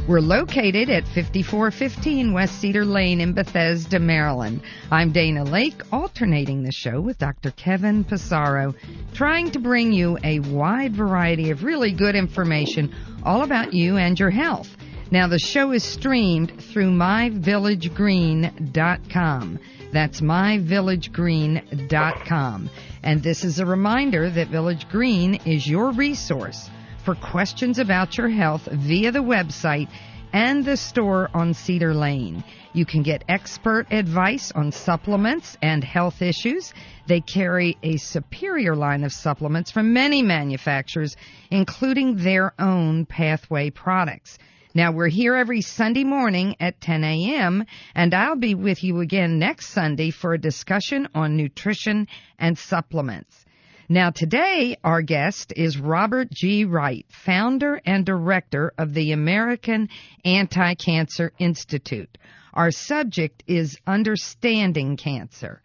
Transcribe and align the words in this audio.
We're 0.08 0.20
located 0.20 0.88
at 0.88 1.04
5415 1.08 2.32
West 2.32 2.60
Cedar 2.60 2.84
Lane 2.84 3.20
in 3.20 3.32
Bethesda, 3.32 3.98
Maryland. 3.98 4.60
I'm 4.88 5.10
Dana 5.10 5.42
Lake, 5.42 5.82
alternating 5.90 6.62
the 6.62 6.70
show 6.70 7.00
with 7.00 7.18
Dr. 7.18 7.50
Kevin 7.50 8.04
Passero, 8.04 8.76
trying 9.14 9.50
to 9.50 9.58
bring 9.58 9.92
you 9.92 10.16
a 10.22 10.38
wide 10.38 10.94
variety 10.94 11.50
of 11.50 11.64
really 11.64 11.90
good 11.90 12.14
information 12.14 12.94
all 13.24 13.42
about 13.42 13.72
you 13.72 13.96
and 13.96 14.16
your 14.16 14.30
health. 14.30 14.68
Now, 15.10 15.26
the 15.26 15.40
show 15.40 15.72
is 15.72 15.82
streamed 15.82 16.62
through 16.72 16.92
myvillagegreen.com. 16.92 19.58
That's 19.92 20.20
myvillagegreen.com. 20.20 22.70
And 23.02 23.22
this 23.24 23.42
is 23.42 23.58
a 23.58 23.66
reminder 23.66 24.30
that 24.30 24.50
Village 24.50 24.88
Green 24.88 25.34
is 25.44 25.66
your 25.66 25.90
resource 25.90 26.70
for 27.06 27.14
questions 27.14 27.78
about 27.78 28.18
your 28.18 28.28
health 28.28 28.66
via 28.66 29.12
the 29.12 29.20
website 29.20 29.88
and 30.32 30.64
the 30.64 30.76
store 30.76 31.30
on 31.32 31.54
Cedar 31.54 31.94
Lane. 31.94 32.42
You 32.72 32.84
can 32.84 33.04
get 33.04 33.22
expert 33.28 33.86
advice 33.92 34.50
on 34.50 34.72
supplements 34.72 35.56
and 35.62 35.84
health 35.84 36.20
issues. 36.20 36.74
They 37.06 37.20
carry 37.20 37.78
a 37.84 37.96
superior 37.98 38.74
line 38.74 39.04
of 39.04 39.12
supplements 39.12 39.70
from 39.70 39.92
many 39.92 40.20
manufacturers, 40.22 41.16
including 41.48 42.16
their 42.16 42.52
own 42.58 43.06
pathway 43.06 43.70
products. 43.70 44.36
Now 44.74 44.90
we're 44.90 45.06
here 45.06 45.36
every 45.36 45.60
Sunday 45.60 46.02
morning 46.02 46.56
at 46.58 46.80
10 46.80 47.04
a.m. 47.04 47.66
and 47.94 48.12
I'll 48.14 48.34
be 48.34 48.56
with 48.56 48.82
you 48.82 48.98
again 48.98 49.38
next 49.38 49.68
Sunday 49.68 50.10
for 50.10 50.34
a 50.34 50.38
discussion 50.38 51.06
on 51.14 51.36
nutrition 51.36 52.08
and 52.36 52.58
supplements. 52.58 53.45
Now, 53.88 54.10
today, 54.10 54.76
our 54.82 55.00
guest 55.00 55.52
is 55.54 55.78
Robert 55.78 56.28
G. 56.32 56.64
Wright, 56.64 57.06
founder 57.08 57.80
and 57.86 58.04
director 58.04 58.72
of 58.76 58.92
the 58.92 59.12
American 59.12 59.90
Anti 60.24 60.74
Cancer 60.74 61.32
Institute. 61.38 62.18
Our 62.52 62.72
subject 62.72 63.44
is 63.46 63.78
understanding 63.86 64.96
cancer. 64.96 65.62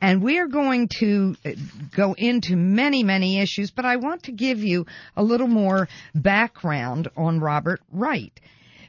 And 0.00 0.24
we 0.24 0.40
are 0.40 0.48
going 0.48 0.88
to 0.98 1.36
uh, 1.44 1.50
go 1.94 2.14
into 2.14 2.56
many, 2.56 3.04
many 3.04 3.38
issues, 3.38 3.70
but 3.70 3.84
I 3.84 3.94
want 3.94 4.24
to 4.24 4.32
give 4.32 4.58
you 4.58 4.86
a 5.16 5.22
little 5.22 5.46
more 5.46 5.88
background 6.16 7.06
on 7.16 7.38
Robert 7.38 7.80
Wright. 7.92 8.40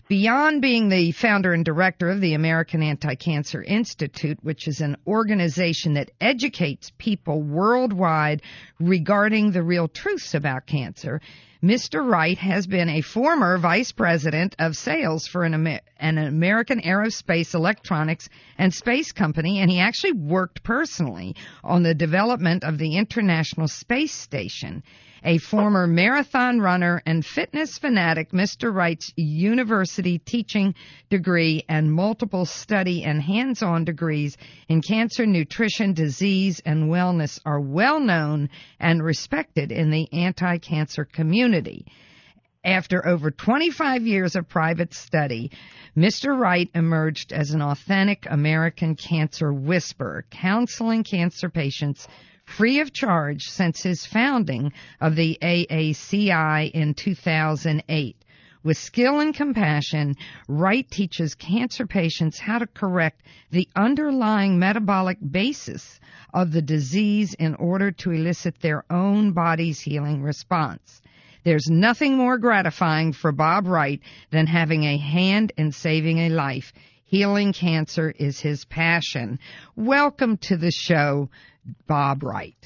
Beyond 0.10 0.62
being 0.62 0.90
the 0.90 1.14
founder 1.14 1.54
and 1.54 1.64
director 1.64 2.10
of 2.10 2.20
the 2.20 2.34
American 2.34 2.84
Anti-Cancer 2.84 3.64
Institute, 3.64 4.38
which 4.42 4.68
is 4.68 4.82
an 4.82 4.98
organization 5.08 5.94
that 5.94 6.12
educates 6.20 6.92
people 6.98 7.42
worldwide 7.42 8.42
regarding 8.82 9.52
the 9.52 9.64
real 9.64 9.88
truths 9.88 10.34
about 10.34 10.68
cancer, 10.68 11.22
Mr. 11.64 12.06
Wright 12.06 12.38
has 12.38 12.68
been 12.68 12.90
a 12.90 13.00
former 13.00 13.58
vice 13.58 13.94
president 13.94 14.58
of 14.60 14.76
sales 14.76 15.26
for 15.26 15.46
an, 15.46 15.54
Amer- 15.54 15.80
an, 15.98 16.18
American 16.18 16.82
aerospace 16.82 17.54
electronics 17.54 18.28
and 18.58 18.74
space 18.74 19.14
company, 19.14 19.60
and 19.60 19.72
he 19.72 19.80
actually 19.80 20.12
worked 20.12 20.64
personally 20.64 21.34
on 21.64 21.82
the 21.82 21.96
development 21.96 22.66
of 22.66 22.78
the 22.78 22.98
International 22.98 23.70
Space 23.70 24.14
Station 24.14 24.84
a 25.24 25.38
former 25.38 25.88
marathon 25.88 26.60
runner 26.60 27.02
and 27.06 27.26
fitness 27.26 27.78
fanatic, 27.78 28.32
Mr. 28.32 28.74
Wright's 28.74 29.12
university 29.16 30.20
teaching 30.20 30.76
degree 31.10 31.64
and 31.70 31.92
multiple 31.92 32.46
study 32.46 33.04
and 33.04 33.22
hands-on 33.22 33.86
degrees 33.86 34.38
in 34.68 34.82
cancer, 34.82 35.26
nutrition, 35.26 35.94
disease, 35.94 36.62
and 36.66 36.90
wellness 36.90 37.40
are 37.46 37.60
well 37.60 38.00
known 38.00 38.50
and 38.80 39.04
respected 39.04 39.72
in 39.72 39.90
the 39.90 40.12
anti-cancer 40.12 41.06
community. 41.06 41.86
After 42.66 43.06
over 43.06 43.30
25 43.30 44.08
years 44.08 44.36
of 44.38 44.48
private 44.48 44.94
study, 44.94 45.52
Mr. 45.98 46.38
Wright 46.38 46.70
emerged 46.74 47.34
as 47.34 47.52
an 47.52 47.62
authentic 47.62 48.26
American 48.30 48.96
cancer 48.96 49.52
whisperer, 49.54 50.26
counseling 50.30 51.04
cancer 51.04 51.50
patients 51.50 52.08
free 52.46 52.80
of 52.80 52.94
charge 52.94 53.44
since 53.44 53.84
his 53.84 54.06
founding 54.06 54.74
of 55.02 55.16
the 55.16 55.38
AACI 55.42 56.72
in 56.72 56.94
2008. 56.94 58.16
With 58.64 58.78
skill 58.78 59.20
and 59.20 59.36
compassion, 59.36 60.16
Wright 60.48 60.90
teaches 60.90 61.36
cancer 61.36 61.86
patients 61.86 62.40
how 62.40 62.60
to 62.60 62.68
correct 62.68 63.22
the 63.52 63.68
underlying 63.76 64.58
metabolic 64.58 65.18
basis 65.32 66.00
of 66.34 66.54
the 66.54 66.62
disease 66.62 67.34
in 67.34 67.56
order 67.56 67.92
to 67.92 68.12
elicit 68.12 68.62
their 68.62 68.86
own 68.90 69.34
body's 69.34 69.82
healing 69.82 70.24
response. 70.24 71.02
There's 71.44 71.68
nothing 71.70 72.16
more 72.16 72.38
gratifying 72.38 73.12
for 73.12 73.34
Bob 73.34 73.68
Wright 73.68 74.00
than 74.32 74.48
having 74.48 74.86
a 74.86 74.98
hand 74.98 75.52
in 75.58 75.74
saving 75.74 76.20
a 76.20 76.30
life. 76.30 76.72
Healing 77.14 77.54
cancer 77.54 78.10
is 78.10 78.40
his 78.40 78.66
passion. 78.66 79.38
Welcome 79.76 80.38
to 80.48 80.58
the 80.58 80.72
show, 80.72 81.30
Bob 81.88 82.24
Wright. 82.24 82.58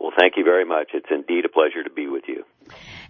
Well, 0.00 0.10
thank 0.18 0.32
you 0.36 0.42
very 0.42 0.64
much. 0.64 0.88
It's 0.92 1.06
indeed 1.08 1.44
a 1.44 1.48
pleasure 1.48 1.84
to 1.84 1.90
be 1.94 2.08
with 2.08 2.24
you. 2.26 2.42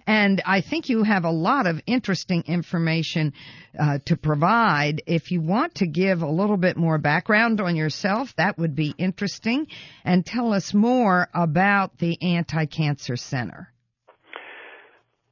And 0.05 0.43
I 0.45 0.61
think 0.61 0.87
you 0.87 1.01
have 1.01 1.25
a 1.25 1.31
lot 1.31 1.65
of 1.65 1.81
interesting 1.87 2.43
information 2.45 3.33
uh, 3.79 3.97
to 4.05 4.17
provide. 4.17 5.01
If 5.07 5.31
you 5.31 5.41
want 5.41 5.73
to 5.77 5.87
give 5.87 6.21
a 6.21 6.29
little 6.29 6.57
bit 6.57 6.77
more 6.77 6.99
background 6.99 7.59
on 7.59 7.75
yourself, 7.75 8.31
that 8.37 8.59
would 8.59 8.75
be 8.75 8.93
interesting. 8.99 9.65
And 10.03 10.23
tell 10.23 10.53
us 10.53 10.75
more 10.75 11.27
about 11.33 11.97
the 11.97 12.21
Anti 12.21 12.67
Cancer 12.67 13.15
Center. 13.15 13.73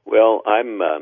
Well, 0.04 0.42
I'm 0.44 0.80
uh, 0.82 0.98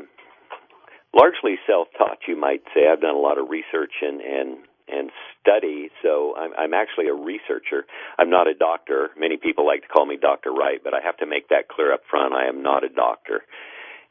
largely 1.13 1.55
self 1.67 1.87
taught, 1.97 2.19
you 2.27 2.35
might 2.35 2.63
say. 2.73 2.87
I've 2.91 3.01
done 3.01 3.15
a 3.15 3.19
lot 3.19 3.37
of 3.37 3.49
research 3.49 3.93
and, 4.01 4.21
and 4.21 4.57
and 4.87 5.11
study. 5.41 5.89
So 6.01 6.35
I'm, 6.35 6.51
I'm 6.57 6.73
actually 6.73 7.07
a 7.07 7.13
researcher. 7.13 7.85
I'm 8.19 8.29
not 8.29 8.47
a 8.47 8.53
doctor. 8.53 9.09
Many 9.17 9.37
people 9.37 9.65
like 9.65 9.83
to 9.83 9.87
call 9.87 10.05
me 10.05 10.17
Dr. 10.17 10.51
Wright, 10.51 10.81
but 10.83 10.93
I 10.93 10.99
have 11.03 11.17
to 11.17 11.25
make 11.25 11.49
that 11.49 11.69
clear 11.69 11.93
up 11.93 12.01
front. 12.09 12.33
I 12.33 12.47
am 12.47 12.61
not 12.61 12.83
a 12.83 12.89
doctor. 12.89 13.43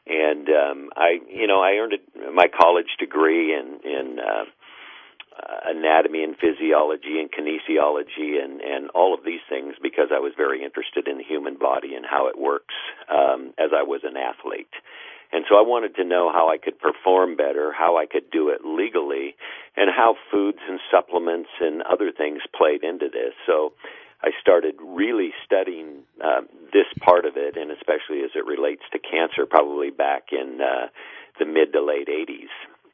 And 0.07 0.49
um, 0.49 0.89
I, 0.95 1.19
you 1.29 1.47
know, 1.47 1.61
I 1.61 1.73
earned 1.79 1.93
a, 1.93 2.31
my 2.31 2.47
college 2.47 2.97
degree 2.99 3.53
in 3.53 3.79
in 3.85 4.19
uh, 4.19 4.45
anatomy 5.65 6.23
and 6.23 6.35
physiology 6.35 7.19
and 7.19 7.31
kinesiology 7.31 8.43
and 8.43 8.61
and 8.61 8.89
all 8.91 9.13
of 9.13 9.23
these 9.23 9.41
things 9.49 9.75
because 9.81 10.09
I 10.13 10.19
was 10.19 10.33
very 10.35 10.63
interested 10.63 11.07
in 11.07 11.17
the 11.17 11.23
human 11.23 11.57
body 11.57 11.95
and 11.95 12.05
how 12.05 12.27
it 12.27 12.37
works 12.37 12.75
um, 13.09 13.53
as 13.57 13.69
I 13.75 13.83
was 13.83 14.01
an 14.03 14.17
athlete. 14.17 14.73
And 15.33 15.45
so 15.49 15.57
I 15.57 15.65
wanted 15.65 15.95
to 15.95 16.05
know 16.05 16.31
how 16.31 16.47
I 16.47 16.57
could 16.61 16.77
perform 16.77 17.35
better, 17.35 17.73
how 17.73 17.97
I 17.97 18.05
could 18.05 18.29
do 18.29 18.49
it 18.49 18.61
legally, 18.63 19.33
and 19.75 19.89
how 19.89 20.15
foods 20.29 20.59
and 20.69 20.79
supplements 20.93 21.49
and 21.59 21.81
other 21.81 22.11
things 22.15 22.45
played 22.55 22.83
into 22.83 23.09
this. 23.09 23.33
So 23.47 23.73
I 24.21 24.29
started 24.39 24.75
really 24.77 25.33
studying 25.43 26.05
uh, 26.23 26.41
this 26.71 26.85
part 27.01 27.25
of 27.25 27.33
it, 27.35 27.57
and 27.57 27.71
especially 27.71 28.21
as 28.21 28.29
it 28.35 28.45
relates 28.45 28.83
to 28.93 28.99
cancer, 28.99 29.49
probably 29.49 29.89
back 29.89 30.29
in 30.31 30.61
uh, 30.61 30.93
the 31.39 31.45
mid 31.45 31.73
to 31.73 31.81
late 31.81 32.07
80s. 32.07 32.53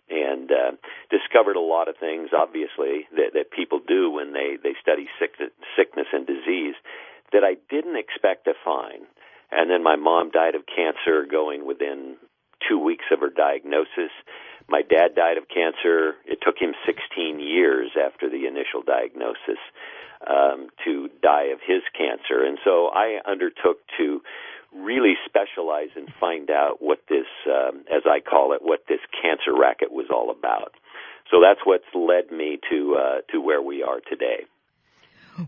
And 0.10 0.50
uh, 0.50 0.72
discovered 1.12 1.56
a 1.56 1.62
lot 1.62 1.88
of 1.88 1.98
things, 2.00 2.30
obviously, 2.34 3.06
that, 3.14 3.36
that 3.36 3.52
people 3.52 3.80
do 3.86 4.10
when 4.10 4.34
they, 4.34 4.58
they 4.58 4.74
study 4.82 5.06
sick, 5.20 5.36
sickness 5.78 6.08
and 6.12 6.26
disease 6.26 6.74
that 7.32 7.44
I 7.44 7.62
didn't 7.70 7.96
expect 7.96 8.46
to 8.46 8.54
find. 8.66 9.06
And 9.52 9.70
then 9.70 9.84
my 9.84 9.98
mom 9.98 10.32
died 10.32 10.56
of 10.56 10.64
cancer 10.66 11.28
going 11.30 11.66
within 11.68 12.18
two 12.68 12.80
weeks 12.80 13.06
of 13.12 13.20
her 13.20 13.30
diagnosis. 13.30 14.12
My 14.68 14.82
dad 14.82 15.16
died 15.16 15.38
of 15.38 15.48
cancer. 15.48 16.16
It 16.26 16.40
took 16.42 16.58
him 16.60 16.74
16 16.86 17.40
years 17.40 17.92
after 17.98 18.30
the 18.30 18.46
initial 18.46 18.84
diagnosis 18.86 19.60
um, 20.26 20.70
to 20.86 21.10
die 21.22 21.50
of 21.54 21.60
his 21.66 21.82
cancer. 21.98 22.44
And 22.46 22.60
so 22.64 22.90
I 22.94 23.20
undertook 23.26 23.80
to 23.98 24.22
really 24.76 25.16
specialize 25.26 25.90
and 25.96 26.10
find 26.20 26.50
out 26.50 26.82
what 26.82 27.00
this, 27.10 27.26
um, 27.48 27.86
as 27.90 28.04
I 28.06 28.20
call 28.20 28.54
it, 28.54 28.62
what 28.62 28.86
this 28.88 29.00
cancer 29.22 29.58
racket 29.58 29.92
was 29.92 30.08
all 30.12 30.30
about. 30.30 30.74
So 31.32 31.38
that's 31.42 31.62
what's 31.64 31.86
led 31.94 32.36
me 32.36 32.60
to 32.70 32.96
uh, 32.96 33.22
to 33.32 33.40
where 33.40 33.62
we 33.62 33.84
are 33.84 34.00
today. 34.02 34.46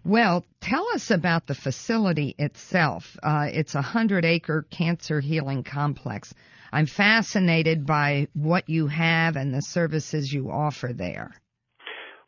Well, 0.06 0.46
tell 0.62 0.88
us 0.94 1.12
about 1.12 1.48
the 1.48 1.56
facility 1.56 2.36
itself. 2.38 3.18
Uh, 3.22 3.50
it's 3.52 3.76
a 3.76 3.82
hundred 3.82 4.24
acre 4.24 4.66
cancer 4.70 5.20
healing 5.20 5.64
complex. 5.64 6.34
I'm 6.72 6.86
fascinated 6.86 7.86
by 7.86 8.28
what 8.34 8.70
you 8.70 8.88
have 8.88 9.36
and 9.36 9.54
the 9.54 9.62
services 9.62 10.32
you 10.32 10.50
offer 10.52 10.92
there. 10.94 11.32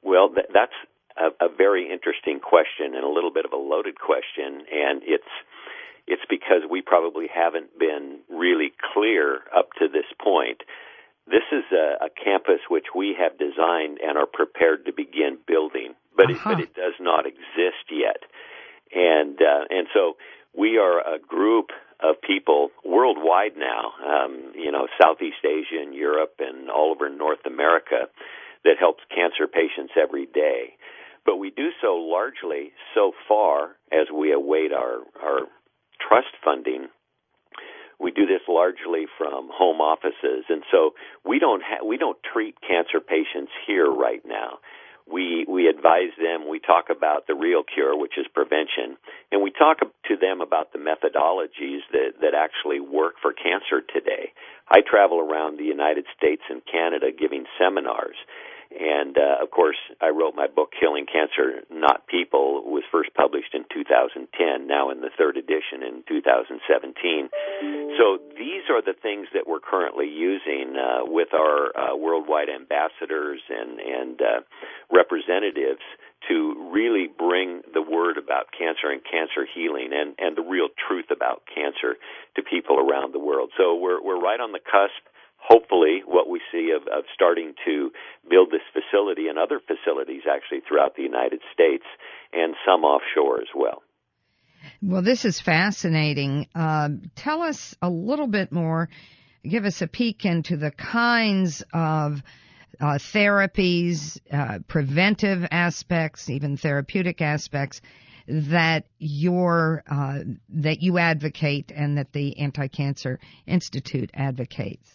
Well, 0.01 0.29
th- 0.29 0.47
that's 0.53 0.73
a, 1.17 1.45
a 1.45 1.49
very 1.49 1.91
interesting 1.91 2.39
question 2.39 2.95
and 2.95 3.03
a 3.03 3.09
little 3.09 3.31
bit 3.31 3.45
of 3.45 3.53
a 3.53 3.57
loaded 3.57 3.99
question, 3.99 4.65
and 4.71 5.01
it's 5.03 5.31
it's 6.05 6.23
because 6.29 6.67
we 6.69 6.81
probably 6.81 7.27
haven't 7.33 7.79
been 7.79 8.19
really 8.29 8.73
clear 8.93 9.39
up 9.55 9.69
to 9.79 9.87
this 9.87 10.07
point. 10.21 10.61
This 11.25 11.47
is 11.53 11.63
a, 11.71 12.05
a 12.05 12.09
campus 12.11 12.59
which 12.69 12.87
we 12.93 13.15
have 13.17 13.39
designed 13.39 13.99
and 14.03 14.17
are 14.17 14.27
prepared 14.27 14.85
to 14.85 14.91
begin 14.91 15.37
building, 15.47 15.95
but 16.17 16.29
uh-huh. 16.29 16.49
it, 16.49 16.55
but 16.55 16.59
it 16.63 16.75
does 16.75 16.99
not 16.99 17.25
exist 17.25 17.87
yet, 17.89 18.27
and 18.93 19.39
uh, 19.39 19.63
and 19.69 19.87
so 19.93 20.17
we 20.53 20.77
are 20.77 20.99
a 20.99 21.19
group 21.19 21.71
of 22.03 22.21
people 22.21 22.69
worldwide 22.83 23.55
now, 23.57 23.93
um, 24.05 24.51
you 24.55 24.71
know, 24.71 24.87
Southeast 25.01 25.43
Asia 25.45 25.81
and 25.81 25.95
Europe 25.95 26.35
and 26.39 26.69
all 26.69 26.91
over 26.91 27.09
North 27.09 27.45
America 27.45 28.09
that 28.65 28.75
helps 28.79 29.03
cancer 29.09 29.47
patients 29.47 29.93
every 30.01 30.25
day. 30.25 30.75
But 31.25 31.37
we 31.37 31.49
do 31.51 31.69
so 31.81 31.95
largely 31.95 32.73
so 32.93 33.13
far 33.27 33.77
as 33.91 34.07
we 34.13 34.33
await 34.33 34.73
our, 34.73 34.99
our 35.21 35.39
trust 36.05 36.35
funding. 36.43 36.87
We 37.99 38.11
do 38.11 38.25
this 38.25 38.41
largely 38.49 39.05
from 39.17 39.49
home 39.53 39.79
offices, 39.79 40.43
and 40.49 40.63
so 40.71 40.91
we 41.25 41.39
don't 41.39 41.63
ha- 41.63 41.85
we 41.85 41.97
don't 41.97 42.17
treat 42.33 42.55
cancer 42.59 42.99
patients 42.99 43.51
here 43.65 43.89
right 43.89 44.21
now 44.25 44.59
we 45.11 45.45
we 45.47 45.67
advise 45.67 46.15
them. 46.17 46.47
We 46.47 46.59
talk 46.59 46.85
about 46.89 47.27
the 47.27 47.35
real 47.35 47.63
cure, 47.63 47.97
which 47.97 48.17
is 48.17 48.25
prevention, 48.33 48.97
and 49.31 49.41
we 49.41 49.51
talk 49.51 49.79
to 49.79 50.15
them 50.17 50.41
about 50.41 50.71
the 50.73 50.79
methodologies 50.79 51.81
that 51.91 52.21
that 52.21 52.33
actually 52.33 52.79
work 52.79 53.15
for 53.21 53.33
cancer 53.33 53.81
today. 53.81 54.31
I 54.69 54.81
travel 54.81 55.19
around 55.19 55.57
the 55.57 55.65
United 55.65 56.05
States 56.17 56.41
and 56.49 56.61
Canada 56.65 57.07
giving 57.11 57.45
seminars, 57.59 58.15
and 58.79 59.17
uh, 59.17 59.41
of 59.41 59.51
course, 59.51 59.77
I 60.01 60.09
wrote 60.09 60.35
my 60.35 60.47
book, 60.47 60.73
Killing 60.79 61.05
Cancer, 61.05 61.61
Not 61.69 62.07
People, 62.07 62.63
was 62.65 62.83
first 62.91 63.13
published 63.13 63.53
in 63.53 63.65
2010, 63.73 64.67
now 64.67 64.89
in 64.89 65.01
the 65.01 65.09
third 65.17 65.37
edition 65.37 65.83
in 65.85 66.03
2017. 66.07 67.29
So 67.97 68.17
these 68.37 68.65
are 68.69 68.81
the 68.81 68.97
things 68.97 69.27
that 69.33 69.45
we're 69.45 69.61
currently 69.61 70.09
using 70.09 70.75
uh, 70.75 71.05
with 71.05 71.33
our 71.33 71.69
uh, 71.77 71.95
worldwide 71.95 72.49
ambassadors 72.49 73.41
and, 73.49 73.79
and 73.79 74.21
uh, 74.21 74.41
representatives 74.91 75.85
to 76.29 76.69
really 76.71 77.07
bring 77.07 77.61
the 77.73 77.81
word 77.81 78.17
about 78.17 78.47
cancer 78.57 78.89
and 78.89 79.01
cancer 79.03 79.45
healing 79.45 79.91
and, 79.93 80.15
and 80.17 80.37
the 80.37 80.41
real 80.41 80.69
truth 80.87 81.11
about 81.11 81.43
cancer 81.53 81.99
to 82.35 82.41
people 82.41 82.79
around 82.79 83.13
the 83.13 83.19
world. 83.19 83.51
So 83.57 83.75
we're, 83.75 84.01
we're 84.01 84.19
right 84.19 84.39
on 84.39 84.51
the 84.51 84.63
cusp 84.63 85.03
hopefully 85.47 86.01
what 86.05 86.29
we 86.29 86.41
see 86.51 86.71
of, 86.75 86.83
of 86.87 87.03
starting 87.13 87.53
to 87.65 87.91
build 88.29 88.49
this 88.51 88.61
facility 88.71 89.27
and 89.27 89.37
other 89.37 89.59
facilities 89.59 90.23
actually 90.29 90.61
throughout 90.67 90.95
the 90.95 91.03
United 91.03 91.41
States 91.53 91.83
and 92.31 92.55
some 92.65 92.83
offshore 92.83 93.41
as 93.41 93.49
well. 93.55 93.83
Well, 94.81 95.01
this 95.01 95.25
is 95.25 95.41
fascinating. 95.41 96.47
Uh, 96.55 96.89
tell 97.15 97.41
us 97.41 97.75
a 97.81 97.89
little 97.89 98.27
bit 98.27 98.51
more. 98.51 98.89
Give 99.43 99.65
us 99.65 99.81
a 99.81 99.87
peek 99.87 100.23
into 100.23 100.55
the 100.55 100.71
kinds 100.71 101.63
of 101.73 102.21
uh, 102.79 102.97
therapies, 102.97 104.19
uh, 104.31 104.59
preventive 104.67 105.45
aspects, 105.51 106.29
even 106.29 106.55
therapeutic 106.55 107.21
aspects 107.21 107.81
that 108.27 108.85
your 108.99 109.83
uh, 109.89 110.19
that 110.49 110.81
you 110.81 110.97
advocate 110.97 111.71
and 111.75 111.97
that 111.97 112.13
the 112.13 112.39
Anti 112.39 112.67
Cancer 112.67 113.19
Institute 113.45 114.09
advocates. 114.13 114.89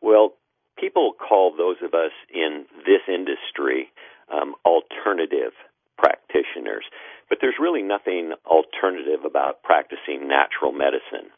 Well, 0.00 0.34
people 0.78 1.12
call 1.12 1.54
those 1.56 1.76
of 1.82 1.94
us 1.94 2.12
in 2.32 2.66
this 2.86 3.02
industry 3.08 3.90
um, 4.32 4.54
alternative 4.64 5.52
practitioners, 5.96 6.84
but 7.28 7.38
there's 7.40 7.56
really 7.60 7.82
nothing 7.82 8.32
alternative 8.46 9.24
about 9.24 9.62
practicing 9.62 10.28
natural 10.28 10.72
medicine. 10.72 11.30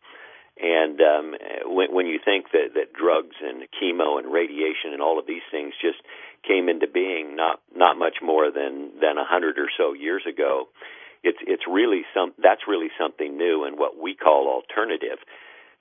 And 0.61 1.01
um, 1.01 1.35
when, 1.65 1.95
when 1.95 2.07
you 2.07 2.19
think 2.23 2.53
that, 2.53 2.75
that 2.75 2.93
drugs 2.93 3.37
and 3.41 3.65
chemo 3.81 4.19
and 4.19 4.31
radiation 4.31 4.93
and 4.93 5.01
all 5.01 5.19
of 5.19 5.27
these 5.27 5.47
things 5.51 5.73
just 5.81 5.99
came 6.47 6.69
into 6.69 6.87
being 6.87 7.35
not 7.35 7.61
not 7.75 7.97
much 7.97 8.17
more 8.23 8.51
than 8.53 8.93
than 9.01 9.17
a 9.17 9.25
hundred 9.25 9.59
or 9.59 9.69
so 9.79 9.95
years 9.95 10.23
ago, 10.29 10.69
it's 11.23 11.39
it's 11.47 11.63
really 11.67 12.03
some 12.13 12.35
that's 12.43 12.69
really 12.69 12.89
something 13.01 13.39
new 13.39 13.65
and 13.65 13.79
what 13.79 13.97
we 13.97 14.15
call 14.15 14.49
alternative 14.49 15.19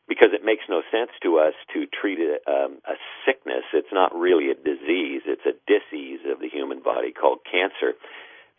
because 0.10 0.34
it 0.34 0.44
makes 0.44 0.66
no 0.68 0.82
sense 0.92 1.14
to 1.22 1.38
us 1.38 1.54
to 1.72 1.86
treat 1.86 2.18
a, 2.18 2.42
um, 2.50 2.82
a 2.90 2.98
sickness. 3.24 3.64
It's 3.72 3.94
not 3.94 4.12
really 4.18 4.50
a 4.50 4.58
disease; 4.58 5.22
it's 5.30 5.46
a 5.46 5.56
disease 5.70 6.26
of 6.26 6.42
the 6.42 6.50
human 6.50 6.82
body 6.82 7.14
called 7.14 7.46
cancer. 7.46 7.94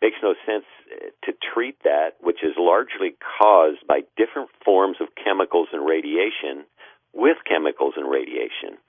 Makes 0.01 0.23
no 0.23 0.33
sense 0.47 0.65
uh, 0.89 1.11
to 1.27 1.31
treat 1.53 1.77
that, 1.83 2.15
which 2.21 2.41
is 2.41 2.55
largely 2.57 3.13
caused 3.19 3.85
by 3.85 4.01
different 4.17 4.49
forms 4.65 4.97
of 4.99 5.13
chemicals 5.13 5.67
and 5.71 5.85
radiation, 5.85 6.65
with 7.13 7.37
chemicals 7.45 7.93
and 7.97 8.09
radiation. 8.09 8.79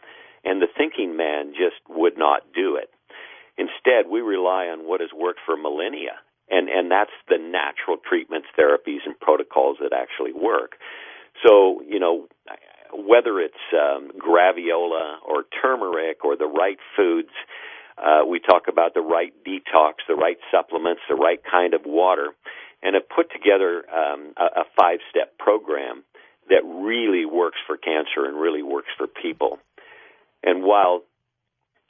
And 0.44 0.62
the 0.62 0.70
thinking 0.70 1.16
man 1.16 1.52
just 1.52 1.82
would 1.90 2.16
not 2.16 2.46
do 2.54 2.76
it. 2.76 2.88
Instead, 3.58 4.08
we 4.08 4.22
rely 4.22 4.66
on 4.72 4.88
what 4.88 5.00
has 5.00 5.10
worked 5.12 5.40
for 5.44 5.56
millennia, 5.56 6.16
and 6.48 6.68
and 6.70 6.90
that's 6.90 7.12
the 7.28 7.38
natural 7.38 7.98
treatments, 7.98 8.48
therapies, 8.58 9.04
and 9.04 9.18
protocols 9.20 9.76
that 9.82 9.92
actually 9.92 10.32
work. 10.32 10.78
So, 11.46 11.82
you 11.82 11.98
know, 11.98 12.26
whether 12.92 13.40
it's 13.40 13.54
um, 13.72 14.10
graviola 14.18 15.16
or 15.26 15.44
turmeric 15.62 16.24
or 16.24 16.36
the 16.36 16.46
right 16.46 16.78
foods, 16.96 17.32
uh, 17.98 18.24
we 18.28 18.40
talk 18.40 18.64
about 18.68 18.94
the 18.94 19.00
right 19.00 19.32
detox, 19.46 19.94
the 20.08 20.14
right 20.14 20.38
supplements, 20.50 21.02
the 21.08 21.14
right 21.14 21.40
kind 21.50 21.74
of 21.74 21.82
water, 21.84 22.28
and 22.82 22.94
have 22.94 23.08
put 23.08 23.30
together 23.32 23.84
um, 23.90 24.32
a, 24.36 24.60
a 24.60 24.64
five 24.76 24.98
step 25.10 25.38
program 25.38 26.04
that 26.48 26.64
really 26.64 27.24
works 27.24 27.58
for 27.66 27.76
cancer 27.76 28.26
and 28.26 28.40
really 28.40 28.62
works 28.62 28.88
for 28.98 29.06
people. 29.06 29.58
And 30.42 30.64
while 30.64 31.02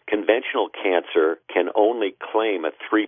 conventional 0.09 0.69
cancer 0.69 1.39
can 1.53 1.69
only 1.75 2.15
claim 2.33 2.65
a 2.65 2.73
3% 2.93 3.06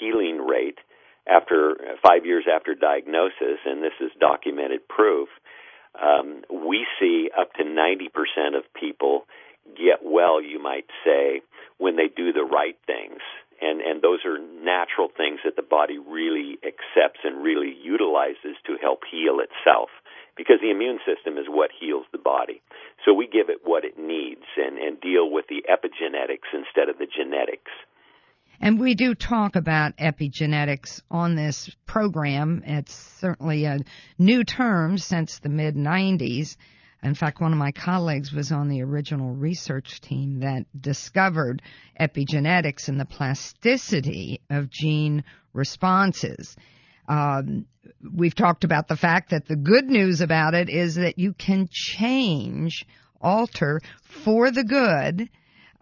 healing 0.00 0.38
rate 0.38 0.78
after 1.26 1.76
five 2.02 2.24
years 2.24 2.44
after 2.52 2.74
diagnosis, 2.74 3.60
and 3.64 3.82
this 3.82 3.92
is 4.00 4.10
documented 4.18 4.88
proof, 4.88 5.28
um, 6.00 6.42
we 6.50 6.86
see 6.98 7.30
up 7.38 7.52
to 7.54 7.64
90% 7.64 8.56
of 8.56 8.64
people 8.74 9.26
get 9.76 10.00
well, 10.02 10.42
you 10.42 10.60
might 10.60 10.86
say, 11.04 11.42
when 11.78 11.96
they 11.96 12.08
do 12.08 12.32
the 12.32 12.44
right 12.44 12.76
things. 12.86 13.20
And, 13.60 13.80
and 13.80 14.02
those 14.02 14.24
are 14.24 14.38
natural 14.38 15.08
things 15.14 15.40
that 15.44 15.54
the 15.54 15.62
body 15.62 15.98
really 15.98 16.58
accepts 16.66 17.22
and 17.22 17.44
really 17.44 17.70
utilizes 17.70 18.58
to 18.66 18.76
help 18.80 19.02
heal 19.08 19.38
itself. 19.38 19.90
Because 20.36 20.58
the 20.60 20.70
immune 20.70 20.98
system 21.04 21.36
is 21.36 21.44
what 21.46 21.70
heals 21.70 22.06
the 22.10 22.18
body. 22.18 22.62
So 23.04 23.12
we 23.12 23.28
give 23.28 23.50
it 23.50 23.60
what 23.62 23.84
it 23.84 23.98
needs 23.98 24.48
and, 24.56 24.78
and 24.78 24.98
deal 25.00 25.30
with 25.30 25.46
the 25.48 25.62
epigenetics 25.68 26.48
instead 26.56 26.88
of 26.88 26.98
the 26.98 27.06
genetics. 27.06 27.70
And 28.60 28.78
we 28.78 28.94
do 28.94 29.14
talk 29.14 29.56
about 29.56 29.96
epigenetics 29.96 31.02
on 31.10 31.34
this 31.34 31.70
program. 31.86 32.62
It's 32.64 32.94
certainly 32.94 33.64
a 33.64 33.80
new 34.18 34.44
term 34.44 34.98
since 34.98 35.38
the 35.38 35.48
mid 35.48 35.74
90s. 35.74 36.56
In 37.02 37.14
fact, 37.16 37.40
one 37.40 37.52
of 37.52 37.58
my 37.58 37.72
colleagues 37.72 38.32
was 38.32 38.52
on 38.52 38.68
the 38.68 38.82
original 38.82 39.34
research 39.34 40.00
team 40.00 40.40
that 40.40 40.66
discovered 40.80 41.60
epigenetics 41.98 42.88
and 42.88 43.00
the 43.00 43.04
plasticity 43.04 44.40
of 44.48 44.70
gene 44.70 45.24
responses. 45.52 46.56
Um, 47.08 47.66
we've 48.14 48.36
talked 48.36 48.62
about 48.62 48.86
the 48.86 48.96
fact 48.96 49.30
that 49.30 49.46
the 49.46 49.56
good 49.56 49.86
news 49.86 50.20
about 50.20 50.54
it 50.54 50.68
is 50.68 50.94
that 50.94 51.18
you 51.18 51.32
can 51.32 51.68
change, 51.70 52.86
alter 53.20 53.80
for 54.04 54.52
the 54.52 54.64
good 54.64 55.28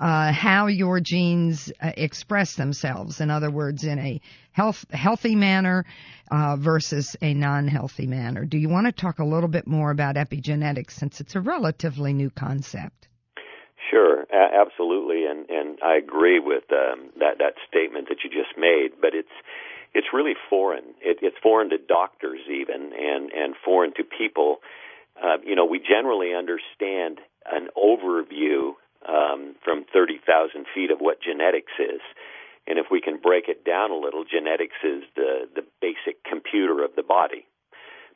uh, 0.01 0.33
how 0.33 0.67
your 0.67 0.99
genes 0.99 1.71
uh, 1.81 1.93
express 1.97 2.57
themselves. 2.57 3.21
In 3.21 3.31
other 3.31 3.51
words, 3.51 3.85
in 3.85 3.99
a 3.99 4.21
health, 4.53 4.87
healthy 4.91 5.37
manner 5.37 5.85
uh, 6.31 6.57
versus 6.57 7.17
a 7.21 7.35
non-healthy 7.35 8.07
manner. 8.07 8.47
Do 8.47 8.57
you 8.57 8.71
want 8.71 8.87
to 8.87 8.93
talk 8.93 9.19
a 9.19 9.25
little 9.25 9.49
bit 9.49 9.67
more 9.67 9.91
about 9.91 10.17
epigenetics 10.17 10.93
since 10.93 11.21
it's 11.21 11.37
a 11.37 11.41
relatively 11.41 12.15
new 12.15 12.31
concept? 12.31 13.09
Sure, 13.91 14.23
a- 14.33 14.61
absolutely, 14.61 15.27
and 15.27 15.49
and 15.51 15.79
I 15.85 15.97
agree 15.97 16.39
with 16.39 16.65
um, 16.73 17.11
that 17.19 17.39
that 17.39 17.55
statement 17.69 18.09
that 18.09 18.19
you 18.25 18.31
just 18.31 18.57
made. 18.57 18.91
But 19.01 19.15
it's 19.15 19.29
it's 19.93 20.09
really 20.15 20.35
foreign. 20.49 20.95
It, 21.03 21.19
it's 21.21 21.37
foreign 21.43 21.71
to 21.71 21.79
doctors 21.79 22.41
even, 22.49 22.93
and 22.97 23.33
and 23.33 23.55
foreign 23.63 23.93
to 23.95 24.05
people. 24.05 24.59
Uh, 25.21 25.37
you 25.45 25.55
know, 25.55 25.67
we 25.67 25.79
generally 25.79 26.33
understand 26.35 27.19
an 27.51 27.69
overview 27.77 28.73
um, 29.09 29.57
from 29.65 29.85
30,000 29.93 30.67
feet 30.75 30.91
of 30.91 30.99
what 30.99 31.23
genetics 31.23 31.73
is. 31.79 32.01
And 32.67 32.79
if 32.79 32.87
we 32.91 33.01
can 33.01 33.19
break 33.19 33.49
it 33.49 33.65
down 33.65 33.91
a 33.91 33.97
little, 33.97 34.25
genetics 34.25 34.77
is 34.85 35.03
the, 35.17 35.49
the 35.55 35.65
basic 35.81 36.23
computer 36.25 36.85
of 36.85 36.95
the 36.97 37.03
body. 37.03 37.47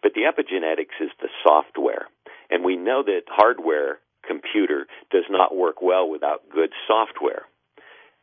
But 0.03 0.13
the 0.15 0.29
epigenetics 0.29 1.01
is 1.01 1.11
the 1.21 1.29
software. 1.43 2.07
And 2.51 2.63
we 2.63 2.77
know 2.77 3.03
that 3.03 3.23
hardware 3.29 3.99
computer 4.27 4.87
does 5.11 5.25
not 5.31 5.57
work 5.57 5.81
well 5.81 6.09
without 6.09 6.49
good 6.53 6.71
software. 6.87 7.47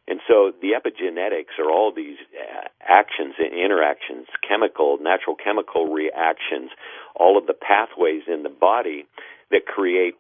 And 0.08 0.20
so 0.28 0.52
the 0.62 0.72
epigenetics 0.74 1.60
are 1.60 1.72
all 1.72 1.94
these 1.96 2.18
uh, 2.34 2.68
actions 2.82 3.36
and 3.38 3.54
interactions, 3.54 4.28
chemical, 4.48 4.98
natural 5.02 5.36
chemical 5.36 5.88
reactions, 5.88 6.72
all 7.16 7.38
of 7.38 7.48
the 7.48 7.54
pathways 7.54 8.24
in 8.28 8.44
the 8.44 8.50
body 8.50 9.06
that 9.52 9.66
create 9.66 10.16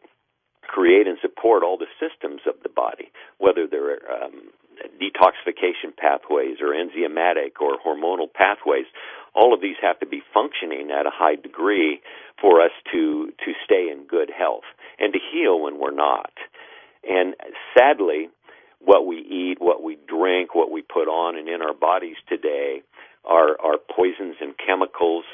create 0.71 1.05
and 1.05 1.17
support 1.21 1.63
all 1.63 1.77
the 1.77 1.91
systems 1.99 2.39
of 2.47 2.55
the 2.63 2.69
body, 2.69 3.11
whether 3.39 3.67
they're 3.67 3.99
um, 4.07 4.55
detoxification 5.03 5.91
pathways 5.97 6.57
or 6.61 6.69
enzymatic 6.71 7.59
or 7.59 7.75
hormonal 7.85 8.31
pathways. 8.31 8.85
All 9.35 9.53
of 9.53 9.61
these 9.61 9.75
have 9.81 9.99
to 9.99 10.05
be 10.05 10.21
functioning 10.33 10.89
at 10.91 11.05
a 11.05 11.11
high 11.11 11.35
degree 11.35 11.99
for 12.39 12.61
us 12.61 12.71
to 12.93 13.33
to 13.45 13.51
stay 13.65 13.89
in 13.91 14.07
good 14.07 14.31
health 14.31 14.67
and 14.97 15.11
to 15.13 15.19
heal 15.19 15.59
when 15.59 15.77
we're 15.77 15.91
not. 15.91 16.31
And 17.03 17.35
sadly, 17.77 18.29
what 18.79 19.05
we 19.05 19.17
eat, 19.17 19.57
what 19.59 19.83
we 19.83 19.97
drink, 20.07 20.55
what 20.55 20.71
we 20.71 20.81
put 20.81 21.07
on 21.07 21.37
and 21.37 21.49
in 21.49 21.61
our 21.61 21.73
bodies 21.73 22.17
today 22.29 22.81
are 23.25 23.59
are 23.59 23.77
poisons 23.77 24.37
and 24.39 24.55
chemicals 24.57 25.25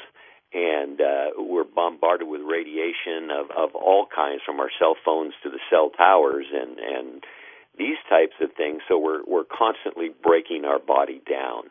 and 0.52 1.00
uh, 1.00 1.26
we're 1.36 1.64
bombarded 1.64 2.26
with 2.28 2.40
radiation 2.40 3.30
of, 3.30 3.50
of 3.50 3.74
all 3.74 4.06
kinds, 4.14 4.40
from 4.44 4.60
our 4.60 4.70
cell 4.78 4.96
phones 5.04 5.34
to 5.42 5.50
the 5.50 5.60
cell 5.70 5.90
towers, 5.90 6.46
and 6.52 6.78
and 6.78 7.24
these 7.76 7.98
types 8.08 8.34
of 8.40 8.52
things. 8.56 8.80
So 8.88 8.98
we're 8.98 9.22
we're 9.26 9.44
constantly 9.44 10.08
breaking 10.22 10.64
our 10.64 10.78
body 10.78 11.20
down 11.28 11.70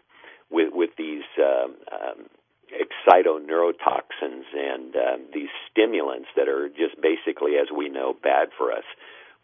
with 0.51 0.73
with 0.73 0.91
these 0.97 1.25
um, 1.39 1.75
um, 1.91 2.25
excitoneurotoxins 2.71 4.45
and 4.53 4.95
um, 4.95 5.25
these 5.33 5.49
stimulants 5.71 6.27
that 6.35 6.47
are 6.47 6.69
just 6.69 7.01
basically, 7.01 7.53
as 7.61 7.67
we 7.75 7.89
know, 7.89 8.15
bad 8.21 8.49
for 8.57 8.71
us. 8.71 8.83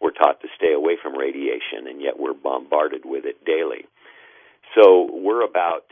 We're 0.00 0.12
taught 0.12 0.40
to 0.42 0.48
stay 0.56 0.72
away 0.72 0.96
from 1.02 1.16
radiation, 1.16 1.86
and 1.88 2.00
yet 2.00 2.18
we're 2.18 2.34
bombarded 2.34 3.02
with 3.04 3.24
it 3.24 3.44
daily. 3.44 3.86
So 4.74 5.08
we're 5.12 5.44
about 5.44 5.86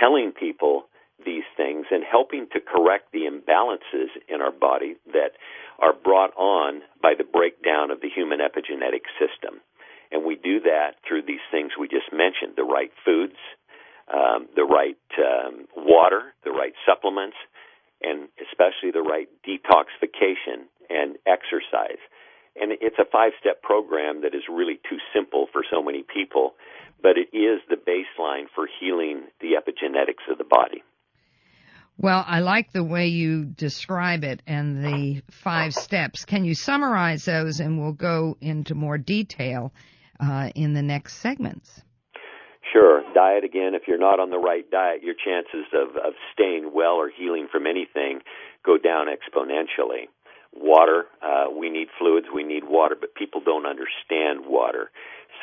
telling 0.00 0.32
people 0.32 0.84
these 1.24 1.46
things 1.56 1.86
and 1.90 2.04
helping 2.04 2.46
to 2.52 2.60
correct 2.60 3.12
the 3.12 3.26
imbalances 3.26 4.08
in 4.28 4.40
our 4.40 4.52
body 4.52 4.96
that 5.12 5.32
are 5.78 5.92
brought 5.92 6.34
on 6.36 6.82
by 7.02 7.14
the 7.16 7.24
breakdown 7.24 7.90
of 7.90 8.00
the 8.00 8.08
human 8.08 8.38
epigenetic 8.38 9.06
system. 9.18 9.60
And 10.10 10.24
we 10.24 10.36
do 10.36 10.60
that 10.60 10.96
through 11.06 11.22
these 11.22 11.44
things 11.50 11.72
we 11.78 11.88
just 11.88 12.12
mentioned 12.12 12.56
the 12.56 12.64
right 12.64 12.90
foods, 13.04 13.36
um, 14.12 14.48
the 14.56 14.64
right 14.64 14.98
um, 15.18 15.66
water, 15.76 16.34
the 16.44 16.50
right 16.50 16.72
supplements, 16.86 17.36
and 18.00 18.28
especially 18.40 18.90
the 18.92 19.02
right 19.02 19.28
detoxification 19.44 20.70
and 20.88 21.18
exercise. 21.26 22.00
And 22.60 22.72
it's 22.80 22.98
a 22.98 23.04
five 23.10 23.32
step 23.38 23.62
program 23.62 24.22
that 24.22 24.34
is 24.34 24.42
really 24.50 24.80
too 24.88 24.98
simple 25.14 25.46
for 25.52 25.62
so 25.70 25.82
many 25.82 26.02
people, 26.02 26.54
but 27.02 27.18
it 27.18 27.28
is 27.36 27.60
the 27.68 27.76
baseline 27.76 28.46
for 28.54 28.66
healing 28.80 29.28
the 29.40 29.54
epigenetics 29.54 30.30
of 30.30 30.38
the 30.38 30.44
body. 30.44 30.82
Well, 32.00 32.24
I 32.24 32.40
like 32.40 32.70
the 32.72 32.84
way 32.84 33.08
you 33.08 33.44
describe 33.44 34.22
it 34.22 34.40
and 34.46 34.84
the 34.84 35.22
five 35.32 35.74
steps. 35.74 36.24
Can 36.24 36.44
you 36.44 36.54
summarize 36.54 37.24
those 37.24 37.58
and 37.58 37.80
we'll 37.80 37.92
go 37.92 38.36
into 38.40 38.76
more 38.76 38.98
detail 38.98 39.72
uh, 40.20 40.50
in 40.54 40.74
the 40.74 40.82
next 40.82 41.14
segments? 41.14 41.82
Sure. 42.72 43.02
Diet 43.14 43.42
again, 43.42 43.74
if 43.74 43.82
you're 43.88 43.98
not 43.98 44.20
on 44.20 44.30
the 44.30 44.38
right 44.38 44.70
diet, 44.70 45.02
your 45.02 45.14
chances 45.14 45.66
of, 45.74 45.96
of 45.96 46.12
staying 46.32 46.70
well 46.72 46.94
or 46.94 47.10
healing 47.10 47.48
from 47.50 47.66
anything 47.66 48.20
go 48.64 48.78
down 48.78 49.06
exponentially. 49.06 50.06
Water, 50.54 51.06
uh, 51.20 51.50
we 51.50 51.68
need 51.68 51.88
fluids, 51.98 52.26
we 52.32 52.44
need 52.44 52.62
water, 52.64 52.94
but 52.98 53.14
people 53.16 53.40
don't 53.44 53.66
understand 53.66 54.46
water. 54.46 54.90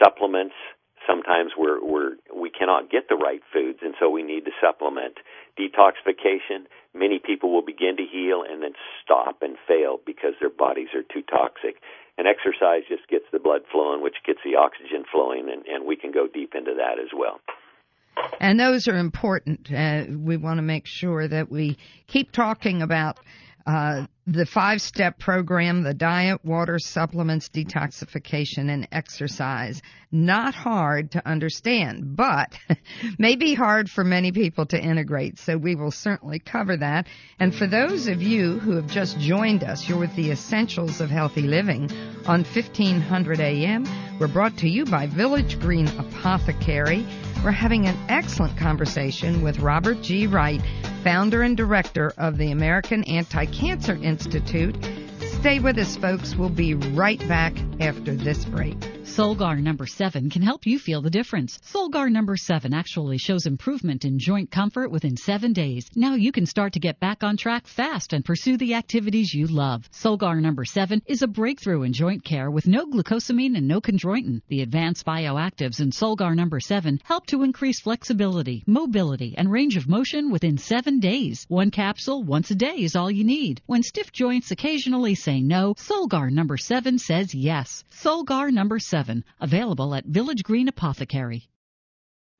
Supplements, 0.02 0.56
sometimes 1.08 1.52
we're, 1.58 1.84
we're, 1.84 2.16
we 2.34 2.50
cannot 2.50 2.90
get 2.90 3.10
the 3.10 3.16
right 3.16 3.42
foods, 3.54 3.80
and 3.82 3.96
so 4.00 4.10
we 4.10 4.24
need 4.24 4.46
to 4.46 4.52
supplement. 4.62 5.18
Detoxification, 5.58 6.66
many 6.94 7.20
people 7.20 7.54
will 7.54 7.66
begin 7.66 7.96
to 7.98 8.04
heal 8.04 8.44
and 8.48 8.62
then 8.62 8.74
stop 9.04 9.42
and 9.42 9.58
fail 9.68 10.00
because 10.06 10.34
their 10.40 10.50
bodies 10.50 10.90
are 10.94 11.04
too 11.04 11.22
toxic. 11.22 11.78
And 12.18 12.28
exercise 12.28 12.84
just 12.88 13.08
gets 13.10 13.26
the 13.32 13.40
blood 13.40 13.62
flowing, 13.72 14.02
which 14.02 14.16
gets 14.26 14.40
the 14.44 14.56
oxygen 14.56 15.04
flowing, 15.12 15.50
and, 15.52 15.66
and 15.66 15.86
we 15.86 15.96
can 15.96 16.12
go 16.12 16.28
deep 16.28 16.56
into 16.56 16.74
that 16.76 17.00
as 17.00 17.10
well. 17.16 17.40
And 18.40 18.60
those 18.60 18.88
are 18.88 18.98
important. 18.98 19.72
Uh, 19.72 20.06
we 20.10 20.38
want 20.38 20.58
to 20.58 20.62
make 20.62 20.86
sure 20.86 21.28
that 21.28 21.52
we 21.52 21.78
keep 22.08 22.32
talking 22.32 22.82
about 22.82 23.20
uh, 23.66 24.06
the 24.28 24.46
five 24.46 24.82
step 24.82 25.20
program, 25.20 25.84
the 25.84 25.94
diet, 25.94 26.44
water, 26.44 26.78
supplements, 26.80 27.50
detoxification, 27.50 28.72
and 28.72 28.88
exercise. 28.92 29.82
Not 30.12 30.54
hard 30.56 31.12
to 31.12 31.28
understand, 31.28 32.16
but 32.16 32.54
may 33.20 33.36
be 33.36 33.54
hard 33.54 33.90
for 33.90 34.04
many 34.04 34.32
people 34.32 34.66
to 34.68 34.80
integrate. 34.80 35.40
So 35.40 35.58
we 35.58 35.76
will 35.76 35.92
certainly 35.92 36.40
cover 36.40 36.78
that. 36.78 37.08
And 37.40 37.54
for 37.54 37.68
those 37.68 38.08
of 38.08 38.22
you 38.22 38.60
who 38.60 38.76
have 38.76 38.88
just 38.88 39.20
joined 39.20 39.64
us, 39.64 39.88
you're 39.88 40.00
with 40.00 40.16
the 40.16 40.32
Essentials 40.32 41.02
of 41.02 41.10
Healthy 41.10 41.44
Living 41.44 41.92
on 42.28 42.44
1500 42.44 43.40
AM. 43.40 43.86
We're 44.20 44.28
brought 44.28 44.58
to 44.58 44.70
you 44.70 44.86
by 44.86 45.08
Village 45.08 45.60
Green 45.60 45.88
Apothecary. 46.00 47.06
We're 47.46 47.52
having 47.52 47.86
an 47.86 47.96
excellent 48.10 48.58
conversation 48.58 49.44
with 49.44 49.60
Robert 49.60 50.02
G. 50.02 50.26
Wright, 50.26 50.64
founder 51.04 51.44
and 51.44 51.56
director 51.56 52.12
of 52.18 52.40
the 52.40 52.50
American 52.50 53.04
Anti-Cancer 53.04 53.94
Institute. 54.02 54.76
Stay 55.46 55.60
with 55.60 55.78
us, 55.78 55.96
folks. 55.96 56.36
We'll 56.36 56.50
be 56.50 56.74
right 56.74 57.20
back 57.28 57.54
after 57.80 58.16
this 58.16 58.44
break. 58.46 58.80
Solgar 59.04 59.62
number 59.62 59.86
7 59.86 60.32
can 60.32 60.42
help 60.42 60.66
you 60.66 60.80
feel 60.80 61.02
the 61.02 61.12
difference. 61.12 61.60
Solgar 61.60 62.10
number 62.12 62.36
7 62.36 62.74
actually 62.74 63.20
shows 63.20 63.46
improvement 63.46 64.04
in 64.04 64.18
joint 64.18 64.50
comfort 64.50 64.90
within 64.90 65.16
7 65.16 65.54
days. 65.54 65.88
Now 65.96 66.16
you 66.16 66.32
can 66.32 66.48
start 66.48 66.74
to 66.74 66.80
get 66.80 67.00
back 67.00 67.24
on 67.24 67.38
track 67.38 67.68
fast 67.68 68.12
and 68.12 68.26
pursue 68.26 68.58
the 68.58 68.74
activities 68.74 69.34
you 69.34 69.46
love. 69.46 69.88
Solgar 69.92 70.42
number 70.42 70.66
7 70.66 71.04
is 71.06 71.22
a 71.22 71.28
breakthrough 71.28 71.84
in 71.84 71.94
joint 71.94 72.26
care 72.26 72.50
with 72.50 72.66
no 72.66 72.88
glucosamine 72.88 73.56
and 73.56 73.68
no 73.68 73.80
chondroitin. 73.80 74.42
The 74.48 74.64
advanced 74.64 75.06
bioactives 75.06 75.80
in 75.80 75.92
Solgar 75.92 76.36
number 76.36 76.60
7 76.60 77.00
help 77.04 77.28
to 77.28 77.44
increase 77.44 77.80
flexibility, 77.80 78.64
mobility, 78.66 79.36
and 79.38 79.52
range 79.52 79.78
of 79.78 79.88
motion 79.88 80.32
within 80.32 80.58
7 80.58 81.00
days. 81.00 81.46
One 81.48 81.70
capsule 81.70 82.24
once 82.24 82.50
a 82.50 82.56
day 82.56 82.78
is 82.78 82.96
all 82.96 83.12
you 83.12 83.24
need. 83.24 83.62
When 83.68 83.84
stiff 83.84 84.12
joints 84.12 84.50
occasionally 84.50 85.14
say 85.36 85.42
no, 85.42 85.74
Solgar 85.74 86.30
number 86.30 86.58
7 86.58 86.98
says 86.98 87.36
yes. 87.36 87.84
Solgar 87.92 88.52
number 88.52 88.80
7 88.80 89.24
available 89.42 89.94
at 89.94 90.06
Village 90.06 90.44
Green 90.44 90.68
Apothecary. 90.68 91.50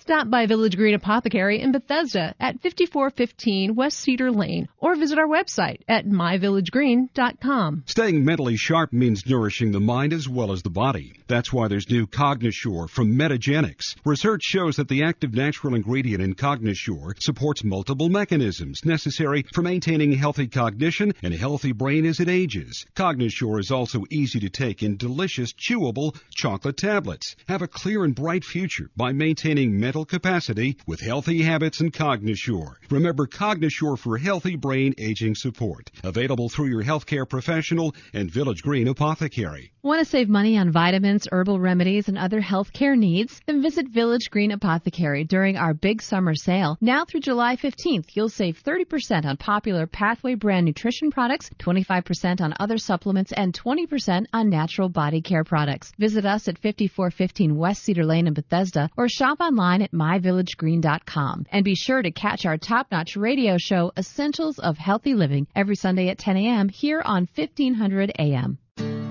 Stop 0.00 0.30
by 0.30 0.46
Village 0.46 0.76
Green 0.76 0.94
Apothecary 0.94 1.60
in 1.60 1.72
Bethesda 1.72 2.34
at 2.40 2.62
5415 2.62 3.74
West 3.74 3.98
Cedar 4.00 4.32
Lane 4.32 4.66
or 4.78 4.96
visit 4.96 5.18
our 5.18 5.26
website 5.26 5.82
at 5.88 6.06
myvillagegreen.com. 6.06 7.84
Staying 7.86 8.24
mentally 8.24 8.56
sharp 8.56 8.94
means 8.94 9.26
nourishing 9.26 9.72
the 9.72 9.78
mind 9.78 10.14
as 10.14 10.26
well 10.26 10.52
as 10.52 10.62
the 10.62 10.70
body. 10.70 11.20
That's 11.28 11.52
why 11.52 11.68
there's 11.68 11.90
new 11.90 12.06
Cognisure 12.06 12.88
from 12.88 13.14
Metagenics. 13.14 13.94
Research 14.06 14.42
shows 14.42 14.76
that 14.76 14.88
the 14.88 15.02
active 15.02 15.34
natural 15.34 15.74
ingredient 15.74 16.22
in 16.22 16.34
Cognisure 16.34 17.14
supports 17.20 17.62
multiple 17.62 18.08
mechanisms 18.08 18.86
necessary 18.86 19.44
for 19.52 19.60
maintaining 19.60 20.12
healthy 20.12 20.48
cognition 20.48 21.12
and 21.22 21.34
a 21.34 21.36
healthy 21.36 21.72
brain 21.72 22.06
as 22.06 22.20
it 22.20 22.28
ages. 22.30 22.86
Cognisure 22.96 23.60
is 23.60 23.70
also 23.70 24.04
easy 24.10 24.40
to 24.40 24.48
take 24.48 24.82
in 24.82 24.96
delicious, 24.96 25.52
chewable 25.52 26.16
chocolate 26.34 26.78
tablets. 26.78 27.36
Have 27.48 27.60
a 27.60 27.68
clear 27.68 28.02
and 28.02 28.14
bright 28.14 28.44
future 28.44 28.90
by 28.96 29.12
maintaining 29.12 29.78
mental 29.90 30.04
capacity 30.04 30.76
with 30.86 31.00
healthy 31.00 31.42
habits 31.42 31.80
and 31.80 31.92
Cognisure. 31.92 32.76
Remember 32.90 33.26
Cognisure 33.26 33.98
for 33.98 34.18
healthy 34.18 34.54
brain 34.54 34.94
aging 34.98 35.34
support. 35.34 35.90
Available 36.04 36.48
through 36.48 36.68
your 36.68 36.84
healthcare 36.84 37.28
professional 37.28 37.92
and 38.12 38.30
Village 38.30 38.62
Green 38.62 38.86
Apothecary. 38.86 39.72
Want 39.82 39.98
to 39.98 40.04
save 40.04 40.28
money 40.28 40.58
on 40.58 40.70
vitamins, 40.70 41.26
herbal 41.32 41.58
remedies, 41.58 42.06
and 42.06 42.18
other 42.18 42.42
healthcare 42.42 42.96
needs? 42.96 43.40
Then 43.46 43.62
visit 43.62 43.88
Village 43.88 44.30
Green 44.30 44.52
Apothecary 44.52 45.24
during 45.24 45.56
our 45.56 45.72
big 45.72 46.02
summer 46.02 46.34
sale. 46.34 46.76
Now 46.82 47.04
through 47.04 47.20
July 47.20 47.56
15th, 47.56 48.14
you'll 48.14 48.28
save 48.28 48.62
30% 48.62 49.24
on 49.24 49.38
popular 49.38 49.86
Pathway 49.86 50.34
brand 50.34 50.66
nutrition 50.66 51.10
products, 51.10 51.50
25% 51.58 52.42
on 52.42 52.54
other 52.60 52.76
supplements, 52.78 53.32
and 53.32 53.58
20% 53.58 54.26
on 54.34 54.50
natural 54.50 54.90
body 54.90 55.22
care 55.22 55.44
products. 55.44 55.92
Visit 55.98 56.26
us 56.26 56.46
at 56.46 56.58
5415 56.58 57.56
West 57.56 57.82
Cedar 57.82 58.04
Lane 58.04 58.26
in 58.26 58.34
Bethesda 58.34 58.90
or 58.96 59.08
shop 59.08 59.40
online 59.40 59.79
at 59.80 59.92
myvillagegreen.com. 59.92 61.46
And 61.50 61.64
be 61.64 61.74
sure 61.74 62.02
to 62.02 62.10
catch 62.10 62.46
our 62.46 62.58
top-notch 62.58 63.16
radio 63.16 63.56
show, 63.58 63.92
Essentials 63.96 64.58
of 64.58 64.78
Healthy 64.78 65.14
Living, 65.14 65.46
every 65.54 65.76
Sunday 65.76 66.08
at 66.08 66.18
10 66.18 66.36
a.m. 66.36 66.68
here 66.68 67.02
on 67.04 67.28
1500 67.34 68.10
a.m. 68.18 68.58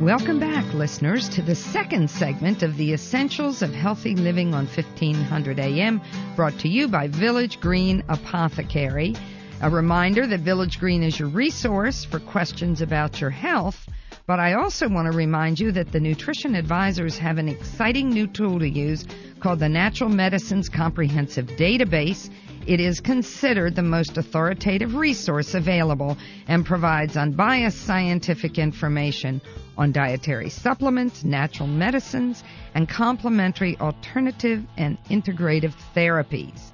Welcome 0.01 0.39
back, 0.39 0.73
listeners, 0.73 1.27
to 1.29 1.41
the 1.41 1.55
second 1.55 2.09
segment 2.09 2.63
of 2.63 2.77
the 2.77 2.93
Essentials 2.93 3.61
of 3.61 3.73
Healthy 3.73 4.15
Living 4.15 4.53
on 4.53 4.65
1500 4.65 5.59
AM, 5.59 6.01
brought 6.37 6.57
to 6.59 6.69
you 6.69 6.87
by 6.87 7.07
Village 7.07 7.59
Green 7.59 8.03
Apothecary. 8.07 9.15
A 9.61 9.69
reminder 9.69 10.25
that 10.25 10.39
Village 10.39 10.79
Green 10.79 11.03
is 11.03 11.19
your 11.19 11.27
resource 11.27 12.05
for 12.05 12.21
questions 12.21 12.81
about 12.81 13.19
your 13.19 13.29
health. 13.29 13.89
But 14.29 14.39
I 14.39 14.53
also 14.53 14.87
want 14.87 15.11
to 15.11 15.17
remind 15.17 15.59
you 15.59 15.71
that 15.71 15.91
the 15.91 15.99
nutrition 15.99 16.53
advisors 16.53 17.17
have 17.17 17.39
an 17.39 17.49
exciting 17.49 18.11
new 18.11 18.27
tool 18.27 18.59
to 18.59 18.69
use 18.69 19.03
called 19.39 19.57
the 19.57 19.67
Natural 19.67 20.07
Medicines 20.07 20.69
Comprehensive 20.69 21.47
Database. 21.47 22.29
It 22.67 22.79
is 22.79 22.99
considered 22.99 23.75
the 23.75 23.81
most 23.81 24.19
authoritative 24.19 24.93
resource 24.93 25.55
available 25.55 26.15
and 26.47 26.63
provides 26.63 27.17
unbiased 27.17 27.81
scientific 27.87 28.59
information 28.59 29.41
on 29.79 29.91
dietary 29.91 30.51
supplements, 30.51 31.23
natural 31.23 31.67
medicines, 31.67 32.43
and 32.75 32.87
complementary 32.87 33.79
alternative 33.79 34.63
and 34.77 34.99
integrative 35.05 35.73
therapies. 35.95 36.71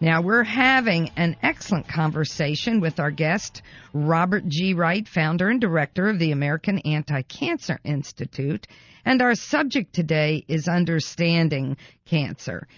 Now 0.00 0.22
we're 0.22 0.44
having 0.44 1.10
an 1.16 1.34
excellent 1.42 1.88
conversation 1.88 2.80
with 2.80 3.00
our 3.00 3.10
guest, 3.10 3.62
Robert 3.92 4.46
G. 4.46 4.72
Wright, 4.72 5.08
founder 5.08 5.48
and 5.48 5.60
director 5.60 6.08
of 6.08 6.20
the 6.20 6.30
American 6.30 6.78
Anti-Cancer 6.78 7.80
Institute. 7.82 8.68
And 9.04 9.20
our 9.20 9.34
subject 9.34 9.92
today 9.92 10.44
is 10.46 10.68
understanding 10.68 11.76
cancer. 12.04 12.68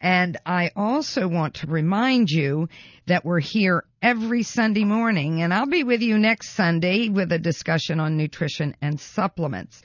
And 0.00 0.36
I 0.46 0.70
also 0.76 1.26
want 1.26 1.54
to 1.54 1.66
remind 1.66 2.30
you 2.30 2.68
that 3.06 3.24
we're 3.24 3.40
here 3.40 3.82
every 4.00 4.44
Sunday 4.44 4.84
morning, 4.84 5.42
and 5.42 5.52
I'll 5.52 5.66
be 5.66 5.82
with 5.82 6.00
you 6.00 6.16
next 6.16 6.50
Sunday 6.50 7.08
with 7.08 7.32
a 7.32 7.40
discussion 7.40 7.98
on 7.98 8.16
nutrition 8.16 8.76
and 8.80 9.00
supplements. 9.00 9.82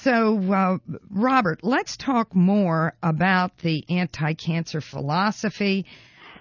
So, 0.00 0.38
uh, 0.50 0.78
Robert, 1.10 1.60
let's 1.62 1.98
talk 1.98 2.34
more 2.34 2.94
about 3.02 3.58
the 3.58 3.84
anti 3.90 4.32
cancer 4.32 4.80
philosophy, 4.80 5.84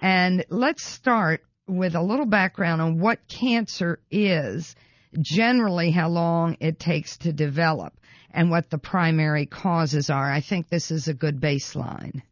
and 0.01 0.43
let's 0.49 0.83
start 0.83 1.43
with 1.67 1.95
a 1.95 2.01
little 2.01 2.25
background 2.25 2.81
on 2.81 2.99
what 2.99 3.27
cancer 3.27 3.99
is, 4.09 4.75
generally, 5.19 5.91
how 5.91 6.09
long 6.09 6.57
it 6.59 6.79
takes 6.79 7.17
to 7.17 7.31
develop, 7.31 7.93
and 8.31 8.49
what 8.49 8.69
the 8.69 8.77
primary 8.77 9.45
causes 9.45 10.09
are. 10.09 10.31
I 10.31 10.41
think 10.41 10.69
this 10.69 10.91
is 10.91 11.07
a 11.07 11.13
good 11.13 11.39
baseline. 11.39 12.23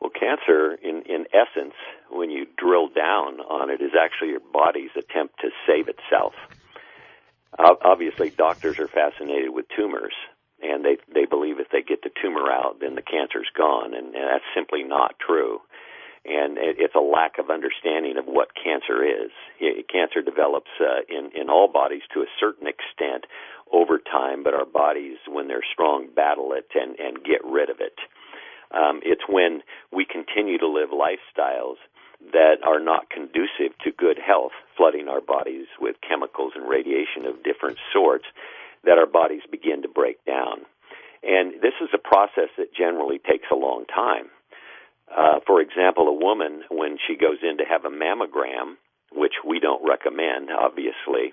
Well, 0.00 0.10
cancer, 0.10 0.74
in, 0.74 1.02
in 1.08 1.26
essence, 1.32 1.74
when 2.10 2.30
you 2.30 2.46
drill 2.58 2.88
down 2.88 3.40
on 3.40 3.70
it, 3.70 3.80
is 3.80 3.92
actually 3.98 4.30
your 4.30 4.40
body's 4.52 4.90
attempt 4.96 5.40
to 5.40 5.48
save 5.66 5.88
itself. 5.88 6.34
Obviously, 7.58 8.30
doctors 8.30 8.78
are 8.78 8.88
fascinated 8.88 9.50
with 9.50 9.66
tumors, 9.74 10.12
and 10.60 10.84
they 10.84 10.98
they 11.14 11.24
believe 11.24 11.60
if 11.60 11.68
they 11.70 11.82
get 11.82 12.02
the 12.02 12.10
tumor 12.20 12.50
out, 12.50 12.80
then 12.80 12.96
the 12.96 13.02
cancer's 13.02 13.48
gone, 13.56 13.94
and, 13.94 14.06
and 14.06 14.24
that's 14.24 14.44
simply 14.54 14.82
not 14.82 15.14
true. 15.24 15.60
And 16.24 16.56
it, 16.56 16.76
it's 16.78 16.94
a 16.94 17.00
lack 17.00 17.38
of 17.38 17.50
understanding 17.50 18.16
of 18.16 18.24
what 18.26 18.48
cancer 18.54 19.04
is. 19.04 19.30
Cancer 19.92 20.22
develops 20.22 20.70
uh, 20.80 21.04
in 21.08 21.30
in 21.38 21.50
all 21.50 21.68
bodies 21.68 22.02
to 22.14 22.20
a 22.20 22.30
certain 22.40 22.66
extent 22.66 23.26
over 23.72 23.98
time, 23.98 24.42
but 24.42 24.54
our 24.54 24.66
bodies, 24.66 25.18
when 25.28 25.48
they're 25.48 25.66
strong, 25.72 26.08
battle 26.14 26.52
it 26.52 26.68
and 26.74 26.98
and 26.98 27.24
get 27.24 27.44
rid 27.44 27.70
of 27.70 27.80
it. 27.80 27.98
Um, 28.70 29.00
it's 29.04 29.22
when 29.28 29.62
we 29.92 30.04
continue 30.04 30.58
to 30.58 30.66
live 30.66 30.90
lifestyles 30.90 31.76
that 32.32 32.56
are 32.64 32.80
not 32.80 33.10
conducive 33.10 33.76
to 33.84 33.92
good 33.92 34.18
health, 34.18 34.52
flooding 34.76 35.08
our 35.08 35.20
bodies 35.20 35.66
with 35.78 35.96
chemicals 36.06 36.52
and 36.56 36.68
radiation 36.68 37.26
of 37.26 37.44
different 37.44 37.78
sorts, 37.92 38.24
that 38.84 38.98
our 38.98 39.06
bodies 39.06 39.42
begin 39.50 39.82
to 39.82 39.88
break 39.88 40.24
down. 40.24 40.64
And 41.22 41.54
this 41.62 41.74
is 41.80 41.88
a 41.94 41.98
process 41.98 42.50
that 42.58 42.74
generally 42.74 43.18
takes 43.18 43.46
a 43.50 43.56
long 43.56 43.84
time. 43.86 44.28
Uh, 45.16 45.38
for 45.46 45.60
example, 45.60 46.08
a 46.08 46.12
woman, 46.12 46.62
when 46.70 46.98
she 47.06 47.16
goes 47.16 47.38
in 47.42 47.58
to 47.58 47.64
have 47.64 47.84
a 47.84 47.90
mammogram, 47.90 48.74
which 49.12 49.34
we 49.46 49.60
don't 49.60 49.86
recommend, 49.86 50.50
obviously, 50.50 51.32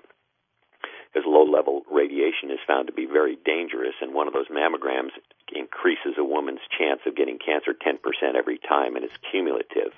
because 1.12 1.26
low 1.26 1.44
level 1.44 1.82
radiation 1.90 2.50
is 2.50 2.62
found 2.66 2.86
to 2.86 2.92
be 2.92 3.06
very 3.06 3.36
dangerous, 3.44 3.94
and 4.00 4.14
one 4.14 4.28
of 4.28 4.34
those 4.34 4.48
mammograms 4.48 5.10
increases 5.54 6.14
a 6.16 6.24
woman's 6.24 6.62
chance 6.78 7.00
of 7.06 7.16
getting 7.16 7.38
cancer 7.38 7.74
10% 7.74 7.98
every 8.36 8.58
time, 8.58 8.96
and 8.96 9.04
it's 9.04 9.18
cumulative. 9.30 9.92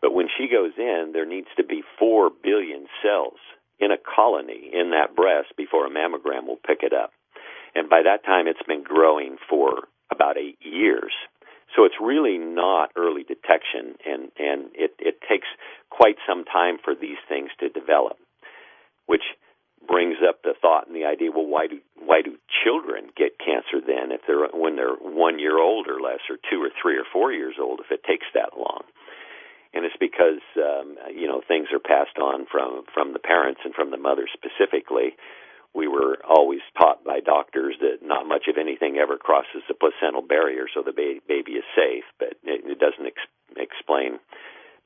But 0.00 0.14
when 0.14 0.28
she 0.36 0.48
goes 0.48 0.72
in, 0.78 1.10
there 1.12 1.26
needs 1.26 1.48
to 1.56 1.64
be 1.64 1.82
4 1.98 2.30
billion 2.42 2.86
cells 3.02 3.38
in 3.80 3.90
a 3.90 3.98
colony 3.98 4.70
in 4.72 4.90
that 4.90 5.16
breast 5.16 5.48
before 5.56 5.86
a 5.86 5.90
mammogram 5.90 6.46
will 6.46 6.60
pick 6.64 6.82
it 6.82 6.92
up. 6.92 7.10
And 7.74 7.90
by 7.90 8.02
that 8.04 8.24
time, 8.24 8.46
it's 8.46 8.62
been 8.66 8.84
growing 8.84 9.36
for 9.48 9.88
about 10.10 10.38
eight 10.38 10.58
years. 10.60 11.12
So 11.74 11.84
it's 11.84 11.98
really 12.00 12.38
not 12.38 12.90
early 12.96 13.24
detection, 13.24 13.98
and, 14.06 14.30
and 14.38 14.70
it, 14.74 14.94
it 14.98 15.18
takes 15.28 15.48
quite 15.90 16.16
some 16.26 16.44
time 16.44 16.78
for 16.82 16.94
these 16.94 17.18
things 17.28 17.50
to 17.58 17.68
develop, 17.68 18.16
which 19.06 19.22
brings 19.86 20.16
up 20.26 20.42
the 20.42 20.54
thought 20.60 20.86
and 20.86 20.96
the 20.96 21.04
idea 21.04 21.30
well 21.30 21.46
why 21.46 21.66
do 21.66 21.78
why 22.00 22.22
do 22.22 22.36
children 22.64 23.12
get 23.16 23.38
cancer 23.38 23.84
then 23.84 24.12
if 24.12 24.20
they're 24.26 24.48
when 24.52 24.76
they're 24.76 24.96
one 24.96 25.38
year 25.38 25.60
old 25.60 25.86
or 25.88 26.00
less 26.00 26.24
or 26.30 26.36
two 26.48 26.56
or 26.62 26.70
three 26.80 26.96
or 26.96 27.04
four 27.12 27.32
years 27.32 27.56
old 27.60 27.80
if 27.80 27.92
it 27.92 28.00
takes 28.08 28.26
that 28.32 28.56
long? 28.56 28.82
And 29.74 29.84
it's 29.84 30.00
because 30.00 30.40
um 30.56 30.96
you 31.12 31.26
know 31.26 31.42
things 31.46 31.68
are 31.72 31.84
passed 31.84 32.16
on 32.16 32.46
from 32.50 32.84
from 32.92 33.12
the 33.12 33.18
parents 33.18 33.60
and 33.64 33.74
from 33.74 33.90
the 33.90 34.00
mother 34.00 34.24
specifically 34.32 35.16
we 35.74 35.88
were 35.88 36.18
always 36.28 36.60
taught 36.78 37.04
by 37.04 37.20
doctors 37.20 37.76
that 37.80 37.98
not 38.02 38.26
much 38.26 38.46
of 38.48 38.56
anything 38.58 38.96
ever 38.96 39.16
crosses 39.16 39.62
the 39.68 39.74
placental 39.74 40.22
barrier 40.22 40.66
so 40.72 40.82
the 40.82 40.92
ba- 40.92 41.20
baby 41.26 41.52
is 41.52 41.64
safe 41.74 42.04
but 42.18 42.34
it, 42.44 42.64
it 42.64 42.78
doesn't 42.78 43.06
ex- 43.06 43.56
explain 43.56 44.18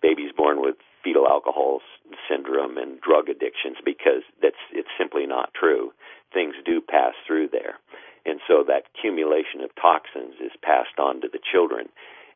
babies 0.02 0.30
born 0.36 0.60
with 0.60 0.76
fetal 1.02 1.26
alcohol 1.28 1.80
syndrome 2.28 2.78
and 2.78 3.00
drug 3.00 3.28
addictions 3.28 3.76
because 3.84 4.22
that's 4.42 4.60
it's 4.72 4.88
simply 4.98 5.26
not 5.26 5.54
true. 5.54 5.92
Things 6.32 6.54
do 6.64 6.80
pass 6.80 7.14
through 7.26 7.48
there. 7.48 7.78
And 8.26 8.40
so 8.46 8.64
that 8.66 8.84
accumulation 8.94 9.62
of 9.62 9.70
toxins 9.80 10.34
is 10.40 10.52
passed 10.62 10.98
on 10.98 11.20
to 11.22 11.28
the 11.32 11.40
children 11.40 11.88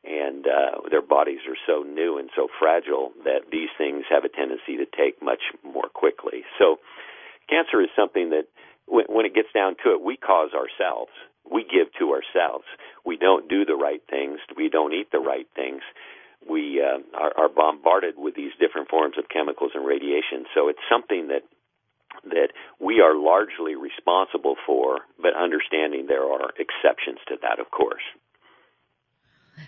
and 0.03 0.45
uh, 0.47 0.89
their 0.89 1.01
bodies 1.01 1.39
are 1.47 1.59
so 1.67 1.83
new 1.83 2.17
and 2.17 2.29
so 2.35 2.47
fragile 2.59 3.11
that 3.23 3.47
these 3.51 3.69
things 3.77 4.03
have 4.09 4.25
a 4.25 4.29
tendency 4.29 4.75
to 4.75 4.85
take 4.85 5.21
much 5.21 5.53
more 5.63 5.87
quickly. 5.93 6.43
So 6.59 6.79
cancer 7.49 7.81
is 7.81 7.89
something 7.95 8.29
that 8.31 8.45
when, 8.85 9.05
when 9.07 9.25
it 9.25 9.33
gets 9.33 9.49
down 9.53 9.75
to 9.83 9.91
it, 9.91 10.01
we 10.01 10.17
cause 10.17 10.51
ourselves. 10.53 11.11
We 11.49 11.63
give 11.63 11.91
to 11.99 12.11
ourselves. 12.11 12.65
We 13.05 13.17
don't 13.17 13.49
do 13.49 13.65
the 13.65 13.75
right 13.75 14.01
things. 14.09 14.39
We 14.55 14.69
don't 14.69 14.93
eat 14.93 15.11
the 15.11 15.19
right 15.19 15.47
things 15.55 15.81
we 16.49 16.81
uh, 16.81 16.99
are, 17.17 17.33
are 17.37 17.49
bombarded 17.49 18.15
with 18.17 18.35
these 18.35 18.51
different 18.59 18.89
forms 18.89 19.15
of 19.17 19.25
chemicals 19.29 19.71
and 19.73 19.85
radiation. 19.85 20.45
So 20.53 20.69
it's 20.69 20.79
something 20.89 21.27
that 21.29 21.43
that 22.25 22.49
we 22.79 23.01
are 23.01 23.15
largely 23.15 23.75
responsible 23.75 24.55
for, 24.67 24.99
but 25.19 25.31
understanding 25.35 26.05
there 26.07 26.23
are 26.23 26.51
exceptions 26.59 27.17
to 27.27 27.35
that, 27.41 27.59
of 27.59 27.71
course. 27.71 28.03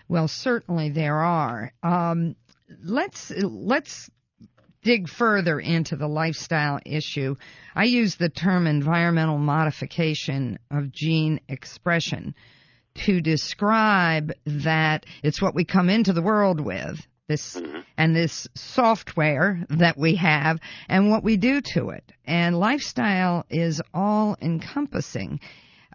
Well, 0.07 0.27
certainly 0.27 0.89
there 0.89 1.19
are. 1.21 1.73
Um, 1.81 2.35
let's 2.83 3.31
let's 3.31 4.09
dig 4.85 5.09
further 5.09 5.59
into 5.59 5.95
the 5.95 6.07
lifestyle 6.07 6.79
issue. 6.85 7.35
I 7.75 7.85
use 7.85 8.15
the 8.15 8.29
term 8.29 8.67
environmental 8.67 9.39
modification 9.39 10.59
of 10.69 10.91
gene 10.91 11.41
expression 11.49 12.35
to 13.05 13.19
describe 13.19 14.31
that 14.45 15.07
it's 15.23 15.41
what 15.41 15.55
we 15.55 15.65
come 15.65 15.89
into 15.89 16.13
the 16.13 16.21
world 16.21 16.61
with 16.61 17.05
this 17.27 17.55
mm-hmm. 17.55 17.79
and 17.97 18.15
this 18.15 18.47
software 18.53 19.65
that 19.71 19.97
we 19.97 20.15
have 20.17 20.59
and 20.87 21.09
what 21.09 21.23
we 21.23 21.35
do 21.35 21.61
to 21.73 21.89
it. 21.89 22.11
And 22.23 22.57
lifestyle 22.57 23.43
is 23.49 23.81
all 23.91 24.37
encompassing. 24.39 25.39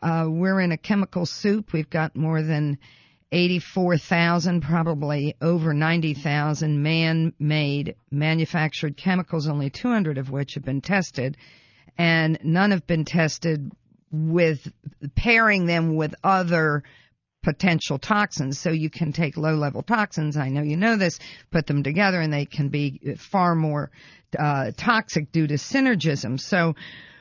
Uh, 0.03 0.26
we're 0.29 0.61
in 0.61 0.72
a 0.72 0.76
chemical 0.76 1.26
soup. 1.26 1.72
We've 1.72 1.88
got 1.88 2.16
more 2.16 2.42
than 2.42 2.79
84,000, 3.33 4.61
probably 4.61 5.37
over 5.40 5.73
90,000 5.73 6.83
man-made 6.83 7.95
manufactured 8.11 8.97
chemicals, 8.97 9.47
only 9.47 9.71
200 9.71 10.19
of 10.19 10.31
which 10.31 10.55
have 10.55 10.64
been 10.64 10.81
tested, 10.81 11.37
and 11.97 12.38
none 12.43 12.73
have 12.73 12.87
been 12.87 13.05
tested 13.05 13.71
with 14.11 14.73
pairing 15.14 15.66
them 15.66 15.95
with 15.95 16.14
other 16.25 16.83
potential 17.43 17.99
toxins. 17.99 18.59
So 18.59 18.71
you 18.71 18.90
can 18.90 19.12
take 19.12 19.37
low 19.37 19.55
level 19.55 19.83
toxins. 19.83 20.37
I 20.37 20.49
know 20.49 20.62
you 20.62 20.77
know 20.77 20.97
this, 20.97 21.19
put 21.51 21.66
them 21.66 21.83
together 21.83 22.21
and 22.21 22.33
they 22.33 22.45
can 22.45 22.69
be 22.69 23.16
far 23.16 23.55
more 23.55 23.90
uh, 24.38 24.73
toxic 24.77 25.33
due 25.33 25.47
to 25.47 25.55
synergism. 25.55 26.38
So 26.38 26.75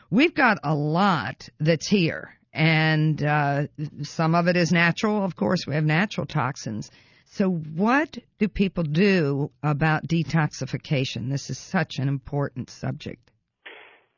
we've 0.10 0.34
got 0.34 0.58
a 0.64 0.74
lot 0.74 1.48
that's 1.60 1.88
here 1.88 2.39
and 2.54 3.22
uh, 3.24 3.68
some 4.02 4.36
of 4.36 4.48
it 4.48 4.58
is 4.58 4.72
natural. 4.72 5.24
Of 5.24 5.36
course, 5.36 5.66
we 5.68 5.76
have 5.76 5.86
natural 5.86 6.26
toxins. 6.26 6.90
So, 7.26 7.50
what 7.50 8.18
do 8.40 8.48
people 8.48 8.84
do 8.84 9.52
about 9.62 10.08
detoxification? 10.08 11.30
This 11.30 11.50
is 11.50 11.60
such 11.60 12.00
an 12.00 12.08
important 12.08 12.70
subject. 12.72 13.32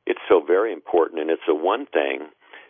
It's 0.05 0.21
so 0.29 0.41
very 0.45 0.71
important, 0.71 1.19
and 1.19 1.29
it's 1.29 1.41
the 1.45 1.55
one 1.55 1.85
thing 1.87 2.29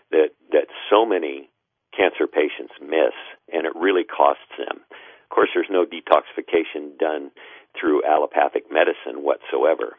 that 0.09 0.29
that 0.51 0.67
so 0.89 1.05
many 1.05 1.49
cancer 1.95 2.25
patients 2.25 2.73
miss, 2.81 3.13
and 3.53 3.65
it 3.65 3.73
really 3.75 4.03
costs 4.03 4.49
them. 4.57 4.81
Of 4.89 5.29
course, 5.29 5.49
there's 5.53 5.69
no 5.69 5.85
detoxification 5.85 6.97
done 6.97 7.31
through 7.79 8.03
allopathic 8.03 8.63
medicine 8.71 9.23
whatsoever. 9.23 9.95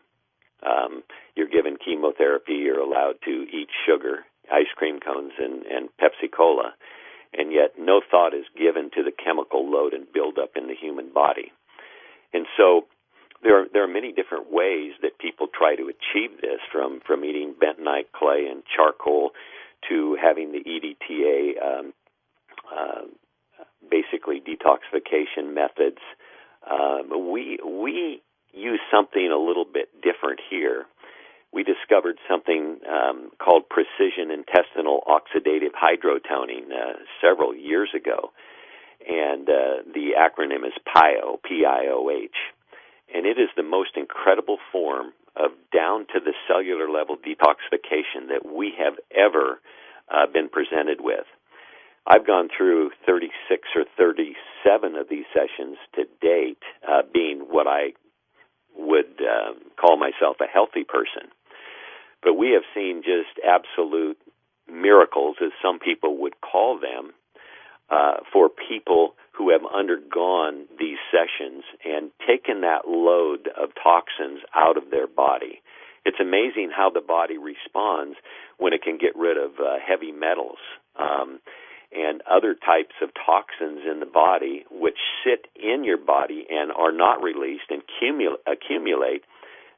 Um, 0.62 1.02
you're 1.34 1.48
given 1.48 1.76
chemotherapy, 1.82 2.54
you're 2.54 2.80
allowed 2.80 3.16
to 3.24 3.30
eat 3.30 3.68
sugar, 3.86 4.24
ice 4.52 4.72
cream 4.76 5.00
cones 5.00 5.32
and, 5.38 5.64
and 5.66 5.88
Pepsi 6.00 6.30
Cola, 6.30 6.74
and 7.32 7.52
yet 7.52 7.74
no 7.78 8.02
thought 8.08 8.34
is 8.34 8.44
given 8.56 8.90
to 8.94 9.02
the 9.02 9.12
chemical 9.12 9.70
load 9.70 9.94
and 9.94 10.12
buildup 10.12 10.50
in 10.56 10.68
the 10.68 10.74
human 10.74 11.12
body. 11.12 11.52
And 12.34 12.46
so 12.56 12.86
there 13.42 13.60
are, 13.60 13.66
there 13.72 13.82
are 13.82 13.88
many 13.88 14.12
different 14.12 14.52
ways 14.52 14.92
that 15.02 15.18
people 15.18 15.46
try 15.48 15.74
to 15.76 15.90
achieve 15.90 16.40
this, 16.40 16.60
from 16.70 17.00
from 17.06 17.24
eating 17.24 17.54
bentonite 17.54 18.12
clay 18.14 18.46
and 18.50 18.62
charcoal 18.74 19.30
to 19.88 20.16
having 20.22 20.52
the 20.52 20.62
EDTA, 20.62 21.60
um, 21.60 21.92
uh, 22.70 23.02
basically 23.90 24.40
detoxification 24.40 25.54
methods. 25.54 25.98
Um, 26.70 27.32
we 27.32 27.58
we 27.64 28.22
use 28.52 28.80
something 28.90 29.30
a 29.32 29.38
little 29.38 29.64
bit 29.64 29.88
different 30.02 30.40
here 30.48 30.86
we 31.52 31.64
discovered 31.64 32.16
something 32.28 32.78
um, 32.88 33.30
called 33.38 33.68
precision 33.68 34.30
intestinal 34.30 35.02
oxidative 35.06 35.72
hydrotoning 35.76 36.72
uh, 36.72 36.98
several 37.20 37.54
years 37.54 37.90
ago, 37.94 38.32
and 39.06 39.48
uh, 39.48 39.82
the 39.92 40.12
acronym 40.16 40.66
is 40.66 40.72
PIOH, 40.88 41.42
P-I-O-H, 41.44 42.36
and 43.14 43.26
it 43.26 43.38
is 43.38 43.48
the 43.56 43.62
most 43.62 43.90
incredible 43.96 44.58
form 44.70 45.12
of 45.36 45.50
down 45.72 46.06
to 46.14 46.20
the 46.20 46.32
cellular 46.48 46.90
level 46.90 47.16
detoxification 47.16 48.28
that 48.28 48.44
we 48.44 48.72
have 48.78 48.94
ever 49.10 49.60
uh, 50.10 50.26
been 50.32 50.48
presented 50.48 51.00
with. 51.00 51.24
I've 52.06 52.26
gone 52.26 52.48
through 52.56 52.90
36 53.06 53.68
or 53.76 53.84
37 53.96 54.96
of 54.96 55.08
these 55.08 55.24
sessions 55.32 55.76
to 55.94 56.04
date, 56.20 56.62
uh, 56.86 57.02
being 57.12 57.40
what 57.48 57.66
I 57.66 57.92
would 58.76 59.20
uh, 59.20 59.54
call 59.80 59.96
myself 59.96 60.36
a 60.40 60.46
healthy 60.52 60.84
person. 60.84 61.30
But 62.22 62.34
we 62.34 62.50
have 62.52 62.62
seen 62.74 63.02
just 63.02 63.38
absolute 63.44 64.18
miracles, 64.70 65.36
as 65.42 65.50
some 65.60 65.78
people 65.78 66.18
would 66.18 66.40
call 66.40 66.78
them, 66.78 67.12
uh, 67.90 68.18
for 68.32 68.48
people 68.48 69.14
who 69.32 69.50
have 69.50 69.62
undergone 69.74 70.66
these 70.78 70.98
sessions 71.10 71.64
and 71.84 72.10
taken 72.26 72.60
that 72.62 72.86
load 72.86 73.48
of 73.58 73.70
toxins 73.82 74.40
out 74.54 74.76
of 74.76 74.90
their 74.90 75.06
body. 75.06 75.60
It's 76.04 76.20
amazing 76.20 76.70
how 76.74 76.90
the 76.90 77.00
body 77.00 77.38
responds 77.38 78.16
when 78.58 78.72
it 78.72 78.82
can 78.82 78.98
get 78.98 79.16
rid 79.16 79.36
of 79.36 79.52
uh, 79.60 79.76
heavy 79.84 80.12
metals 80.12 80.58
um, 80.98 81.40
and 81.92 82.22
other 82.30 82.54
types 82.54 82.94
of 83.02 83.10
toxins 83.14 83.80
in 83.90 84.00
the 84.00 84.06
body, 84.06 84.64
which 84.70 84.98
sit 85.24 85.46
in 85.54 85.84
your 85.84 85.98
body 85.98 86.46
and 86.50 86.72
are 86.72 86.92
not 86.92 87.22
released 87.22 87.70
and 87.70 87.82
cumul- 88.00 88.40
accumulate 88.46 89.24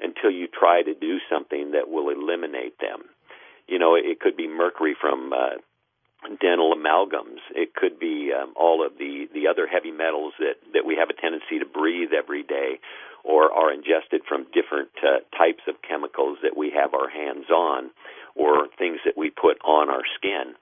until 0.01 0.31
you 0.31 0.47
try 0.49 0.83
to 0.83 0.95
do 0.95 1.19
something 1.31 1.73
that 1.73 1.89
will 1.89 2.11
eliminate 2.11 2.79
them. 2.79 3.05
You 3.67 3.79
know, 3.79 3.95
it 3.95 4.21
could 4.21 4.37
be 4.37 4.47
mercury 4.47 4.95
from 5.01 5.33
uh, 5.33 5.57
dental 6.41 6.75
amalgams. 6.75 7.41
It 7.55 7.75
could 7.75 7.99
be 7.99 8.33
um, 8.33 8.53
all 8.57 8.85
of 8.85 8.99
the 8.99 9.29
the 9.33 9.49
other 9.49 9.67
heavy 9.67 9.91
metals 9.91 10.35
that 10.39 10.57
that 10.73 10.85
we 10.85 10.97
have 10.97 11.11
a 11.11 11.21
tendency 11.21 11.59
to 11.59 11.67
breathe 11.67 12.13
every 12.17 12.43
day, 12.43 12.81
or 13.23 13.53
are 13.53 13.73
ingested 13.73 14.23
from 14.29 14.47
different 14.53 14.91
uh, 15.03 15.21
types 15.37 15.65
of 15.69 15.81
chemicals 15.87 16.39
that 16.43 16.57
we 16.57 16.71
have 16.71 16.95
our 16.95 17.09
hands 17.09 17.49
on, 17.51 17.91
or 18.35 18.69
things 18.79 18.99
that 19.05 19.17
we 19.17 19.31
put 19.31 19.59
on 19.65 19.89
our 19.89 20.05
skin, 20.17 20.55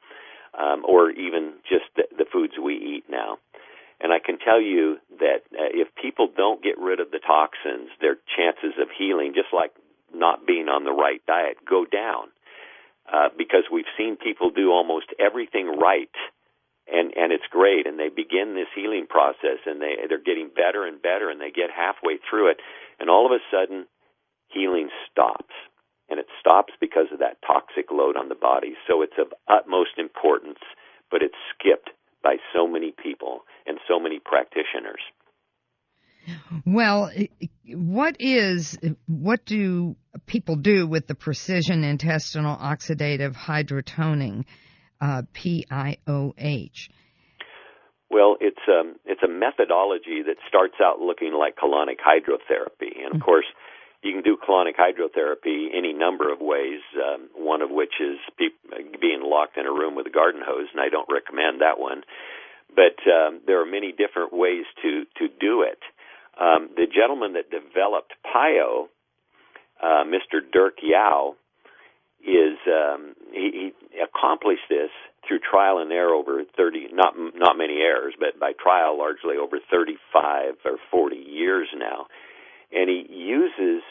um, 0.58 0.84
or 0.86 1.10
even 1.10 1.54
just 1.68 1.86
the, 1.96 2.04
the 2.16 2.26
foods 2.32 2.54
we 2.62 2.74
eat 2.74 3.04
now. 3.08 3.38
And 4.02 4.12
I 4.12 4.18
can 4.18 4.36
tell 4.36 4.60
you 4.60 4.98
that 5.22 5.46
uh, 5.54 5.70
if 5.70 5.86
people 5.94 6.26
don't 6.26 6.62
get 6.62 6.76
rid 6.76 6.98
of 6.98 7.12
the 7.12 7.22
toxins, 7.22 7.88
their 8.00 8.18
chances 8.36 8.74
of 8.82 8.88
healing, 8.90 9.32
just 9.32 9.54
like 9.54 9.70
not 10.12 10.44
being 10.44 10.66
on 10.66 10.82
the 10.82 10.90
right 10.90 11.22
diet, 11.26 11.56
go 11.62 11.86
down. 11.86 12.34
Uh, 13.06 13.28
because 13.38 13.64
we've 13.70 13.90
seen 13.96 14.16
people 14.16 14.50
do 14.50 14.70
almost 14.70 15.06
everything 15.18 15.66
right, 15.78 16.14
and 16.86 17.12
and 17.16 17.32
it's 17.32 17.46
great. 17.50 17.86
And 17.86 17.98
they 17.98 18.08
begin 18.08 18.54
this 18.54 18.70
healing 18.74 19.06
process, 19.08 19.58
and 19.66 19.82
they 19.82 19.94
they're 20.08 20.22
getting 20.22 20.50
better 20.50 20.86
and 20.86 21.02
better, 21.02 21.30
and 21.30 21.40
they 21.40 21.50
get 21.50 21.70
halfway 21.70 22.18
through 22.18 22.50
it, 22.50 22.58
and 22.98 23.10
all 23.10 23.26
of 23.26 23.32
a 23.32 23.42
sudden, 23.50 23.86
healing 24.48 24.88
stops, 25.10 25.54
and 26.08 26.18
it 26.18 26.26
stops 26.38 26.72
because 26.80 27.10
of 27.12 27.18
that 27.18 27.42
toxic 27.46 27.90
load 27.90 28.16
on 28.16 28.28
the 28.28 28.38
body. 28.38 28.74
So 28.86 29.02
it's 29.02 29.18
of 29.18 29.34
utmost 29.50 29.98
importance, 29.98 30.62
but 31.10 31.22
it's 31.22 31.38
skipped 31.54 31.90
by 32.22 32.36
so 32.54 32.66
many 32.66 32.92
people 33.02 33.40
and 33.66 33.78
so 33.88 33.98
many 33.98 34.18
practitioners. 34.18 35.00
Well, 36.64 37.10
what 37.66 38.16
is 38.20 38.78
what 39.06 39.44
do 39.44 39.96
people 40.26 40.56
do 40.56 40.86
with 40.86 41.06
the 41.06 41.14
precision 41.14 41.82
intestinal 41.82 42.56
oxidative 42.56 43.34
hydrotoning, 43.34 44.44
uh, 45.00 45.22
PIOH? 45.34 46.88
Well, 48.08 48.36
it's 48.40 48.60
um, 48.68 48.96
it's 49.04 49.22
a 49.24 49.28
methodology 49.28 50.22
that 50.26 50.36
starts 50.46 50.74
out 50.84 51.00
looking 51.00 51.32
like 51.32 51.56
colonic 51.56 51.96
hydrotherapy, 51.98 52.98
and 52.98 53.06
of 53.06 53.12
mm-hmm. 53.12 53.22
course, 53.22 53.46
you 54.02 54.12
can 54.12 54.22
do 54.22 54.36
colonic 54.36 54.74
hydrotherapy 54.76 55.68
any 55.72 55.92
number 55.92 56.32
of 56.32 56.40
ways. 56.40 56.80
Um, 56.96 57.28
one 57.34 57.62
of 57.62 57.70
which 57.70 57.94
is 58.00 58.18
pe- 58.38 58.98
being 59.00 59.22
locked 59.22 59.56
in 59.56 59.66
a 59.66 59.72
room 59.72 59.94
with 59.94 60.06
a 60.06 60.10
garden 60.10 60.42
hose, 60.44 60.68
and 60.72 60.80
I 60.80 60.88
don't 60.88 61.08
recommend 61.10 61.60
that 61.60 61.78
one. 61.78 62.02
But 62.74 62.98
um, 63.10 63.40
there 63.46 63.60
are 63.60 63.66
many 63.66 63.92
different 63.92 64.32
ways 64.32 64.64
to 64.82 65.04
to 65.18 65.28
do 65.28 65.62
it. 65.62 65.78
Um, 66.40 66.70
the 66.74 66.86
gentleman 66.86 67.34
that 67.34 67.50
developed 67.50 68.14
PIO, 68.24 68.88
uh, 69.82 70.04
Mr. 70.04 70.40
Dirk 70.50 70.78
Yao, 70.82 71.36
is 72.24 72.56
um, 72.66 73.14
he, 73.32 73.72
he 73.92 74.00
accomplished 74.00 74.66
this 74.68 74.90
through 75.26 75.40
trial 75.40 75.78
and 75.78 75.92
error 75.92 76.14
over 76.14 76.42
30 76.56 76.88
not 76.92 77.14
not 77.34 77.58
many 77.58 77.78
errors 77.78 78.14
but 78.18 78.38
by 78.38 78.52
trial 78.52 78.98
largely 78.98 79.36
over 79.36 79.58
35 79.70 80.54
or 80.64 80.78
40 80.90 81.16
years 81.16 81.68
now 81.76 82.06
and 82.72 82.88
he 82.88 83.06
uses 83.08 83.82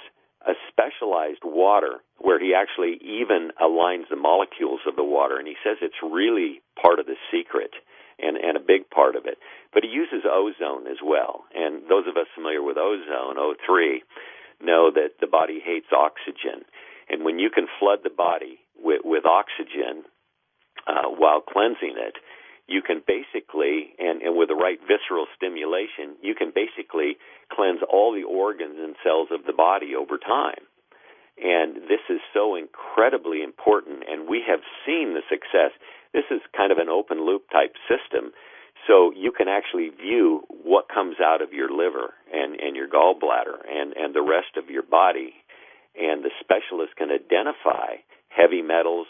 a 0.45 0.53
specialized 0.69 1.45
water 1.45 2.01
where 2.17 2.39
he 2.39 2.53
actually 2.53 2.97
even 3.01 3.51
aligns 3.61 4.09
the 4.09 4.15
molecules 4.15 4.81
of 4.87 4.95
the 4.95 5.03
water 5.03 5.37
and 5.37 5.47
he 5.47 5.55
says 5.63 5.77
it's 5.81 6.01
really 6.01 6.61
part 6.81 6.99
of 6.99 7.05
the 7.05 7.17
secret 7.31 7.71
and 8.17 8.37
and 8.37 8.57
a 8.57 8.59
big 8.59 8.89
part 8.89 9.15
of 9.15 9.25
it. 9.25 9.37
But 9.73 9.83
he 9.83 9.89
uses 9.89 10.25
ozone 10.25 10.87
as 10.87 10.97
well 11.03 11.45
and 11.53 11.83
those 11.89 12.07
of 12.07 12.17
us 12.17 12.27
familiar 12.33 12.63
with 12.63 12.77
ozone 12.77 13.37
O3 13.37 14.01
know 14.61 14.91
that 14.93 15.21
the 15.21 15.27
body 15.27 15.61
hates 15.63 15.93
oxygen. 15.93 16.65
And 17.09 17.23
when 17.23 17.39
you 17.39 17.49
can 17.49 17.67
flood 17.79 17.99
the 18.03 18.09
body 18.09 18.59
with 18.77 19.01
with 19.03 19.25
oxygen 19.25 20.09
uh, 20.87 21.09
while 21.09 21.41
cleansing 21.41 21.95
it 21.97 22.17
you 22.67 22.81
can 22.81 23.01
basically, 23.05 23.93
and, 23.99 24.21
and 24.21 24.37
with 24.37 24.49
the 24.49 24.55
right 24.55 24.79
visceral 24.81 25.27
stimulation, 25.35 26.15
you 26.21 26.35
can 26.35 26.51
basically 26.53 27.17
cleanse 27.51 27.79
all 27.87 28.13
the 28.13 28.23
organs 28.23 28.77
and 28.79 28.95
cells 29.03 29.29
of 29.31 29.45
the 29.45 29.53
body 29.53 29.95
over 29.95 30.17
time. 30.17 30.63
And 31.41 31.89
this 31.89 32.03
is 32.09 32.19
so 32.33 32.55
incredibly 32.55 33.41
important, 33.41 34.03
and 34.07 34.29
we 34.29 34.43
have 34.47 34.61
seen 34.85 35.15
the 35.15 35.25
success. 35.27 35.71
This 36.13 36.27
is 36.29 36.41
kind 36.55 36.71
of 36.71 36.77
an 36.77 36.89
open 36.89 37.25
loop 37.25 37.49
type 37.51 37.73
system. 37.89 38.31
So 38.87 39.11
you 39.15 39.31
can 39.31 39.47
actually 39.47 39.89
view 39.89 40.41
what 40.49 40.89
comes 40.89 41.17
out 41.23 41.41
of 41.41 41.53
your 41.53 41.69
liver 41.69 42.13
and, 42.33 42.59
and 42.59 42.75
your 42.75 42.87
gallbladder 42.87 43.57
and, 43.67 43.93
and 43.93 44.13
the 44.13 44.21
rest 44.21 44.57
of 44.57 44.69
your 44.69 44.83
body. 44.83 45.33
And 45.95 46.23
the 46.23 46.31
specialist 46.39 46.95
can 46.97 47.09
identify 47.11 48.01
heavy 48.29 48.61
metals, 48.61 49.07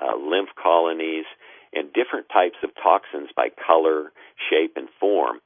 uh, 0.00 0.16
lymph 0.16 0.50
colonies, 0.60 1.24
and 1.72 1.92
different 1.92 2.28
types 2.28 2.58
of 2.62 2.70
toxins 2.76 3.30
by 3.34 3.48
color, 3.48 4.12
shape, 4.50 4.74
and 4.76 4.88
form. 5.00 5.40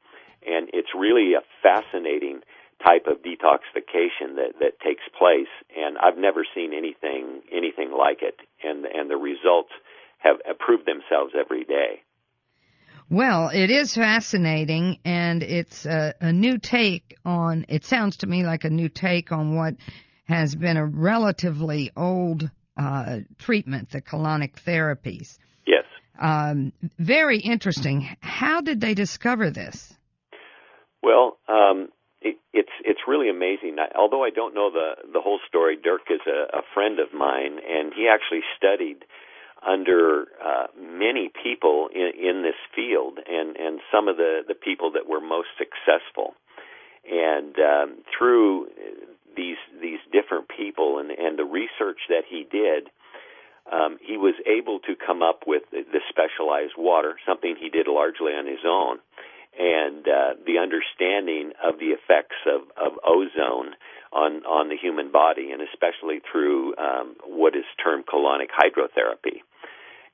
And 0.47 0.69
it's 0.73 0.95
really 0.97 1.35
a 1.35 1.43
fascinating 1.63 2.41
type 2.85 3.07
of 3.07 3.23
detoxification 3.23 4.37
that, 4.37 4.55
that 4.61 4.79
takes 4.85 5.03
place. 5.19 5.51
And 5.75 5.97
I've 5.99 6.19
never 6.19 6.45
seen 6.55 6.73
anything 6.73 7.43
anything 7.53 7.91
like 7.91 8.23
it. 8.23 8.37
And 8.63 8.85
and 8.85 9.11
the 9.11 9.17
results 9.17 9.73
have, 10.19 10.37
proved 10.59 10.87
themselves 10.87 11.33
every 11.39 11.65
day. 11.65 12.03
Well, 13.09 13.51
it 13.51 13.71
is 13.71 13.95
fascinating, 13.95 14.99
and 15.05 15.43
it's 15.43 15.87
a, 15.87 16.15
a 16.21 16.33
new 16.33 16.59
take 16.59 17.17
on. 17.25 17.67
It 17.69 17.85
sounds 17.85 18.17
to 18.19 18.27
me 18.27 18.43
like 18.45 18.65
a 18.65 18.71
new 18.71 18.89
take 18.89 19.31
on 19.31 19.55
what 19.55 19.75
has 20.25 20.57
been 20.57 20.77
a 20.77 20.85
relatively 20.85 21.93
old 21.97 22.51
uh, 22.77 23.19
treatment, 23.39 23.91
the 23.91 24.03
colonic 24.03 24.55
therapies. 24.67 25.39
Um, 26.21 26.73
very 26.99 27.39
interesting. 27.39 28.17
How 28.21 28.61
did 28.61 28.81
they 28.81 28.95
discover 28.95 29.51
this? 29.51 29.93
Well, 31.03 31.39
um, 31.49 31.89
it, 32.21 32.37
it's 32.53 32.73
it's 32.85 33.01
really 33.07 33.29
amazing. 33.29 33.77
I, 33.79 33.97
although 33.97 34.25
I 34.25 34.31
don't 34.31 34.55
know 34.55 34.71
the 34.71 35.11
the 35.13 35.21
whole 35.21 35.41
story, 35.49 35.77
Dirk 35.77 36.03
is 36.11 36.21
a, 36.27 36.59
a 36.59 36.63
friend 36.75 36.99
of 36.99 37.13
mine, 37.13 37.59
and 37.63 37.93
he 37.95 38.09
actually 38.09 38.43
studied 38.57 39.05
under 39.67 40.27
uh, 40.45 40.67
many 40.79 41.31
people 41.43 41.89
in, 41.95 42.11
in 42.19 42.43
this 42.43 42.59
field, 42.75 43.19
and 43.27 43.57
and 43.57 43.81
some 43.93 44.09
of 44.09 44.17
the 44.17 44.41
the 44.47 44.55
people 44.55 44.93
that 44.93 45.09
were 45.09 45.21
most 45.21 45.49
successful, 45.59 46.35
and 47.09 47.55
um, 47.59 47.99
through 48.17 48.69
these 49.37 49.59
these 49.81 50.01
different 50.13 50.49
people 50.49 50.99
and 50.99 51.11
and 51.11 51.39
the 51.39 51.45
research 51.45 52.01
that 52.09 52.25
he 52.29 52.47
did. 52.51 52.89
Um, 53.73 53.99
he 54.01 54.17
was 54.17 54.35
able 54.47 54.79
to 54.81 54.95
come 54.95 55.23
up 55.23 55.41
with 55.47 55.63
the, 55.73 56.01
specialized 56.09 56.75
water, 56.79 57.17
something 57.27 57.57
he 57.59 57.69
did 57.69 57.89
largely 57.89 58.33
on 58.33 58.47
his 58.47 58.63
own, 58.65 58.99
and 59.59 60.07
uh, 60.07 60.35
the 60.47 60.59
understanding 60.59 61.53
of 61.63 61.79
the 61.79 61.91
effects 61.91 62.37
of, 62.47 62.63
of 62.77 62.99
ozone 63.05 63.75
on 64.13 64.47
on 64.47 64.69
the 64.69 64.77
human 64.77 65.11
body, 65.11 65.51
and 65.51 65.61
especially 65.63 66.21
through 66.31 66.77
um, 66.77 67.17
what 67.27 67.57
is 67.57 67.65
termed 67.83 68.05
colonic 68.07 68.55
hydrotherapy, 68.55 69.43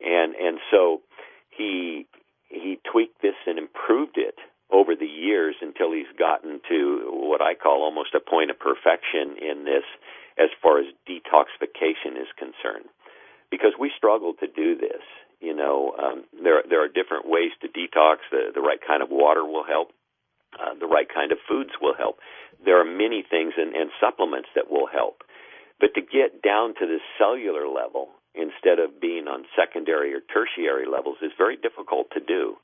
and 0.00 0.34
and 0.34 0.58
so 0.70 1.02
he 1.50 2.06
he 2.48 2.78
tweaked 2.90 3.20
this 3.20 3.36
and 3.46 3.58
improved 3.58 4.16
it 4.16 4.36
over 4.70 4.96
the 4.96 5.06
years 5.06 5.54
until 5.60 5.92
he's 5.92 6.10
gotten 6.18 6.60
to 6.68 7.10
what 7.12 7.42
I 7.42 7.54
call 7.54 7.82
almost 7.82 8.14
a 8.14 8.20
point 8.20 8.50
of 8.50 8.58
perfection 8.58 9.36
in 9.36 9.64
this 9.64 9.84
as 10.38 10.48
far 10.62 10.80
as 10.80 10.86
detoxification 11.06 12.16
is 12.16 12.28
concerned. 12.38 12.88
Because 13.52 13.76
we 13.76 13.92
struggle 13.92 14.32
to 14.40 14.48
do 14.48 14.74
this. 14.80 15.04
You 15.44 15.52
know, 15.52 15.92
um, 16.00 16.24
there 16.32 16.64
there 16.64 16.80
are 16.80 16.88
different 16.88 17.28
ways 17.28 17.52
to 17.60 17.68
detox. 17.68 18.24
The 18.32 18.56
the 18.56 18.64
right 18.64 18.80
kind 18.80 19.04
of 19.04 19.12
water 19.12 19.44
will 19.44 19.68
help. 19.68 19.92
Uh, 20.56 20.72
the 20.80 20.88
right 20.88 21.08
kind 21.12 21.32
of 21.32 21.38
foods 21.48 21.76
will 21.80 21.94
help. 21.94 22.16
There 22.64 22.80
are 22.80 22.88
many 22.88 23.24
things 23.28 23.52
and, 23.56 23.76
and 23.76 23.90
supplements 24.00 24.48
that 24.56 24.70
will 24.70 24.88
help. 24.88 25.24
But 25.80 25.94
to 25.94 26.00
get 26.00 26.40
down 26.40 26.74
to 26.80 26.84
the 26.86 27.00
cellular 27.18 27.68
level 27.68 28.08
instead 28.34 28.78
of 28.78 29.00
being 29.00 29.28
on 29.28 29.44
secondary 29.56 30.14
or 30.14 30.20
tertiary 30.20 30.86
levels 30.88 31.16
is 31.22 31.32
very 31.36 31.56
difficult 31.56 32.08
to 32.12 32.20
do 32.20 32.56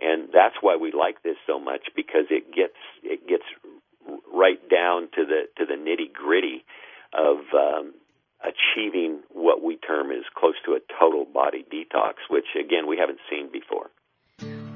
and 0.00 0.28
that's 0.32 0.54
why 0.60 0.76
we 0.76 0.92
like 0.92 1.22
this 1.22 1.36
so 1.46 1.58
much 1.58 1.88
because 1.96 2.26
it 2.30 2.54
gets 2.54 2.78
it 3.02 3.26
gets 3.28 3.44
right 4.32 4.60
down 4.70 5.08
to 5.14 5.24
the 5.26 5.42
to 5.56 5.66
the 5.66 5.74
nitty 5.74 6.12
gritty 6.12 6.64
of 7.12 7.38
um, 7.54 7.94
achieving 8.42 9.20
what 9.30 9.62
we 9.62 9.76
term 9.76 10.10
is 10.10 10.24
close 10.34 10.54
to 10.64 10.72
a 10.72 10.80
total 11.00 11.24
body 11.24 11.64
detox, 11.72 12.14
which 12.30 12.46
again 12.58 12.86
we 12.88 12.96
haven't 12.96 13.18
seen 13.30 13.50
before. 13.52 13.90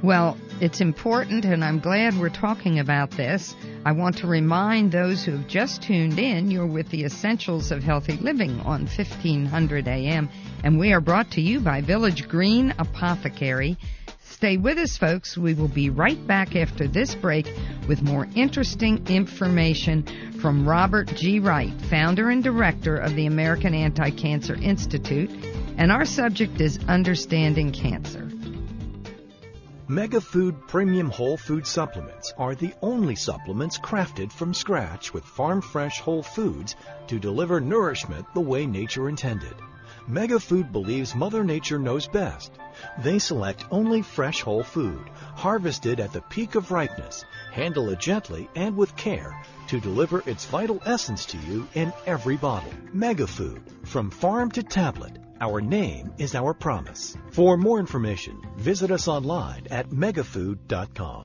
Well, 0.03 0.37
it's 0.61 0.81
important, 0.81 1.45
and 1.45 1.65
I'm 1.65 1.79
glad 1.79 2.19
we're 2.19 2.29
talking 2.29 2.81
about 2.81 3.13
this. 3.13 3.55
I 3.85 3.93
want 3.93 4.17
to 4.19 4.27
remind 4.27 4.91
those 4.91 5.25
who 5.25 5.37
have 5.37 5.47
just 5.47 5.81
tuned 5.85 6.19
in 6.19 6.51
you're 6.51 6.67
with 6.67 6.89
the 6.91 7.05
Essentials 7.05 7.71
of 7.71 7.85
Healthy 7.85 8.15
Living 8.15 8.59
on 8.63 8.87
1500 8.87 9.87
AM, 9.87 10.29
and 10.65 10.77
we 10.77 10.93
are 10.93 11.01
brought 11.01 11.31
to 11.33 11.41
you 11.41 11.61
by 11.61 11.83
Village 11.83 12.27
Green 12.27 12.75
Apothecary. 12.81 13.79
Stay 14.43 14.57
with 14.57 14.77
us, 14.77 14.97
folks. 14.97 15.39
We 15.39 15.55
will 15.55 15.69
be 15.69 15.89
right 15.89 16.27
back 16.27 16.57
after 16.57 16.89
this 16.89 17.15
break 17.15 17.47
with 17.87 18.03
more 18.03 18.27
interesting 18.35 19.07
information 19.07 20.05
from 20.41 20.69
Robert 20.69 21.07
G. 21.15 21.39
Wright, 21.39 21.73
founder 21.83 22.29
and 22.29 22.43
director 22.43 22.97
of 22.97 23.15
the 23.15 23.27
American 23.27 23.73
Anti 23.73 24.11
Cancer 24.11 24.57
Institute. 24.57 25.31
And 25.77 25.93
our 25.93 26.05
subject 26.05 26.61
is 26.61 26.81
Understanding 26.89 27.71
Cancer. 27.71 28.29
MegaFood 29.89 30.67
Premium 30.67 31.09
Whole 31.09 31.37
Food 31.37 31.65
Supplements 31.65 32.35
are 32.37 32.57
the 32.57 32.75
only 32.83 33.15
supplements 33.15 33.79
crafted 33.79 34.33
from 34.33 34.55
scratch 34.55 35.15
with 35.15 35.23
farm 35.23 35.63
fresh 35.63 36.01
whole 36.01 36.25
foods 36.25 36.75
to 37.07 37.21
deliver 37.21 37.61
nourishment 37.61 38.27
the 38.35 38.41
way 38.41 38.67
nature 38.67 39.09
intended. 39.09 39.55
MegaFood 40.09 40.73
believes 40.73 41.15
Mother 41.15 41.45
Nature 41.45 41.79
knows 41.79 42.09
best. 42.09 42.53
They 43.03 43.19
select 43.19 43.65
only 43.71 44.03
fresh 44.03 44.41
whole 44.41 44.63
food, 44.63 45.09
harvested 45.35 46.01
at 46.01 46.13
the 46.13 46.23
peak 46.23 46.55
of 46.55 46.71
ripeness, 46.71 47.25
handle 47.53 47.89
it 47.91 48.01
gently 48.01 48.49
and 48.55 48.77
with 48.77 48.97
care 48.97 49.41
to 49.69 49.81
deliver 49.81 50.23
its 50.27 50.45
vital 50.47 50.83
essence 50.85 51.25
to 51.27 51.39
you 51.39 51.69
in 51.75 51.93
every 52.07 52.37
bottle. 52.37 52.73
MegaFood, 52.95 53.87
from 53.87 54.11
farm 54.11 54.51
to 54.53 54.63
tablet. 54.63 55.19
Our 55.41 55.61
name 55.61 56.13
is 56.19 56.35
our 56.35 56.55
promise. 56.55 57.17
For 57.31 57.57
more 57.57 57.79
information, 57.79 58.41
visit 58.57 58.91
us 58.91 59.09
online 59.09 59.67
at 59.71 59.91
megafood.com. 59.91 61.25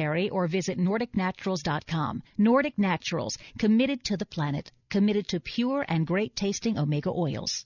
or 0.31 0.47
visit 0.47 0.77
NordicNaturals.com. 0.77 2.23
Nordic 2.37 2.77
Naturals, 2.77 3.37
committed 3.57 4.03
to 4.05 4.17
the 4.17 4.25
planet, 4.25 4.71
committed 4.89 5.27
to 5.27 5.39
pure 5.39 5.85
and 5.87 6.07
great 6.07 6.35
tasting 6.35 6.77
omega 6.77 7.09
oils. 7.09 7.65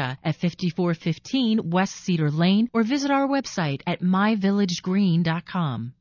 at 0.01 0.35
5415 0.35 1.69
West 1.69 1.95
Cedar 1.95 2.31
Lane 2.31 2.69
or 2.73 2.83
visit 2.83 3.11
our 3.11 3.27
website 3.27 3.81
at 3.85 4.01
myvillagegreen.com. 4.01 5.93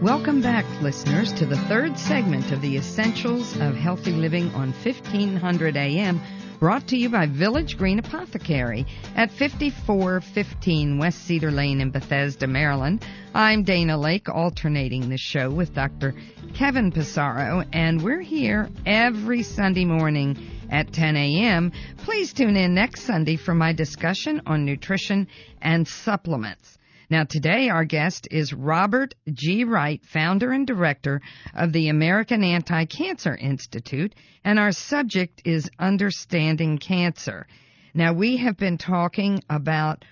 Welcome 0.00 0.40
back, 0.42 0.64
listeners, 0.80 1.32
to 1.32 1.44
the 1.44 1.56
third 1.56 1.98
segment 1.98 2.52
of 2.52 2.62
the 2.62 2.76
Essentials 2.76 3.56
of 3.56 3.74
Healthy 3.74 4.12
Living 4.12 4.48
on 4.54 4.70
1500 4.70 5.76
AM, 5.76 6.20
brought 6.60 6.86
to 6.88 6.96
you 6.96 7.08
by 7.08 7.26
Village 7.26 7.76
Green 7.76 7.98
Apothecary 7.98 8.86
at 9.16 9.32
5415 9.32 10.98
West 10.98 11.24
Cedar 11.24 11.50
Lane 11.50 11.80
in 11.80 11.90
Bethesda, 11.90 12.46
Maryland. 12.46 13.04
I'm 13.34 13.64
Dana 13.64 13.98
Lake, 13.98 14.28
alternating 14.28 15.08
the 15.08 15.18
show 15.18 15.50
with 15.50 15.74
Dr. 15.74 16.14
Kevin 16.54 16.92
Passero, 16.92 17.66
and 17.72 18.00
we're 18.00 18.22
here 18.22 18.68
every 18.86 19.42
Sunday 19.42 19.84
morning 19.84 20.36
at 20.70 20.92
10 20.92 21.16
a.m. 21.16 21.72
Please 21.98 22.32
tune 22.32 22.56
in 22.56 22.74
next 22.74 23.02
Sunday 23.02 23.36
for 23.36 23.54
my 23.54 23.72
discussion 23.72 24.42
on 24.46 24.64
nutrition 24.64 25.28
and 25.60 25.86
supplements. 25.86 26.78
Now, 27.10 27.24
today 27.24 27.70
our 27.70 27.84
guest 27.84 28.28
is 28.30 28.52
Robert 28.52 29.14
G. 29.32 29.64
Wright, 29.64 30.04
founder 30.04 30.52
and 30.52 30.66
director 30.66 31.22
of 31.54 31.72
the 31.72 31.88
American 31.88 32.44
Anti 32.44 32.84
Cancer 32.84 33.34
Institute, 33.34 34.14
and 34.44 34.58
our 34.58 34.72
subject 34.72 35.42
is 35.46 35.70
Understanding 35.78 36.76
Cancer. 36.76 37.46
Now, 37.94 38.12
we 38.12 38.36
have 38.36 38.58
been 38.58 38.76
talking 38.76 39.42
about 39.48 40.04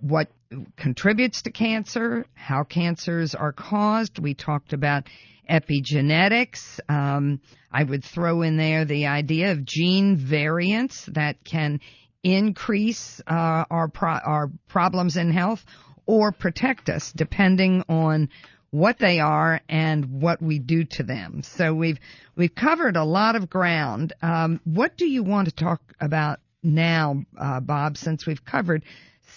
what 0.00 0.32
contributes 0.76 1.42
to 1.42 1.52
cancer, 1.52 2.26
how 2.34 2.64
cancers 2.64 3.34
are 3.34 3.52
caused. 3.52 4.18
We 4.18 4.34
talked 4.34 4.72
about 4.72 5.08
epigenetics. 5.48 6.80
Um, 6.88 7.40
I 7.70 7.84
would 7.84 8.04
throw 8.04 8.42
in 8.42 8.56
there 8.56 8.84
the 8.84 9.06
idea 9.06 9.52
of 9.52 9.64
gene 9.64 10.16
variants 10.16 11.06
that 11.06 11.42
can 11.44 11.80
increase 12.22 13.20
uh, 13.26 13.64
our 13.70 13.88
pro- 13.88 14.20
our 14.24 14.50
problems 14.68 15.16
in 15.16 15.32
health 15.32 15.64
or 16.06 16.32
protect 16.32 16.88
us, 16.88 17.12
depending 17.12 17.82
on 17.88 18.28
what 18.70 18.98
they 18.98 19.20
are 19.20 19.60
and 19.68 20.22
what 20.22 20.40
we 20.40 20.58
do 20.58 20.84
to 20.84 21.02
them. 21.02 21.42
So 21.42 21.74
we've 21.74 21.98
we've 22.36 22.54
covered 22.54 22.96
a 22.96 23.04
lot 23.04 23.36
of 23.36 23.50
ground. 23.50 24.12
Um, 24.22 24.60
what 24.64 24.96
do 24.96 25.06
you 25.06 25.22
want 25.22 25.48
to 25.48 25.54
talk 25.54 25.80
about 26.00 26.40
now, 26.62 27.22
uh, 27.38 27.60
Bob? 27.60 27.96
Since 27.96 28.26
we've 28.26 28.44
covered 28.44 28.84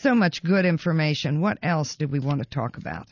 so 0.01 0.15
much 0.15 0.43
good 0.43 0.65
information, 0.65 1.41
what 1.41 1.57
else 1.61 1.95
do 1.95 2.07
we 2.07 2.19
want 2.19 2.41
to 2.41 2.49
talk 2.49 2.77
about? 2.77 3.07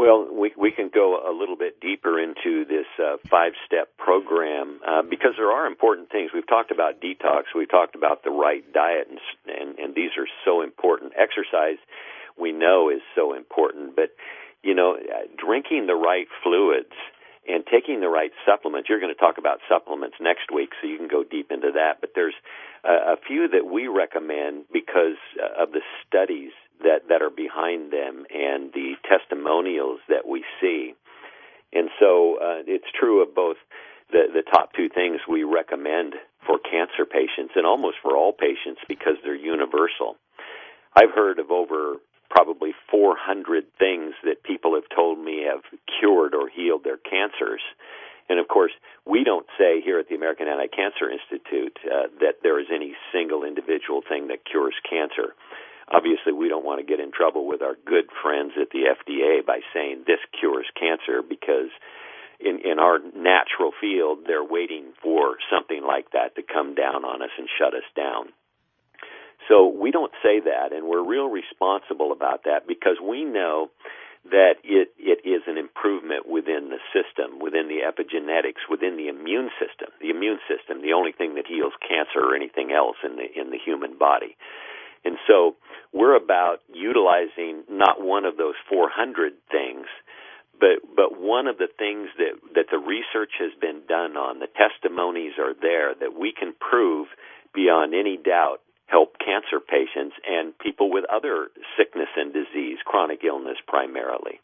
Well, 0.00 0.26
we 0.32 0.50
we 0.56 0.72
can 0.72 0.88
go 0.88 1.20
a 1.20 1.28
little 1.28 1.56
bit 1.56 1.78
deeper 1.78 2.18
into 2.18 2.64
this 2.64 2.86
uh, 2.96 3.18
five-step 3.28 3.98
program 3.98 4.80
uh, 4.80 5.02
because 5.02 5.32
there 5.36 5.52
are 5.52 5.66
important 5.66 6.08
things. 6.08 6.30
We've 6.32 6.48
talked 6.48 6.70
about 6.70 7.02
detox. 7.02 7.52
We've 7.54 7.68
talked 7.68 7.94
about 7.94 8.24
the 8.24 8.30
right 8.30 8.64
diet, 8.72 9.08
and 9.10 9.20
and, 9.44 9.78
and 9.78 9.94
these 9.94 10.16
are 10.16 10.26
so 10.42 10.62
important. 10.62 11.12
Exercise, 11.20 11.76
we 12.40 12.50
know, 12.50 12.88
is 12.88 13.02
so 13.14 13.36
important. 13.36 13.94
But 13.94 14.16
you 14.62 14.74
know, 14.74 14.96
drinking 15.36 15.86
the 15.86 15.96
right 15.96 16.28
fluids 16.42 16.96
and 17.46 17.62
taking 17.70 18.00
the 18.00 18.08
right 18.08 18.32
supplements. 18.46 18.88
You're 18.88 19.00
going 19.00 19.12
to 19.12 19.20
talk 19.20 19.36
about 19.36 19.58
supplements 19.68 20.16
next 20.18 20.48
week, 20.48 20.70
so 20.80 20.88
you 20.88 20.96
can 20.96 21.08
go 21.08 21.24
deep 21.24 21.52
into 21.52 21.72
that. 21.74 22.00
But 22.00 22.12
there's 22.14 22.40
a 22.84 23.20
few 23.28 23.48
that 23.52 23.66
we 23.70 23.86
recommend 23.86 24.64
because 24.72 25.20
uh, 25.36 25.62
of 25.62 25.72
the 25.72 25.82
studies 26.08 26.52
that 26.82 27.08
that 27.08 27.22
are 27.22 27.30
behind 27.30 27.92
them 27.92 28.24
and 28.32 28.72
the 28.72 28.94
testimonials 29.08 30.00
that 30.08 30.26
we 30.26 30.44
see. 30.60 30.94
And 31.72 31.90
so 31.98 32.36
uh, 32.36 32.62
it's 32.66 32.90
true 32.98 33.22
of 33.22 33.34
both 33.34 33.56
the 34.10 34.26
the 34.32 34.42
top 34.42 34.72
two 34.74 34.88
things 34.88 35.20
we 35.28 35.44
recommend 35.44 36.14
for 36.46 36.58
cancer 36.58 37.04
patients 37.04 37.52
and 37.56 37.66
almost 37.66 37.96
for 38.02 38.16
all 38.16 38.32
patients 38.32 38.80
because 38.88 39.16
they're 39.22 39.34
universal. 39.34 40.16
I've 40.96 41.12
heard 41.14 41.38
of 41.38 41.50
over 41.50 41.96
probably 42.30 42.72
400 42.90 43.64
things 43.78 44.14
that 44.24 44.42
people 44.42 44.74
have 44.74 44.88
told 44.94 45.18
me 45.18 45.44
have 45.44 45.62
cured 45.98 46.34
or 46.34 46.48
healed 46.48 46.84
their 46.84 46.96
cancers. 46.96 47.60
And 48.28 48.38
of 48.38 48.46
course, 48.46 48.70
we 49.04 49.24
don't 49.24 49.46
say 49.58 49.80
here 49.82 49.98
at 49.98 50.08
the 50.08 50.14
American 50.14 50.46
Anti-Cancer 50.46 51.10
Institute 51.10 51.76
uh, 51.84 52.06
that 52.20 52.42
there 52.42 52.60
is 52.60 52.66
any 52.72 52.94
single 53.12 53.42
individual 53.42 54.02
thing 54.08 54.28
that 54.28 54.44
cures 54.44 54.74
cancer 54.88 55.34
obviously 55.90 56.32
we 56.32 56.48
don't 56.48 56.64
want 56.64 56.80
to 56.80 56.86
get 56.86 57.00
in 57.00 57.12
trouble 57.12 57.46
with 57.46 57.62
our 57.62 57.76
good 57.86 58.06
friends 58.22 58.52
at 58.60 58.70
the 58.70 58.86
FDA 58.86 59.44
by 59.44 59.60
saying 59.74 60.04
this 60.06 60.20
cures 60.38 60.66
cancer 60.78 61.22
because 61.22 61.70
in 62.38 62.60
in 62.64 62.78
our 62.78 62.98
natural 63.14 63.72
field 63.80 64.20
they're 64.26 64.44
waiting 64.44 64.92
for 65.02 65.36
something 65.52 65.82
like 65.86 66.10
that 66.12 66.36
to 66.36 66.42
come 66.42 66.74
down 66.74 67.04
on 67.04 67.22
us 67.22 67.34
and 67.38 67.48
shut 67.58 67.74
us 67.74 67.86
down. 67.96 68.32
So 69.48 69.66
we 69.66 69.90
don't 69.90 70.12
say 70.22 70.40
that 70.40 70.72
and 70.72 70.86
we're 70.86 71.04
real 71.04 71.28
responsible 71.28 72.12
about 72.12 72.44
that 72.44 72.66
because 72.66 72.96
we 73.02 73.24
know 73.24 73.70
that 74.24 74.60
it 74.62 74.92
it 74.98 75.24
is 75.24 75.42
an 75.46 75.56
improvement 75.56 76.28
within 76.28 76.68
the 76.68 76.80
system, 76.92 77.40
within 77.40 77.68
the 77.68 77.80
epigenetics, 77.80 78.68
within 78.68 78.96
the 78.96 79.08
immune 79.08 79.48
system. 79.56 79.88
The 80.00 80.10
immune 80.10 80.40
system, 80.44 80.82
the 80.82 80.92
only 80.92 81.12
thing 81.12 81.34
that 81.34 81.46
heals 81.48 81.72
cancer 81.80 82.20
or 82.20 82.36
anything 82.36 82.70
else 82.72 82.96
in 83.02 83.16
the 83.16 83.26
in 83.32 83.50
the 83.50 83.58
human 83.58 83.96
body. 83.96 84.36
And 85.04 85.16
so 85.26 85.56
we're 85.92 86.16
about 86.16 86.58
utilizing 86.72 87.64
not 87.68 88.00
one 88.00 88.24
of 88.24 88.36
those 88.36 88.54
400 88.68 89.32
things, 89.50 89.86
but 90.58 90.84
but 90.94 91.18
one 91.18 91.46
of 91.46 91.56
the 91.56 91.68
things 91.78 92.08
that 92.18 92.36
that 92.54 92.66
the 92.70 92.78
research 92.78 93.32
has 93.40 93.52
been 93.60 93.82
done 93.88 94.16
on, 94.16 94.40
the 94.40 94.52
testimonies 94.52 95.32
are 95.38 95.54
there 95.54 95.94
that 95.94 96.18
we 96.18 96.32
can 96.32 96.52
prove 96.58 97.08
beyond 97.54 97.94
any 97.94 98.16
doubt 98.16 98.60
help 98.90 99.16
cancer 99.24 99.60
patients 99.62 100.16
and 100.26 100.58
people 100.58 100.90
with 100.90 101.04
other 101.06 101.48
sickness 101.78 102.08
and 102.16 102.34
disease, 102.34 102.78
chronic 102.84 103.20
illness 103.24 103.56
primarily. 103.66 104.40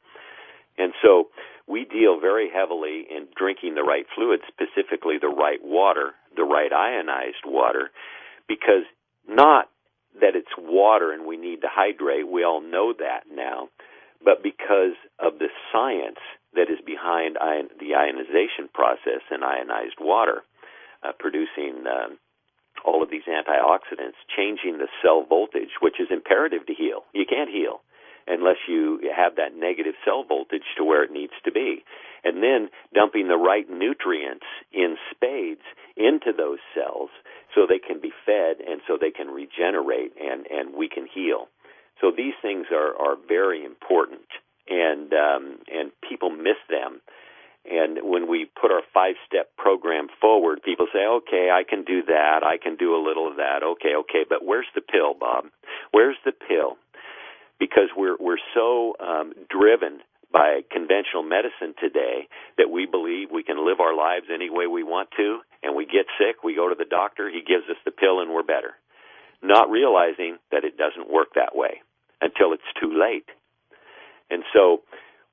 And 0.78 0.92
so 1.02 1.28
we 1.66 1.84
deal 1.84 2.20
very 2.20 2.48
heavily 2.48 3.04
in 3.10 3.26
drinking 3.36 3.74
the 3.74 3.82
right 3.82 4.06
fluids, 4.14 4.44
specifically 4.46 5.18
the 5.20 5.34
right 5.34 5.58
water, 5.62 6.12
the 6.36 6.44
right 6.44 6.72
ionized 6.72 7.42
water, 7.44 7.90
because 8.46 8.86
not 9.28 9.68
that 10.20 10.34
it's 10.34 10.52
water 10.58 11.12
and 11.12 11.26
we 11.26 11.36
need 11.36 11.60
to 11.62 11.68
hydrate. 11.70 12.28
We 12.28 12.44
all 12.44 12.60
know 12.60 12.92
that 12.98 13.24
now. 13.30 13.68
But 14.24 14.42
because 14.42 14.96
of 15.18 15.38
the 15.38 15.48
science 15.72 16.20
that 16.54 16.70
is 16.72 16.80
behind 16.84 17.36
ion, 17.38 17.68
the 17.78 17.94
ionization 17.94 18.68
process 18.72 19.22
in 19.30 19.42
ionized 19.42 20.00
water, 20.00 20.42
uh, 21.04 21.12
producing 21.18 21.84
um, 21.86 22.18
all 22.84 23.02
of 23.02 23.10
these 23.10 23.28
antioxidants, 23.28 24.16
changing 24.34 24.78
the 24.78 24.88
cell 25.04 25.24
voltage, 25.28 25.76
which 25.80 26.00
is 26.00 26.08
imperative 26.10 26.66
to 26.66 26.74
heal. 26.74 27.04
You 27.12 27.26
can't 27.28 27.50
heal 27.50 27.80
unless 28.26 28.56
you 28.68 29.00
have 29.14 29.36
that 29.36 29.56
negative 29.56 29.94
cell 30.04 30.24
voltage 30.24 30.66
to 30.76 30.84
where 30.84 31.02
it 31.02 31.12
needs 31.12 31.32
to 31.44 31.52
be. 31.52 31.84
And 32.24 32.42
then 32.42 32.68
dumping 32.94 33.28
the 33.28 33.36
right 33.36 33.68
nutrients 33.70 34.46
in 34.72 34.96
spades 35.14 35.62
into 35.96 36.32
those 36.36 36.58
cells 36.74 37.10
so 37.54 37.66
they 37.66 37.78
can 37.78 38.00
be 38.00 38.12
fed 38.24 38.56
and 38.66 38.80
so 38.86 38.98
they 39.00 39.12
can 39.12 39.28
regenerate 39.28 40.12
and, 40.20 40.46
and 40.50 40.74
we 40.74 40.88
can 40.88 41.06
heal. 41.06 41.48
So 42.00 42.10
these 42.14 42.34
things 42.42 42.66
are, 42.72 42.94
are 42.96 43.16
very 43.28 43.64
important 43.64 44.26
and 44.68 45.12
um, 45.12 45.58
and 45.72 45.92
people 46.08 46.30
miss 46.30 46.58
them. 46.68 47.00
And 47.68 47.98
when 48.02 48.30
we 48.30 48.46
put 48.60 48.70
our 48.70 48.82
five 48.94 49.16
step 49.26 49.50
program 49.56 50.06
forward, 50.20 50.62
people 50.62 50.86
say, 50.92 51.04
okay, 51.04 51.50
I 51.50 51.64
can 51.68 51.82
do 51.82 52.02
that. 52.06 52.40
I 52.44 52.58
can 52.62 52.76
do 52.76 52.94
a 52.94 53.02
little 53.02 53.26
of 53.26 53.36
that. 53.36 53.62
Okay, 53.62 53.94
okay. 54.06 54.22
But 54.28 54.44
where's 54.44 54.70
the 54.74 54.80
pill, 54.80 55.14
Bob? 55.18 55.46
Where's 55.90 56.16
the 56.24 56.32
pill? 56.32 56.78
Because 57.58 57.88
we're, 57.96 58.16
we're 58.20 58.42
so 58.54 58.94
um, 59.00 59.32
driven 59.48 60.00
by 60.32 60.60
conventional 60.70 61.22
medicine 61.22 61.74
today 61.80 62.28
that 62.58 62.70
we 62.70 62.84
believe 62.84 63.28
we 63.32 63.42
can 63.42 63.64
live 63.64 63.80
our 63.80 63.96
lives 63.96 64.26
any 64.32 64.50
way 64.50 64.66
we 64.66 64.82
want 64.82 65.08
to, 65.16 65.40
and 65.62 65.74
we 65.74 65.86
get 65.86 66.06
sick, 66.18 66.44
we 66.44 66.54
go 66.54 66.68
to 66.68 66.74
the 66.76 66.84
doctor, 66.84 67.30
he 67.30 67.40
gives 67.40 67.64
us 67.70 67.80
the 67.84 67.90
pill, 67.90 68.20
and 68.20 68.30
we're 68.30 68.42
better. 68.42 68.74
Not 69.42 69.70
realizing 69.70 70.38
that 70.50 70.64
it 70.64 70.76
doesn't 70.76 71.10
work 71.12 71.28
that 71.34 71.54
way 71.54 71.80
until 72.20 72.52
it's 72.52 72.68
too 72.80 72.92
late. 72.92 73.28
And 74.30 74.42
so 74.52 74.82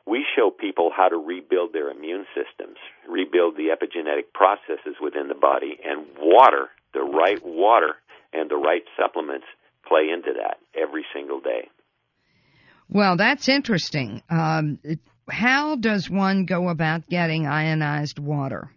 we 0.06 0.26
show 0.36 0.52
people 0.52 0.92
how 0.96 1.10
to 1.10 1.18
rebuild 1.18 1.74
their 1.74 1.90
immune 1.90 2.26
systems, 2.36 2.78
rebuild 3.08 3.56
the 3.56 3.72
epigenetic 3.76 4.32
processes 4.34 4.96
within 5.02 5.28
the 5.28 5.36
body, 5.36 5.80
and 5.84 6.06
water, 6.18 6.70
the 6.94 7.02
right 7.02 7.44
water, 7.44 7.96
and 8.34 8.50
the 8.50 8.58
right 8.58 8.84
supplements 9.00 9.48
play 9.88 10.10
into 10.14 10.34
that 10.34 10.58
every 10.80 11.06
single 11.14 11.40
day. 11.40 11.70
Well, 12.94 13.18
that's 13.18 13.50
interesting. 13.50 14.22
Um, 14.30 14.78
how 15.28 15.76
does 15.76 16.10
one 16.10 16.46
go 16.46 16.70
about 16.70 17.10
getting 17.10 17.48
ionized 17.48 18.20
water? 18.20 18.70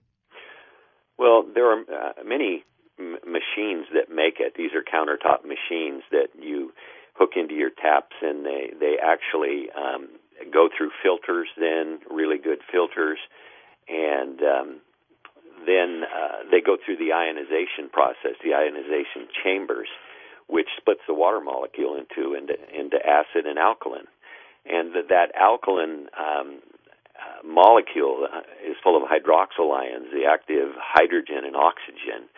Well, 1.19 1.45
there 1.55 1.71
are 1.71 1.81
uh, 1.81 2.13
many 2.25 2.65
m- 2.99 3.19
machines 3.27 3.87
that 3.93 4.09
make 4.09 4.41
it. 4.41 4.55
These 4.57 4.71
are 4.73 4.83
countertop 4.83 5.45
machines 5.45 6.03
that 6.11 6.29
you 6.41 6.73
hook 7.15 7.33
into 7.37 7.55
your 7.55 7.71
taps, 7.71 8.17
and 8.23 8.45
they 8.45 8.73
they 8.79 8.97
actually 9.03 9.69
um, 9.77 10.09
go 10.51 10.69
through 10.75 10.91
filters. 11.03 11.49
Then 11.59 11.99
really 12.11 12.39
good 12.39 12.61
filters, 12.73 13.19
and 13.87 14.41
um, 14.41 14.81
then 15.67 16.05
uh, 16.05 16.49
they 16.51 16.61
go 16.61 16.77
through 16.77 16.97
the 16.97 17.13
ionization 17.13 17.89
process, 17.93 18.37
the 18.43 18.55
ionization 18.55 19.29
chambers, 19.45 19.89
which 20.49 20.69
splits 20.77 21.01
the 21.07 21.15
water 21.15 21.41
molecule 21.41 21.97
into 21.97 22.35
into, 22.35 22.55
into 22.73 22.97
acid 23.05 23.47
and 23.47 23.59
alkaline, 23.59 24.09
and 24.65 24.95
that, 24.95 25.09
that 25.09 25.35
alkaline 25.35 26.09
um, 26.19 26.63
uh, 27.17 27.47
molecule 27.47 28.27
uh, 28.33 28.41
is 28.65 28.77
full 28.83 28.97
of 28.97 29.09
hydroxyl 29.09 29.75
ions, 29.75 30.07
the 30.13 30.27
active 30.29 30.75
hydrogen 30.79 31.45
and 31.45 31.57
oxygen. 31.57 32.29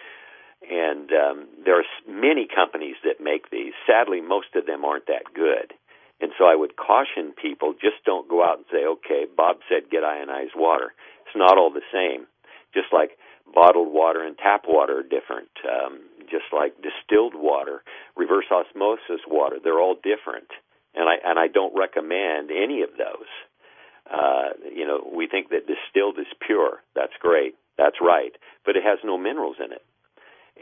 And 0.69 1.11
um, 1.13 1.47
there 1.65 1.79
are 1.79 1.85
many 2.09 2.47
companies 2.47 2.97
that 3.05 3.23
make 3.23 3.51
these. 3.51 3.73
Sadly, 3.87 4.21
most 4.21 4.55
of 4.57 4.67
them 4.67 4.85
aren't 4.85 5.07
that 5.07 5.33
good. 5.35 5.73
And 6.21 6.33
so 6.37 6.47
I 6.47 6.57
would 6.57 6.77
caution 6.77 7.33
people 7.41 7.75
just 7.75 8.03
don't 8.05 8.29
go 8.29 8.43
out 8.43 8.59
and 8.59 8.67
say, 8.71 8.85
okay, 8.85 9.27
Bob 9.31 9.59
said 9.69 9.91
get 9.91 10.03
ionized 10.03 10.55
water. 10.57 10.93
It's 11.27 11.37
not 11.37 11.59
all 11.59 11.71
the 11.71 11.87
same. 11.93 12.27
Just 12.75 12.93
like 12.93 13.19
bottled 13.55 13.93
water 13.93 14.23
and 14.23 14.37
tap 14.37 14.65
water 14.67 14.99
are 14.99 15.03
different. 15.03 15.49
Um, 15.63 16.01
just 16.31 16.53
like 16.53 16.75
distilled 16.83 17.35
water, 17.35 17.83
reverse 18.17 18.47
osmosis 18.51 19.23
water, 19.27 19.57
they're 19.63 19.81
all 19.81 19.95
different. 19.97 20.49
And 20.95 21.09
I 21.09 21.17
and 21.25 21.39
I 21.39 21.49
don't 21.49 21.77
recommend 21.77 22.51
any 22.51 22.83
of 22.83 22.91
those. 22.97 23.31
Uh, 24.09 24.57
you 24.75 24.87
know, 24.87 25.05
we 25.15 25.27
think 25.27 25.51
that 25.51 25.69
distilled 25.69 26.19
is 26.19 26.33
pure. 26.47 26.81
That's 26.95 27.13
great. 27.21 27.55
That's 27.77 27.97
right. 28.01 28.33
But 28.65 28.77
it 28.77 28.83
has 28.83 28.99
no 29.05 29.19
minerals 29.19 29.57
in 29.63 29.73
it. 29.73 29.85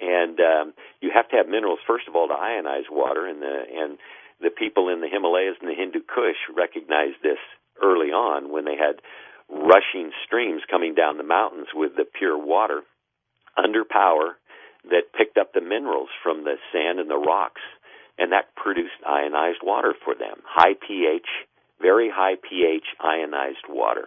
And 0.03 0.39
um, 0.41 0.75
you 1.01 1.11
have 1.15 1.29
to 1.31 1.37
have 1.37 1.49
minerals 1.49 1.79
first 1.87 2.07
of 2.09 2.17
all 2.17 2.29
to 2.29 2.35
ionize 2.35 2.91
water, 2.91 3.27
and 3.27 3.41
the 3.41 3.63
and 3.73 3.99
the 4.41 4.51
people 4.51 4.89
in 4.91 5.01
the 5.01 5.09
Himalayas 5.09 5.57
and 5.61 5.71
the 5.71 5.75
Hindu 5.75 6.01
Kush 6.01 6.37
recognized 6.55 7.23
this 7.23 7.41
early 7.83 8.13
on 8.13 8.53
when 8.53 8.65
they 8.65 8.77
had 8.77 9.01
rushing 9.49 10.11
streams 10.27 10.63
coming 10.71 10.95
down 10.95 11.17
the 11.17 11.25
mountains 11.25 11.69
with 11.75 11.97
the 11.97 12.05
pure 12.05 12.37
water 12.37 12.83
under 13.57 13.85
power 13.85 14.37
that 14.91 15.13
picked 15.17 15.39
up 15.39 15.53
the 15.53 15.61
minerals 15.61 16.09
from 16.23 16.45
the 16.45 16.57
sand 16.73 16.99
and 16.99 17.11
the 17.11 17.17
rocks, 17.17 17.63
and 18.19 18.33
that 18.33 18.55
produced 18.55 18.97
ionized 19.07 19.61
water 19.63 19.95
for 20.05 20.15
them. 20.15 20.41
High 20.45 20.75
pH, 20.75 21.27
very 21.81 22.11
high 22.11 22.37
pH 22.37 22.85
ionized 23.01 23.67
water, 23.69 24.07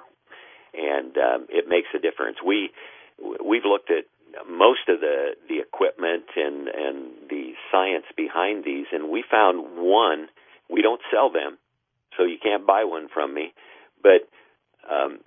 and 0.73 1.17
um, 1.17 1.47
it 1.49 1.67
makes 1.67 1.89
a 1.95 1.99
difference. 1.99 2.37
We 2.45 2.71
we've 3.19 3.65
looked 3.65 3.91
at 3.91 4.05
most 4.49 4.87
of 4.87 4.99
the 4.99 5.35
the 5.47 5.59
equipment 5.59 6.25
and 6.35 6.67
and 6.67 7.11
the 7.29 7.53
science 7.71 8.05
behind 8.15 8.63
these, 8.63 8.87
and 8.91 9.09
we 9.09 9.23
found 9.29 9.77
one. 9.77 10.27
We 10.69 10.81
don't 10.81 11.01
sell 11.11 11.31
them, 11.31 11.57
so 12.17 12.23
you 12.23 12.37
can't 12.41 12.65
buy 12.65 12.83
one 12.83 13.09
from 13.13 13.33
me, 13.33 13.53
but 14.03 14.29
um, 14.89 15.19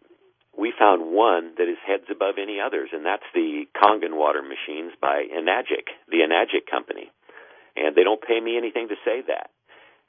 we 0.57 0.73
found 0.79 1.13
one 1.13 1.55
that 1.57 1.69
is 1.69 1.79
heads 1.87 2.05
above 2.11 2.37
any 2.37 2.61
others, 2.61 2.91
and 2.93 3.05
that's 3.05 3.27
the 3.35 3.65
Kangen 3.75 4.15
water 4.17 4.43
machines 4.43 4.93
by 5.01 5.25
Enagic, 5.33 5.89
the 6.09 6.21
Enagic 6.21 6.71
company. 6.71 7.11
And 7.77 7.97
they 7.97 8.05
don't 8.05 8.21
pay 8.21 8.39
me 8.39 8.59
anything 8.59 8.89
to 8.89 8.97
say 9.05 9.23
that. 9.29 9.51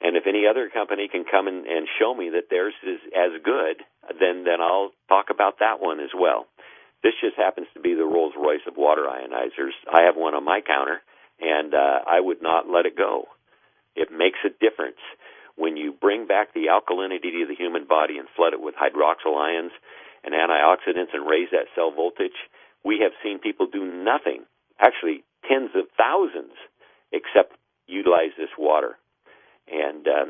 And 0.02 0.16
if 0.16 0.26
any 0.26 0.44
other 0.46 0.68
company 0.68 1.08
can 1.08 1.24
come 1.24 1.48
and, 1.48 1.66
and 1.66 1.88
show 1.98 2.14
me 2.14 2.28
that 2.30 2.50
theirs 2.50 2.74
is 2.84 3.00
as 3.16 3.40
good, 3.42 3.80
then 4.20 4.44
then 4.44 4.60
I'll 4.60 4.92
talk 5.08 5.26
about 5.30 5.60
that 5.60 5.80
one 5.80 5.98
as 5.98 6.10
well. 6.12 6.46
This 7.02 7.14
just 7.22 7.36
happens 7.36 7.68
to 7.74 7.80
be 7.80 7.94
the 7.94 8.04
Rolls 8.04 8.34
Royce 8.36 8.64
of 8.66 8.76
water 8.76 9.04
ionizers. 9.08 9.72
I 9.88 10.02
have 10.04 10.16
one 10.16 10.34
on 10.34 10.44
my 10.44 10.60
counter, 10.60 11.00
and 11.40 11.74
uh, 11.74 12.00
I 12.06 12.20
would 12.20 12.42
not 12.42 12.68
let 12.68 12.84
it 12.84 12.96
go. 12.96 13.28
It 13.96 14.10
makes 14.12 14.38
a 14.44 14.50
difference 14.50 15.00
when 15.56 15.76
you 15.76 15.92
bring 15.92 16.26
back 16.26 16.52
the 16.52 16.66
alkalinity 16.68 17.32
to 17.32 17.46
the 17.48 17.54
human 17.56 17.86
body 17.86 18.18
and 18.18 18.28
flood 18.36 18.52
it 18.52 18.60
with 18.60 18.74
hydroxyl 18.74 19.38
ions 19.38 19.72
and 20.24 20.34
antioxidants 20.34 21.12
and 21.12 21.28
raise 21.28 21.48
that 21.52 21.68
cell 21.74 21.92
voltage, 21.92 22.36
we 22.84 23.00
have 23.02 23.12
seen 23.22 23.38
people 23.38 23.66
do 23.66 23.84
nothing, 23.84 24.44
actually 24.80 25.24
tens 25.48 25.70
of 25.74 25.86
thousands, 25.96 26.56
except 27.12 27.56
utilize 27.86 28.32
this 28.36 28.52
water. 28.58 28.96
And 29.68 30.06
um, 30.08 30.28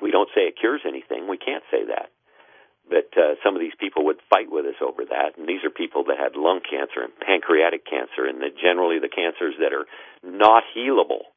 we 0.00 0.10
don't 0.10 0.28
say 0.34 0.48
it 0.48 0.60
cures 0.60 0.84
anything. 0.86 1.28
We 1.28 1.38
can't 1.38 1.64
say 1.70 1.84
that. 1.88 2.12
But 2.88 3.14
uh, 3.16 3.38
some 3.44 3.54
of 3.54 3.60
these 3.60 3.76
people 3.78 4.04
would 4.06 4.18
fight 4.28 4.50
with 4.50 4.66
us 4.66 4.80
over 4.82 5.06
that, 5.06 5.38
and 5.38 5.46
these 5.46 5.62
are 5.62 5.70
people 5.70 6.04
that 6.10 6.18
had 6.18 6.34
lung 6.34 6.60
cancer 6.66 7.00
and 7.00 7.14
pancreatic 7.14 7.86
cancer, 7.86 8.26
and 8.26 8.42
that 8.42 8.58
generally 8.58 8.98
the 8.98 9.12
cancers 9.12 9.54
that 9.62 9.72
are 9.72 9.86
not 10.26 10.64
healable 10.74 11.30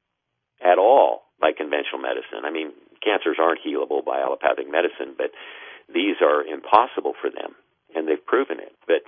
at 0.57 0.79
all 0.79 1.29
by 1.39 1.51
conventional 1.53 2.01
medicine. 2.01 2.43
I 2.43 2.51
mean, 2.51 2.73
cancers 3.03 3.37
aren't 3.37 3.61
healable 3.61 4.03
by 4.03 4.25
allopathic 4.25 4.65
medicine, 4.65 5.13
but 5.15 5.29
these 5.85 6.17
are 6.19 6.41
impossible 6.41 7.13
for 7.21 7.29
them 7.29 7.53
and 7.95 8.07
they've 8.07 8.25
proven 8.25 8.59
it. 8.59 8.75
But 8.87 9.03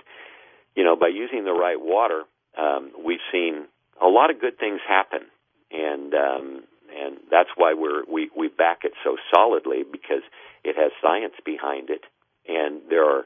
you 0.74 0.84
know, 0.84 0.96
by 0.96 1.08
using 1.08 1.44
the 1.44 1.52
right 1.52 1.80
water, 1.80 2.22
um, 2.56 2.92
we've 3.04 3.24
seen 3.32 3.66
a 4.00 4.06
lot 4.06 4.30
of 4.30 4.40
good 4.40 4.58
things 4.58 4.80
happen, 4.86 5.26
and 5.70 6.14
um, 6.14 6.64
and 6.94 7.18
that's 7.30 7.50
why 7.56 7.74
we're 7.74 8.04
we 8.10 8.30
we 8.36 8.48
back 8.48 8.80
it 8.84 8.92
so 9.04 9.16
solidly 9.34 9.82
because 9.90 10.22
it 10.64 10.76
has 10.76 10.92
science 11.02 11.34
behind 11.44 11.90
it, 11.90 12.04
and 12.46 12.82
there 12.88 13.04
are 13.04 13.24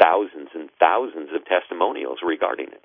thousands 0.00 0.50
and 0.54 0.70
thousands 0.78 1.30
of 1.34 1.44
testimonials 1.46 2.18
regarding 2.22 2.68
it. 2.68 2.84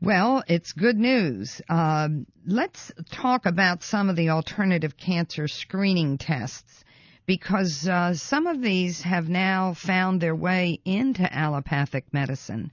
Well, 0.00 0.44
it's 0.48 0.72
good 0.72 0.98
news. 0.98 1.62
Um, 1.68 2.26
let's 2.46 2.92
talk 3.10 3.46
about 3.46 3.82
some 3.82 4.10
of 4.10 4.16
the 4.16 4.30
alternative 4.30 4.96
cancer 4.96 5.48
screening 5.48 6.18
tests 6.18 6.81
because 7.26 7.88
uh, 7.88 8.14
some 8.14 8.46
of 8.46 8.60
these 8.60 9.02
have 9.02 9.28
now 9.28 9.74
found 9.74 10.20
their 10.20 10.34
way 10.34 10.80
into 10.84 11.22
allopathic 11.32 12.12
medicine. 12.12 12.70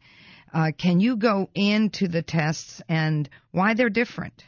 Uh, 0.54 0.72
can 0.78 1.00
you 1.00 1.16
go 1.16 1.50
into 1.54 2.08
the 2.08 2.22
tests 2.22 2.82
and 2.90 3.30
why 3.52 3.74
they're 3.74 3.90
different? 3.90 4.46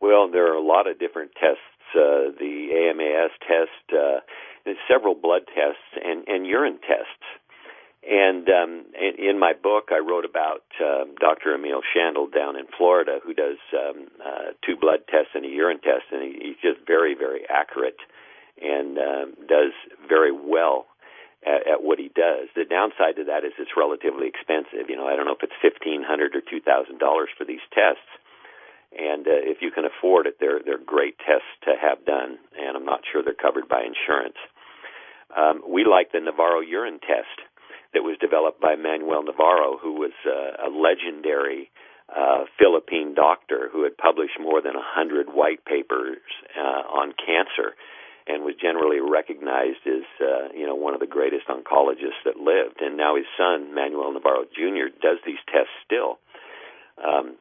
Well, 0.00 0.30
there 0.30 0.52
are 0.52 0.56
a 0.56 0.66
lot 0.66 0.88
of 0.88 0.98
different 0.98 1.32
tests. 1.34 1.60
Uh, 1.94 2.34
the 2.38 2.68
AMAS 2.74 3.30
test, 3.46 3.96
uh, 3.96 4.20
several 4.90 5.14
blood 5.14 5.42
tests, 5.46 6.04
and, 6.04 6.26
and 6.26 6.46
urine 6.46 6.78
tests. 6.80 7.24
And 8.08 8.48
um, 8.48 8.84
in 9.18 9.38
my 9.38 9.52
book, 9.52 9.88
I 9.90 9.98
wrote 9.98 10.24
about 10.24 10.62
uh, 10.78 11.06
Dr. 11.18 11.54
Emil 11.54 11.80
Schandl 11.90 12.32
down 12.32 12.56
in 12.56 12.66
Florida, 12.76 13.18
who 13.24 13.34
does 13.34 13.58
um, 13.74 14.06
uh, 14.24 14.52
two 14.64 14.76
blood 14.76 15.00
tests 15.10 15.30
and 15.34 15.44
a 15.44 15.48
urine 15.48 15.80
test, 15.80 16.04
and 16.12 16.22
he, 16.22 16.38
he's 16.38 16.60
just 16.62 16.86
very, 16.86 17.14
very 17.14 17.42
accurate 17.48 17.98
and 18.60 18.98
uh, 18.98 19.24
does 19.48 19.72
very 20.08 20.32
well 20.32 20.86
at, 21.44 21.66
at 21.66 21.82
what 21.82 21.98
he 21.98 22.08
does. 22.08 22.48
The 22.54 22.64
downside 22.64 23.16
to 23.16 23.24
that 23.24 23.44
is 23.44 23.52
it's 23.58 23.76
relatively 23.76 24.26
expensive. 24.26 24.88
You 24.88 24.96
know, 24.96 25.06
I 25.06 25.16
don't 25.16 25.26
know 25.26 25.36
if 25.36 25.42
it's 25.42 25.56
fifteen 25.60 26.02
hundred 26.02 26.34
or 26.34 26.42
two 26.42 26.60
thousand 26.60 26.98
dollars 26.98 27.28
for 27.36 27.44
these 27.44 27.64
tests. 27.72 28.08
And 28.96 29.26
uh, 29.26 29.42
if 29.42 29.58
you 29.60 29.70
can 29.70 29.84
afford 29.84 30.26
it, 30.26 30.38
they're 30.40 30.60
they're 30.64 30.78
great 30.78 31.18
tests 31.18 31.50
to 31.64 31.74
have 31.76 32.04
done, 32.06 32.38
and 32.56 32.76
I'm 32.76 32.86
not 32.86 33.02
sure 33.10 33.22
they're 33.22 33.34
covered 33.34 33.68
by 33.68 33.82
insurance. 33.82 34.38
Um, 35.36 35.62
we 35.68 35.84
like 35.84 36.12
the 36.12 36.20
Navarro 36.20 36.60
urine 36.60 37.00
test 37.00 37.42
that 37.92 38.02
was 38.02 38.16
developed 38.20 38.60
by 38.60 38.76
Manuel 38.76 39.24
Navarro, 39.24 39.76
who 39.76 39.94
was 39.94 40.12
uh, 40.24 40.66
a 40.66 40.70
legendary 40.70 41.70
uh, 42.08 42.44
Philippine 42.58 43.14
doctor 43.14 43.68
who 43.72 43.82
had 43.82 43.96
published 43.98 44.38
more 44.40 44.62
than 44.62 44.76
a 44.76 44.82
hundred 44.84 45.26
white 45.28 45.64
papers 45.64 46.22
uh, 46.56 46.86
on 46.86 47.12
cancer 47.18 47.74
and 48.26 48.42
was 48.42 48.54
generally 48.60 49.00
recognized 49.00 49.86
as 49.86 50.04
uh, 50.20 50.48
you 50.54 50.66
know 50.66 50.74
one 50.74 50.94
of 50.94 51.00
the 51.00 51.06
greatest 51.06 51.46
oncologists 51.48 52.22
that 52.24 52.36
lived. 52.36 52.80
And 52.80 52.96
now 52.96 53.16
his 53.16 53.26
son 53.36 53.74
Manuel 53.74 54.12
Navarro 54.12 54.44
Jr. 54.44 54.90
does 55.00 55.18
these 55.24 55.40
tests 55.46 55.74
still. 55.84 56.18
Um, 56.98 57.36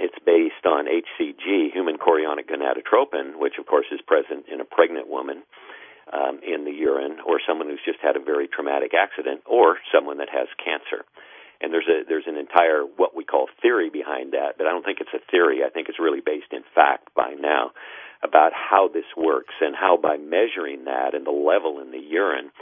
it's 0.00 0.18
based 0.26 0.66
on 0.66 0.86
HCG, 0.86 1.72
human 1.72 1.98
chorionic 1.98 2.50
gonadotropin, 2.50 3.38
which 3.38 3.54
of 3.58 3.66
course 3.66 3.86
is 3.92 4.00
present 4.06 4.46
in 4.50 4.60
a 4.60 4.64
pregnant 4.64 5.08
woman 5.08 5.42
um, 6.12 6.40
in 6.42 6.64
the 6.64 6.72
urine, 6.72 7.18
or 7.26 7.40
someone 7.46 7.68
who's 7.68 7.84
just 7.84 8.00
had 8.02 8.16
a 8.16 8.20
very 8.20 8.48
traumatic 8.48 8.92
accident, 8.92 9.42
or 9.46 9.78
someone 9.94 10.18
that 10.18 10.28
has 10.30 10.48
cancer. 10.62 11.04
And 11.64 11.72
there's 11.72 11.88
a 11.88 12.04
there's 12.06 12.28
an 12.28 12.36
entire 12.36 12.84
what 12.84 13.16
we 13.16 13.24
call 13.24 13.48
theory 13.62 13.88
behind 13.88 14.32
that, 14.32 14.58
but 14.58 14.66
I 14.66 14.70
don't 14.70 14.84
think 14.84 15.00
it's 15.00 15.16
a 15.16 15.24
theory. 15.30 15.64
I 15.64 15.70
think 15.70 15.88
it's 15.88 15.98
really 15.98 16.20
based 16.20 16.52
in 16.52 16.62
fact 16.74 17.08
by 17.16 17.32
now 17.32 17.72
about 18.22 18.52
how 18.52 18.88
this 18.88 19.08
works 19.16 19.54
and 19.60 19.74
how 19.74 19.96
by 19.96 20.16
measuring 20.16 20.84
that 20.84 21.14
and 21.14 21.26
the 21.26 21.32
level 21.32 21.80
in 21.80 21.90
the 21.90 22.04
urine 22.04 22.52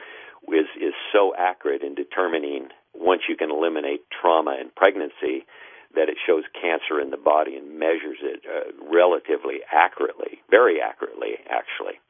is 0.48 0.70
is 0.78 0.94
so 1.12 1.34
accurate 1.36 1.82
in 1.82 1.94
determining 1.94 2.68
once 2.94 3.22
you 3.28 3.36
can 3.36 3.50
eliminate 3.50 4.06
trauma 4.10 4.56
and 4.58 4.74
pregnancy 4.74 5.46
that 5.94 6.08
it 6.08 6.16
shows 6.26 6.44
cancer 6.56 7.00
in 7.00 7.10
the 7.10 7.20
body 7.20 7.56
and 7.56 7.78
measures 7.78 8.18
it 8.22 8.40
uh, 8.48 8.72
relatively 8.88 9.60
accurately, 9.70 10.40
very 10.50 10.80
accurately, 10.80 11.36
actually. 11.50 12.00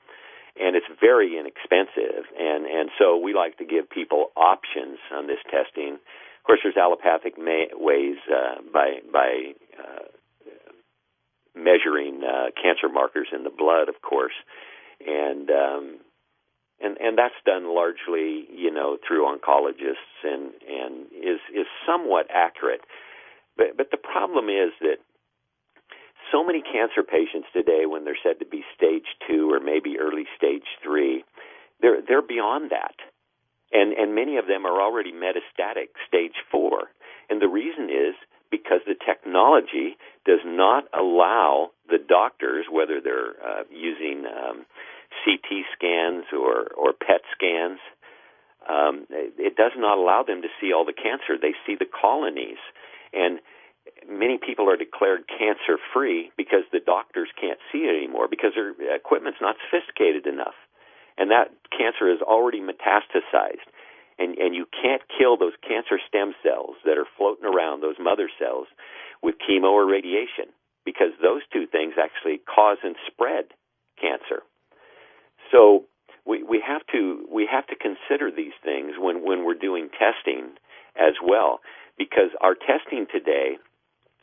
And 0.54 0.76
it's 0.76 0.86
very 1.00 1.38
inexpensive, 1.38 2.28
and 2.38 2.66
and 2.66 2.90
so 2.98 3.16
we 3.16 3.32
like 3.32 3.56
to 3.58 3.64
give 3.64 3.88
people 3.88 4.30
options 4.36 4.98
on 5.10 5.26
this 5.26 5.40
testing. 5.48 5.98
Of 6.42 6.46
course, 6.46 6.60
there's 6.64 6.76
allopathic 6.76 7.38
may- 7.38 7.70
ways 7.72 8.16
uh, 8.28 8.62
by 8.72 8.98
by 9.12 9.54
uh, 9.78 10.06
measuring 11.54 12.22
uh, 12.24 12.50
cancer 12.60 12.88
markers 12.92 13.28
in 13.32 13.44
the 13.44 13.50
blood, 13.56 13.88
of 13.88 14.02
course, 14.02 14.34
and 15.06 15.50
um, 15.50 15.98
and 16.80 16.96
and 16.98 17.16
that's 17.16 17.38
done 17.46 17.74
largely, 17.74 18.46
you 18.52 18.72
know, 18.72 18.98
through 19.06 19.24
oncologists 19.24 20.24
and 20.24 20.52
and 20.68 21.06
is 21.12 21.40
is 21.54 21.66
somewhat 21.86 22.26
accurate. 22.30 22.80
But, 23.56 23.76
but 23.76 23.90
the 23.90 23.98
problem 23.98 24.48
is 24.48 24.72
that 24.80 24.96
so 26.32 26.44
many 26.44 26.62
cancer 26.62 27.02
patients 27.02 27.48
today, 27.52 27.84
when 27.86 28.04
they're 28.04 28.18
said 28.22 28.38
to 28.40 28.46
be 28.46 28.64
stage 28.76 29.06
two 29.28 29.52
or 29.52 29.60
maybe 29.60 29.98
early 29.98 30.24
stage 30.36 30.66
three, 30.82 31.24
they're 31.80 32.00
they're 32.06 32.22
beyond 32.26 32.70
that, 32.70 32.94
and 33.72 33.92
and 33.92 34.14
many 34.14 34.36
of 34.36 34.46
them 34.46 34.66
are 34.66 34.80
already 34.80 35.12
metastatic 35.12 35.88
stage 36.06 36.36
four. 36.50 36.90
And 37.30 37.40
the 37.40 37.48
reason 37.48 37.84
is 37.88 38.14
because 38.50 38.80
the 38.86 38.94
technology 38.94 39.96
does 40.26 40.44
not 40.44 40.84
allow 40.92 41.70
the 41.88 41.98
doctors, 41.98 42.66
whether 42.70 43.00
they're 43.00 43.34
uh, 43.40 43.62
using 43.70 44.24
um, 44.26 44.66
CT 45.24 45.64
scans 45.74 46.24
or 46.32 46.68
or 46.76 46.92
PET 46.92 47.22
scans, 47.32 47.78
um, 48.68 49.06
it 49.10 49.56
does 49.56 49.72
not 49.76 49.98
allow 49.98 50.22
them 50.22 50.42
to 50.42 50.48
see 50.60 50.72
all 50.72 50.84
the 50.84 50.92
cancer. 50.92 51.40
They 51.40 51.54
see 51.66 51.76
the 51.78 51.88
colonies 51.88 52.60
and 53.12 53.40
many 54.08 54.38
people 54.38 54.68
are 54.70 54.76
declared 54.76 55.24
cancer 55.26 55.78
free 55.92 56.30
because 56.36 56.64
the 56.72 56.80
doctors 56.80 57.28
can't 57.40 57.58
see 57.70 57.84
it 57.86 57.96
anymore 57.96 58.28
because 58.28 58.52
their 58.54 58.72
equipment's 58.94 59.40
not 59.40 59.56
sophisticated 59.64 60.26
enough. 60.26 60.54
And 61.18 61.30
that 61.30 61.50
cancer 61.76 62.10
is 62.10 62.20
already 62.22 62.60
metastasized. 62.60 63.68
And, 64.18 64.36
and 64.38 64.54
you 64.54 64.66
can't 64.70 65.02
kill 65.18 65.36
those 65.36 65.56
cancer 65.66 65.98
stem 66.06 66.34
cells 66.42 66.76
that 66.84 66.98
are 66.98 67.08
floating 67.16 67.44
around, 67.44 67.80
those 67.80 67.98
mother 67.98 68.28
cells, 68.38 68.66
with 69.22 69.36
chemo 69.38 69.72
or 69.72 69.86
radiation 69.86 70.52
because 70.84 71.14
those 71.22 71.42
two 71.52 71.66
things 71.66 71.94
actually 71.98 72.38
cause 72.38 72.78
and 72.82 72.96
spread 73.06 73.46
cancer. 74.00 74.42
So 75.50 75.84
we, 76.26 76.42
we 76.42 76.62
have 76.66 76.82
to 76.92 77.26
we 77.30 77.48
have 77.50 77.66
to 77.68 77.76
consider 77.76 78.30
these 78.30 78.54
things 78.64 78.94
when, 78.98 79.24
when 79.24 79.44
we're 79.44 79.58
doing 79.58 79.88
testing 79.90 80.54
as 80.96 81.14
well 81.22 81.60
because 81.98 82.30
our 82.40 82.54
testing 82.54 83.06
today, 83.10 83.58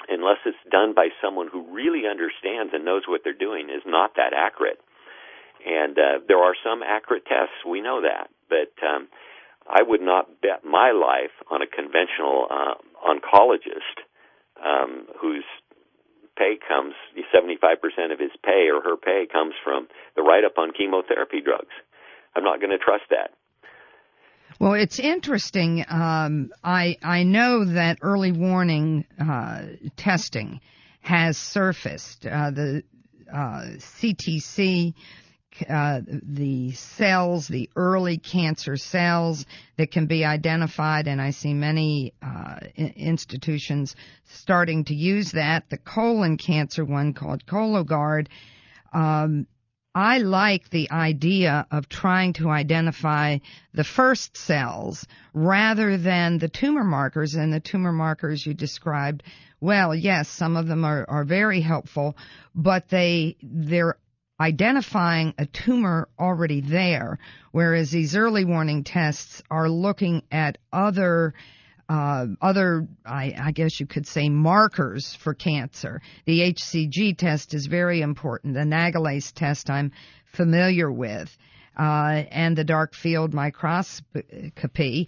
unless 0.07 0.37
it's 0.45 0.57
done 0.71 0.93
by 0.93 1.09
someone 1.21 1.47
who 1.51 1.73
really 1.73 2.03
understands 2.09 2.73
and 2.73 2.85
knows 2.85 3.03
what 3.07 3.21
they're 3.23 3.33
doing, 3.33 3.69
is 3.69 3.83
not 3.85 4.15
that 4.15 4.33
accurate. 4.35 4.79
And 5.65 5.97
uh, 5.97 6.19
there 6.27 6.39
are 6.39 6.55
some 6.63 6.81
accurate 6.83 7.25
tests, 7.25 7.65
we 7.67 7.81
know 7.81 8.01
that, 8.01 8.29
but 8.47 8.71
um, 8.85 9.07
I 9.67 9.83
would 9.83 10.01
not 10.01 10.41
bet 10.41 10.63
my 10.63 10.91
life 10.91 11.35
on 11.51 11.61
a 11.61 11.67
conventional 11.67 12.47
uh, 12.49 12.75
oncologist 13.05 14.01
um, 14.63 15.07
whose 15.21 15.43
pay 16.37 16.57
comes 16.65 16.93
75% 17.35 18.13
of 18.13 18.19
his 18.19 18.31
pay 18.43 18.69
or 18.73 18.81
her 18.81 18.95
pay 18.95 19.27
comes 19.31 19.53
from 19.63 19.87
the 20.15 20.21
write 20.21 20.45
up 20.45 20.57
on 20.57 20.71
chemotherapy 20.71 21.41
drugs. 21.41 21.75
I'm 22.35 22.43
not 22.43 22.59
going 22.59 22.71
to 22.71 22.77
trust 22.77 23.03
that. 23.09 23.31
Well, 24.59 24.73
it's 24.73 24.99
interesting. 24.99 25.85
Um, 25.87 26.51
I 26.63 26.97
I 27.03 27.23
know 27.23 27.65
that 27.65 27.99
early 28.01 28.31
warning 28.31 29.05
uh, 29.19 29.61
testing 29.95 30.59
has 31.01 31.37
surfaced. 31.37 32.25
Uh, 32.25 32.51
the 32.51 32.83
uh, 33.31 33.61
CTC, 33.77 34.93
uh, 35.67 36.01
the 36.07 36.71
cells, 36.71 37.47
the 37.47 37.69
early 37.75 38.17
cancer 38.17 38.77
cells 38.77 39.45
that 39.77 39.91
can 39.91 40.05
be 40.05 40.25
identified, 40.25 41.07
and 41.07 41.21
I 41.21 41.31
see 41.31 41.53
many 41.53 42.13
uh, 42.21 42.59
institutions 42.75 43.95
starting 44.25 44.85
to 44.85 44.93
use 44.93 45.31
that. 45.33 45.69
The 45.69 45.77
colon 45.77 46.37
cancer 46.37 46.85
one 46.85 47.13
called 47.13 47.45
Cologuard. 47.45 48.27
Um, 48.93 49.47
I 49.95 50.19
like 50.19 50.69
the 50.69 50.91
idea 50.91 51.65
of 51.71 51.89
trying 51.89 52.33
to 52.33 52.49
identify 52.49 53.39
the 53.73 53.83
first 53.83 54.37
cells 54.37 55.05
rather 55.33 55.97
than 55.97 56.37
the 56.37 56.47
tumor 56.47 56.83
markers. 56.83 57.33
And 57.33 57.51
the 57.51 57.59
tumor 57.59 57.91
markers 57.91 58.45
you 58.45 58.53
described, 58.53 59.23
well, 59.59 59.95
yes, 59.95 60.29
some 60.29 60.55
of 60.55 60.67
them 60.67 60.85
are, 60.85 61.05
are 61.09 61.25
very 61.25 61.59
helpful, 61.59 62.15
but 62.53 62.87
they, 62.89 63.35
they're 63.41 63.97
identifying 64.39 65.33
a 65.37 65.45
tumor 65.45 66.07
already 66.17 66.61
there, 66.61 67.19
whereas 67.51 67.91
these 67.91 68.15
early 68.15 68.45
warning 68.45 68.83
tests 68.83 69.43
are 69.49 69.69
looking 69.69 70.23
at 70.31 70.57
other 70.71 71.33
uh, 71.89 72.27
other, 72.39 72.87
I, 73.03 73.33
I, 73.35 73.51
guess 73.51 73.79
you 73.79 73.87
could 73.87 74.05
say, 74.05 74.29
markers 74.29 75.15
for 75.15 75.33
cancer. 75.33 76.03
The 76.25 76.53
HCG 76.53 77.17
test 77.17 77.55
is 77.55 77.65
very 77.65 78.01
important. 78.01 78.53
The 78.53 78.59
Nagalase 78.59 79.33
test 79.33 79.71
I'm 79.71 79.91
familiar 80.25 80.91
with, 80.91 81.35
uh, 81.75 82.25
and 82.29 82.55
the 82.55 82.63
dark 82.63 82.93
field 82.93 83.33
microscopy. 83.33 85.07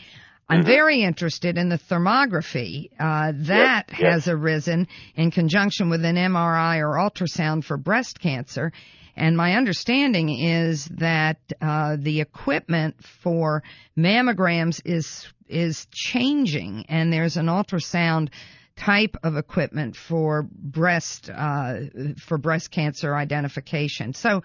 I'm 0.49 0.61
mm-hmm. 0.61 0.65
very 0.65 1.03
interested 1.03 1.59
in 1.59 1.69
the 1.69 1.77
thermography. 1.77 2.89
Uh, 2.99 3.31
that 3.35 3.85
yep, 3.89 3.99
yep. 3.99 4.11
has 4.13 4.27
arisen 4.27 4.87
in 5.15 5.29
conjunction 5.29 5.91
with 5.91 6.03
an 6.03 6.15
MRI 6.15 6.79
or 6.79 6.97
ultrasound 6.97 7.63
for 7.63 7.77
breast 7.77 8.19
cancer. 8.19 8.71
And 9.15 9.35
my 9.35 9.55
understanding 9.55 10.29
is 10.29 10.85
that 10.85 11.37
uh, 11.61 11.97
the 11.99 12.21
equipment 12.21 12.95
for 13.03 13.63
mammograms 13.97 14.81
is 14.85 15.27
is 15.47 15.85
changing, 15.91 16.85
and 16.87 17.11
there's 17.11 17.35
an 17.35 17.47
ultrasound 17.47 18.29
type 18.77 19.17
of 19.21 19.35
equipment 19.35 19.95
for 19.95 20.43
breast 20.43 21.29
uh, 21.29 21.79
for 22.17 22.37
breast 22.37 22.71
cancer 22.71 23.15
identification. 23.15 24.13
So. 24.13 24.43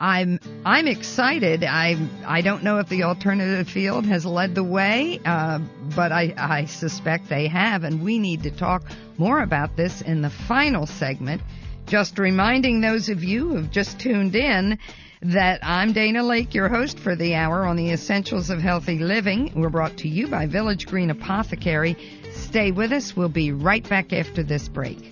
I'm 0.00 0.40
I'm 0.64 0.88
excited. 0.88 1.62
I 1.62 1.96
I 2.26 2.40
don't 2.40 2.64
know 2.64 2.78
if 2.78 2.88
the 2.88 3.04
alternative 3.04 3.68
field 3.68 4.04
has 4.06 4.26
led 4.26 4.56
the 4.56 4.64
way, 4.64 5.20
uh, 5.24 5.60
but 5.94 6.10
I, 6.10 6.34
I 6.36 6.64
suspect 6.64 7.28
they 7.28 7.46
have, 7.46 7.84
and 7.84 8.02
we 8.02 8.18
need 8.18 8.42
to 8.42 8.50
talk 8.50 8.82
more 9.16 9.40
about 9.40 9.76
this 9.76 10.00
in 10.00 10.20
the 10.20 10.30
final 10.30 10.86
segment. 10.86 11.40
Just 11.86 12.18
reminding 12.18 12.80
those 12.80 13.08
of 13.08 13.22
you 13.22 13.48
who've 13.48 13.70
just 13.70 13.98
tuned 13.98 14.34
in 14.34 14.78
that 15.22 15.60
I'm 15.62 15.92
Dana 15.92 16.22
Lake, 16.22 16.54
your 16.54 16.68
host 16.68 16.98
for 16.98 17.14
the 17.14 17.34
hour 17.34 17.64
on 17.64 17.76
the 17.76 17.90
essentials 17.90 18.50
of 18.50 18.60
healthy 18.60 18.98
living. 18.98 19.52
We're 19.54 19.68
brought 19.68 19.98
to 19.98 20.08
you 20.08 20.26
by 20.26 20.46
Village 20.46 20.86
Green 20.86 21.10
Apothecary. 21.10 21.96
Stay 22.32 22.72
with 22.72 22.92
us. 22.92 23.16
We'll 23.16 23.28
be 23.28 23.52
right 23.52 23.88
back 23.88 24.12
after 24.12 24.42
this 24.42 24.68
break. 24.68 25.11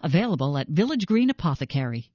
available 0.00 0.58
at 0.58 0.68
Village 0.68 1.06
Green 1.06 1.30
Apothecary. 1.30 2.10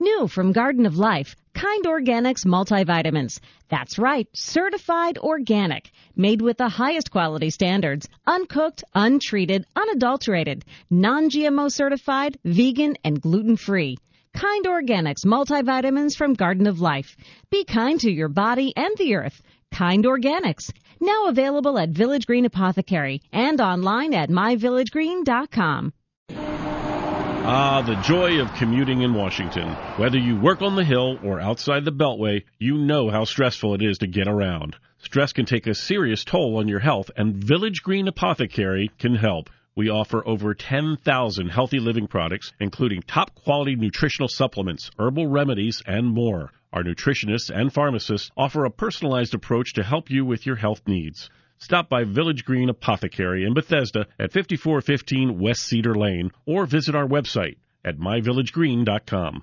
New 0.00 0.26
from 0.26 0.50
Garden 0.50 0.84
of 0.86 0.96
Life, 0.96 1.36
Kind 1.54 1.84
Organics 1.84 2.44
multivitamins. 2.44 3.38
That's 3.68 4.00
right, 4.00 4.26
certified 4.32 5.16
organic, 5.18 5.92
made 6.16 6.42
with 6.42 6.58
the 6.58 6.68
highest 6.68 7.12
quality 7.12 7.50
standards, 7.50 8.08
uncooked, 8.26 8.82
untreated, 8.94 9.64
unadulterated, 9.76 10.64
non-GMO 10.90 11.70
certified, 11.70 12.36
vegan, 12.44 12.96
and 13.04 13.20
gluten-free. 13.20 13.96
Kind 14.34 14.64
Organics 14.64 15.24
multivitamins 15.24 16.16
from 16.16 16.34
Garden 16.34 16.66
of 16.66 16.80
Life. 16.80 17.16
Be 17.50 17.64
kind 17.64 18.00
to 18.00 18.10
your 18.10 18.28
body 18.28 18.72
and 18.74 18.96
the 18.96 19.14
earth. 19.14 19.40
Kind 19.70 20.04
Organics. 20.04 20.72
Now 21.02 21.26
available 21.26 21.80
at 21.80 21.88
Village 21.88 22.26
Green 22.26 22.44
Apothecary 22.44 23.22
and 23.32 23.60
online 23.60 24.14
at 24.14 24.30
myvillagegreen.com. 24.30 25.92
Ah, 27.44 27.82
the 27.84 27.96
joy 28.02 28.40
of 28.40 28.54
commuting 28.54 29.02
in 29.02 29.12
Washington. 29.12 29.68
Whether 29.96 30.18
you 30.18 30.38
work 30.38 30.62
on 30.62 30.76
the 30.76 30.84
Hill 30.84 31.18
or 31.24 31.40
outside 31.40 31.84
the 31.84 31.90
Beltway, 31.90 32.44
you 32.60 32.78
know 32.78 33.10
how 33.10 33.24
stressful 33.24 33.74
it 33.74 33.82
is 33.82 33.98
to 33.98 34.06
get 34.06 34.28
around. 34.28 34.76
Stress 34.98 35.32
can 35.32 35.44
take 35.44 35.66
a 35.66 35.74
serious 35.74 36.22
toll 36.22 36.58
on 36.58 36.68
your 36.68 36.78
health, 36.78 37.10
and 37.16 37.34
Village 37.34 37.82
Green 37.82 38.06
Apothecary 38.06 38.92
can 39.00 39.16
help. 39.16 39.50
We 39.74 39.90
offer 39.90 40.24
over 40.24 40.54
10,000 40.54 41.48
healthy 41.48 41.80
living 41.80 42.06
products, 42.06 42.52
including 42.60 43.02
top 43.02 43.34
quality 43.34 43.74
nutritional 43.74 44.28
supplements, 44.28 44.92
herbal 45.00 45.26
remedies, 45.26 45.82
and 45.84 46.06
more. 46.06 46.52
Our 46.72 46.82
nutritionists 46.82 47.50
and 47.54 47.72
pharmacists 47.72 48.30
offer 48.34 48.64
a 48.64 48.70
personalized 48.70 49.34
approach 49.34 49.74
to 49.74 49.82
help 49.82 50.10
you 50.10 50.24
with 50.24 50.46
your 50.46 50.56
health 50.56 50.82
needs. 50.86 51.28
Stop 51.58 51.88
by 51.88 52.04
Village 52.04 52.44
Green 52.44 52.70
Apothecary 52.70 53.44
in 53.44 53.52
Bethesda 53.52 54.06
at 54.18 54.32
5415 54.32 55.38
West 55.38 55.64
Cedar 55.64 55.94
Lane 55.94 56.30
or 56.46 56.64
visit 56.64 56.94
our 56.94 57.06
website 57.06 57.56
at 57.84 57.98
myvillagegreen.com. 57.98 59.42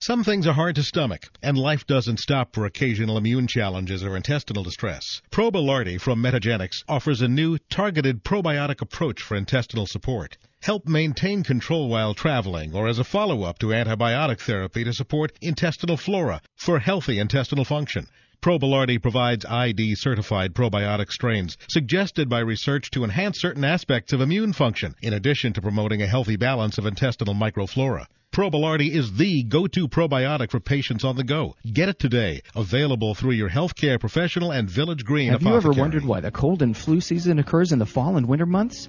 Some 0.00 0.22
things 0.24 0.46
are 0.46 0.52
hard 0.52 0.76
to 0.76 0.82
stomach, 0.82 1.28
and 1.42 1.56
life 1.58 1.86
doesn't 1.86 2.20
stop 2.20 2.54
for 2.54 2.66
occasional 2.66 3.16
immune 3.16 3.46
challenges 3.46 4.04
or 4.04 4.16
intestinal 4.16 4.62
distress. 4.62 5.22
Probilardi 5.30 6.00
from 6.00 6.22
Metagenics 6.22 6.84
offers 6.88 7.20
a 7.20 7.28
new 7.28 7.58
targeted 7.70 8.22
probiotic 8.22 8.80
approach 8.80 9.22
for 9.22 9.36
intestinal 9.36 9.86
support. 9.86 10.38
Help 10.60 10.86
maintain 10.86 11.44
control 11.44 11.88
while 11.88 12.14
traveling 12.14 12.74
or 12.74 12.88
as 12.88 12.98
a 12.98 13.04
follow-up 13.04 13.58
to 13.58 13.68
antibiotic 13.68 14.40
therapy 14.40 14.82
to 14.84 14.92
support 14.92 15.32
intestinal 15.40 15.96
flora 15.96 16.40
for 16.56 16.80
healthy 16.80 17.20
intestinal 17.20 17.64
function. 17.64 18.08
Probilardi 18.42 19.00
provides 19.00 19.44
ID 19.44 19.94
certified 19.94 20.54
probiotic 20.54 21.10
strains 21.10 21.56
suggested 21.68 22.28
by 22.28 22.40
research 22.40 22.90
to 22.90 23.04
enhance 23.04 23.40
certain 23.40 23.64
aspects 23.64 24.12
of 24.12 24.20
immune 24.20 24.52
function, 24.52 24.94
in 25.00 25.12
addition 25.12 25.52
to 25.52 25.62
promoting 25.62 26.02
a 26.02 26.06
healthy 26.06 26.36
balance 26.36 26.76
of 26.76 26.86
intestinal 26.86 27.34
microflora. 27.34 28.06
Probilardi 28.32 28.90
is 28.90 29.16
the 29.16 29.44
go-to 29.44 29.88
probiotic 29.88 30.50
for 30.50 30.60
patients 30.60 31.04
on 31.04 31.16
the 31.16 31.24
go. 31.24 31.54
Get 31.72 31.88
it 31.88 31.98
today. 31.98 32.42
Available 32.54 33.14
through 33.14 33.32
your 33.32 33.48
healthcare 33.48 33.98
professional 33.98 34.50
and 34.52 34.68
Village 34.68 35.04
Green 35.04 35.30
Have 35.30 35.40
apothecary. 35.40 35.64
you 35.64 35.70
ever 35.70 35.80
wondered 35.80 36.04
why 36.04 36.20
the 36.20 36.30
cold 36.30 36.62
and 36.62 36.76
flu 36.76 37.00
season 37.00 37.38
occurs 37.38 37.72
in 37.72 37.78
the 37.78 37.86
fall 37.86 38.16
and 38.16 38.26
winter 38.26 38.46
months? 38.46 38.88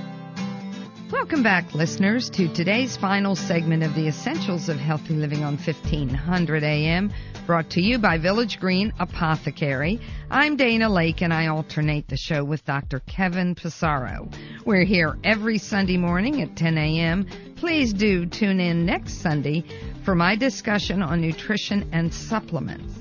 Welcome 1.31 1.43
back, 1.43 1.73
listeners, 1.73 2.29
to 2.31 2.53
today's 2.53 2.97
final 2.97 3.37
segment 3.37 3.83
of 3.83 3.95
the 3.95 4.05
Essentials 4.05 4.67
of 4.67 4.75
Healthy 4.75 5.13
Living 5.13 5.45
on 5.45 5.55
1500 5.55 6.61
AM, 6.61 7.09
brought 7.47 7.69
to 7.69 7.81
you 7.81 7.99
by 7.99 8.17
Village 8.17 8.59
Green 8.59 8.91
Apothecary. 8.99 10.01
I'm 10.29 10.57
Dana 10.57 10.89
Lake, 10.89 11.21
and 11.21 11.33
I 11.33 11.47
alternate 11.47 12.09
the 12.09 12.17
show 12.17 12.43
with 12.43 12.65
Dr. 12.65 12.99
Kevin 12.99 13.55
Passero. 13.55 14.29
We're 14.65 14.83
here 14.83 15.17
every 15.23 15.57
Sunday 15.57 15.95
morning 15.95 16.41
at 16.41 16.57
10 16.57 16.77
a.m. 16.77 17.25
Please 17.55 17.93
do 17.93 18.25
tune 18.25 18.59
in 18.59 18.85
next 18.85 19.21
Sunday 19.21 19.63
for 20.03 20.15
my 20.15 20.35
discussion 20.35 21.01
on 21.01 21.21
nutrition 21.21 21.91
and 21.93 22.13
supplements. 22.13 22.93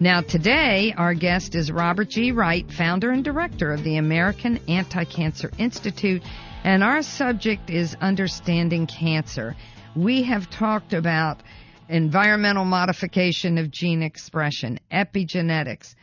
Now, 0.00 0.20
today, 0.20 0.92
our 0.98 1.14
guest 1.14 1.54
is 1.54 1.72
Robert 1.72 2.10
G. 2.10 2.30
Wright, 2.32 2.70
founder 2.70 3.10
and 3.10 3.24
director 3.24 3.72
of 3.72 3.84
the 3.84 3.96
American 3.96 4.58
Anti 4.68 5.04
Cancer 5.04 5.50
Institute, 5.56 6.22
and 6.64 6.84
our 6.84 7.02
subject 7.02 7.70
is 7.70 7.96
understanding 8.00 8.86
cancer. 8.86 9.56
We 9.96 10.24
have 10.24 10.50
talked 10.50 10.92
about 10.92 11.42
environmental 11.88 12.64
modification 12.64 13.58
of 13.58 13.70
gene 13.70 14.02
expression, 14.02 14.78
epigenetics, 14.92 15.94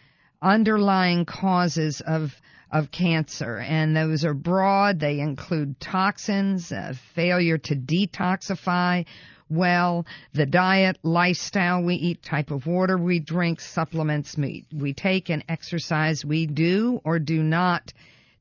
underlying 0.41 1.25
causes 1.25 2.01
of 2.01 2.35
of 2.69 2.91
cancer, 2.91 3.59
and 3.59 3.95
those 3.95 4.25
are 4.25 4.33
broad. 4.33 4.99
They 4.99 5.21
include 5.21 5.79
toxins, 5.79 6.69
uh, 6.69 6.93
failure 7.15 7.57
to 7.57 7.75
detoxify 7.75 9.05
well, 9.49 10.05
the 10.33 10.45
diet, 10.45 10.97
lifestyle. 11.03 11.81
We 11.81 11.95
eat, 11.95 12.21
type 12.21 12.51
of 12.51 12.67
water. 12.67 12.97
We 12.97 13.19
drink, 13.19 13.61
supplements. 13.61 14.35
We, 14.37 14.65
we 14.73 14.93
take, 14.93 15.29
and 15.29 15.43
exercise. 15.47 16.25
We 16.25 16.47
do 16.47 16.99
or 17.05 17.19
do 17.19 17.41
not 17.41 17.93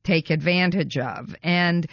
take 0.07 0.29
advantage 0.29 0.97
of. 0.97 1.35
And 1.43 1.85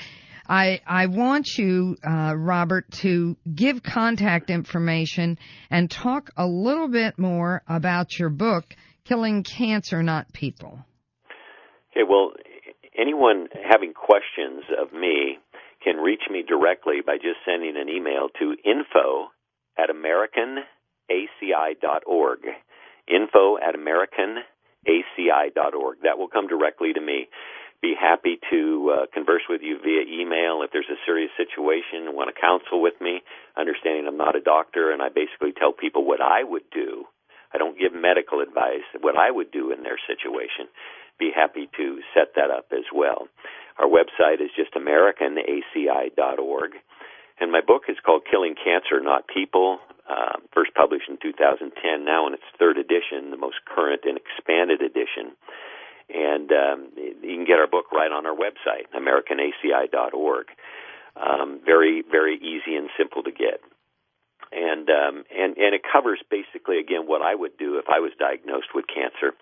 I, 0.46 0.80
I 0.86 1.06
want 1.06 1.58
you, 1.58 1.96
uh, 2.06 2.34
Robert, 2.36 2.88
to 3.02 3.36
give 3.54 3.82
contact 3.82 4.50
information 4.50 5.38
and 5.70 5.90
talk 5.90 6.30
a 6.36 6.46
little 6.46 6.88
bit 6.88 7.18
more 7.18 7.62
about 7.66 8.18
your 8.18 8.28
book, 8.28 8.76
Killing 9.04 9.42
Cancer, 9.42 10.02
Not 10.02 10.30
People. 10.32 10.78
Okay, 11.90 12.02
well, 12.08 12.32
anyone 12.98 13.48
having 13.68 13.92
questions 13.94 14.64
of 14.80 14.92
me 14.92 15.38
can 15.82 15.96
reach 15.96 16.22
me 16.30 16.44
directly 16.46 17.00
by 17.04 17.16
just 17.16 17.38
sending 17.46 17.76
an 17.76 17.88
email 17.88 18.28
to 18.38 18.54
info 18.64 19.30
at 19.78 19.90
americanaci.org. 19.90 22.38
Info 23.06 23.58
at 23.58 23.74
americanaci.org. 23.74 25.98
That 26.02 26.18
will 26.18 26.28
come 26.28 26.46
directly 26.48 26.92
to 26.92 27.00
me. 27.00 27.28
Be 27.84 27.92
happy 27.92 28.40
to 28.48 28.96
uh, 28.96 29.04
converse 29.12 29.44
with 29.44 29.60
you 29.60 29.76
via 29.76 30.08
email 30.08 30.64
if 30.64 30.72
there's 30.72 30.88
a 30.88 30.96
serious 31.04 31.28
situation 31.36 32.16
want 32.16 32.32
to 32.32 32.40
counsel 32.40 32.80
with 32.80 32.96
me. 32.96 33.20
Understanding 33.60 34.08
I'm 34.08 34.16
not 34.16 34.34
a 34.34 34.40
doctor 34.40 34.88
and 34.90 35.02
I 35.04 35.12
basically 35.12 35.52
tell 35.52 35.76
people 35.76 36.08
what 36.08 36.24
I 36.24 36.48
would 36.48 36.64
do. 36.72 37.04
I 37.52 37.58
don't 37.58 37.76
give 37.76 37.92
medical 37.92 38.40
advice, 38.40 38.88
what 39.04 39.20
I 39.20 39.30
would 39.30 39.52
do 39.52 39.68
in 39.70 39.82
their 39.82 40.00
situation. 40.08 40.72
Be 41.20 41.28
happy 41.28 41.68
to 41.76 42.00
set 42.16 42.32
that 42.40 42.48
up 42.48 42.72
as 42.72 42.88
well. 42.88 43.28
Our 43.76 43.84
website 43.84 44.40
is 44.40 44.48
just 44.56 44.72
americanaci.org. 44.72 46.70
And 47.38 47.52
my 47.52 47.60
book 47.60 47.82
is 47.92 48.00
called 48.00 48.24
Killing 48.24 48.54
Cancer, 48.56 48.96
Not 49.04 49.28
People, 49.28 49.76
uh, 50.08 50.40
first 50.56 50.72
published 50.72 51.10
in 51.12 51.18
2010, 51.20 51.68
now 52.00 52.26
in 52.28 52.32
its 52.32 52.48
third 52.58 52.78
edition, 52.78 53.28
the 53.28 53.36
most 53.36 53.60
current 53.68 54.08
and 54.08 54.16
expanded 54.16 54.80
edition. 54.80 55.36
And 56.08 56.50
um, 56.52 56.88
you 56.96 57.34
can 57.36 57.44
get 57.44 57.58
our 57.58 57.66
book 57.66 57.92
right 57.92 58.12
on 58.12 58.26
our 58.26 58.36
website, 58.36 58.90
americanaci.org. 58.94 60.46
Um, 61.16 61.60
very, 61.64 62.02
very 62.02 62.36
easy 62.36 62.76
and 62.76 62.90
simple 62.98 63.22
to 63.22 63.30
get. 63.30 63.60
And, 64.52 64.88
um, 64.90 65.24
and, 65.30 65.56
and 65.56 65.74
it 65.74 65.82
covers 65.82 66.20
basically, 66.30 66.78
again, 66.78 67.06
what 67.06 67.22
I 67.22 67.34
would 67.34 67.56
do 67.58 67.78
if 67.78 67.86
I 67.88 68.00
was 68.00 68.12
diagnosed 68.18 68.74
with 68.74 68.84
cancer. 68.86 69.34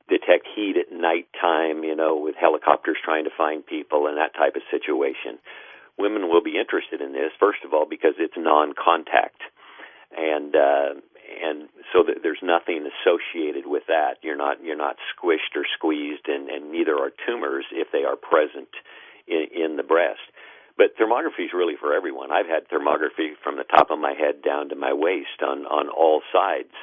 detect 0.10 0.48
heat 0.56 0.76
at 0.78 0.92
nighttime, 0.92 1.84
you 1.84 1.96
know, 1.96 2.18
with 2.18 2.36
helicopters 2.40 2.98
trying 3.04 3.26
to 3.26 3.30
find 3.38 3.66
people 3.66 4.08
and 4.08 4.18
that 4.18 4.34
type 4.34 4.56
of 4.56 4.64
situation. 4.72 5.38
Women 6.00 6.30
will 6.30 6.42
be 6.42 6.58
interested 6.58 7.02
in 7.02 7.14
this, 7.14 7.32
first 7.40 7.60
of 7.66 7.74
all, 7.74 7.86
because 7.90 8.14
it's 8.18 8.38
non-contact, 8.38 9.42
and 10.16 10.56
uh, 10.56 10.90
and 11.28 11.70
so 11.94 12.04
there's 12.04 12.42
nothing 12.42 12.88
associated 12.88 13.68
with 13.68 13.84
that. 13.88 14.18
You're 14.22 14.38
not 14.38 14.64
you're 14.64 14.78
not 14.78 14.98
squished 15.12 15.56
or 15.56 15.66
squeezed, 15.78 16.28
and, 16.28 16.50
and 16.50 16.72
neither 16.72 16.96
are 16.96 17.12
tumors 17.28 17.66
if 17.72 17.88
they 17.92 18.04
are 18.04 18.16
present 18.16 18.70
in, 19.28 19.48
in 19.54 19.78
the 19.78 19.84
breast. 19.84 20.24
But 20.78 20.96
thermography 20.96 21.46
is 21.46 21.54
really 21.54 21.76
for 21.80 21.94
everyone. 21.94 22.32
I've 22.32 22.46
had 22.46 22.70
thermography 22.70 23.34
from 23.44 23.58
the 23.58 23.64
top 23.64 23.90
of 23.90 24.00
my 24.00 24.14
head 24.14 24.42
down 24.44 24.70
to 24.70 24.76
my 24.76 24.94
waist 24.94 25.42
on 25.42 25.66
on 25.66 25.90
all 25.90 26.22
sides 26.32 26.74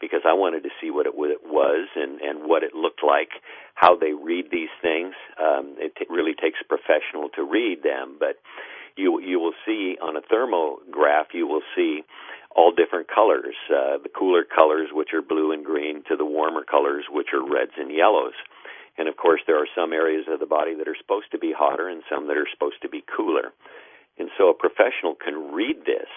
because 0.00 0.22
I 0.26 0.32
wanted 0.32 0.64
to 0.64 0.70
see 0.80 0.90
what 0.90 1.06
it, 1.06 1.14
what 1.14 1.30
it 1.30 1.46
was 1.46 1.86
and, 1.94 2.20
and 2.20 2.50
what 2.50 2.64
it 2.64 2.74
looked 2.74 3.04
like, 3.06 3.30
how 3.74 3.94
they 3.94 4.12
read 4.12 4.46
these 4.50 4.74
things. 4.82 5.14
Um, 5.38 5.76
it 5.78 5.94
t- 5.94 6.06
really 6.10 6.34
takes 6.34 6.58
a 6.60 6.66
professional 6.66 7.30
to 7.36 7.44
read 7.46 7.84
them, 7.84 8.16
but 8.18 8.42
you 8.96 9.20
you 9.20 9.38
will 9.38 9.54
see 9.64 9.96
on 10.02 10.16
a 10.16 10.22
thermograph 10.22 11.32
you 11.32 11.46
will 11.46 11.62
see 11.74 12.02
all 12.54 12.72
different 12.72 13.08
colors, 13.08 13.54
uh, 13.70 13.98
the 14.02 14.10
cooler 14.14 14.44
colors 14.44 14.88
which 14.92 15.14
are 15.14 15.22
blue 15.22 15.52
and 15.52 15.64
green 15.64 16.02
to 16.08 16.16
the 16.16 16.24
warmer 16.24 16.64
colors 16.64 17.04
which 17.10 17.28
are 17.32 17.42
reds 17.42 17.72
and 17.76 17.90
yellows. 17.90 18.34
And 18.98 19.08
of 19.08 19.16
course, 19.16 19.40
there 19.46 19.56
are 19.56 19.68
some 19.74 19.92
areas 19.92 20.26
of 20.28 20.40
the 20.40 20.46
body 20.46 20.74
that 20.76 20.88
are 20.88 20.96
supposed 21.00 21.30
to 21.32 21.38
be 21.38 21.52
hotter 21.56 21.88
and 21.88 22.02
some 22.10 22.28
that 22.28 22.36
are 22.36 22.48
supposed 22.52 22.82
to 22.82 22.88
be 22.88 23.02
cooler. 23.16 23.52
And 24.18 24.28
so 24.36 24.50
a 24.50 24.54
professional 24.54 25.14
can 25.14 25.52
read 25.52 25.84
this 25.86 26.08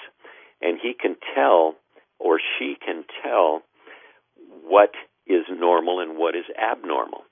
and 0.62 0.80
he 0.82 0.94
can 0.94 1.16
tell 1.34 1.76
or 2.20 2.40
she 2.60 2.76
can 2.84 3.06
tell 3.24 3.62
what 4.64 4.92
is 5.26 5.44
normal 5.50 6.00
and 6.00 6.18
what 6.18 6.36
is 6.36 6.46
abnormal. 6.60 7.24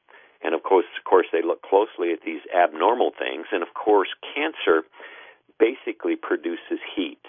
And 0.44 0.54
of 0.54 0.64
course, 0.64 0.86
of 0.98 1.04
course, 1.04 1.28
they 1.32 1.42
look 1.42 1.62
closely 1.62 2.12
at 2.12 2.20
these 2.26 2.42
abnormal 2.52 3.12
things. 3.18 3.48
And 3.52 3.64
of 3.64 3.74
course, 3.74 4.10
cancer 4.36 4.84
basically 5.60 6.16
produces 6.16 6.80
heat 6.96 7.22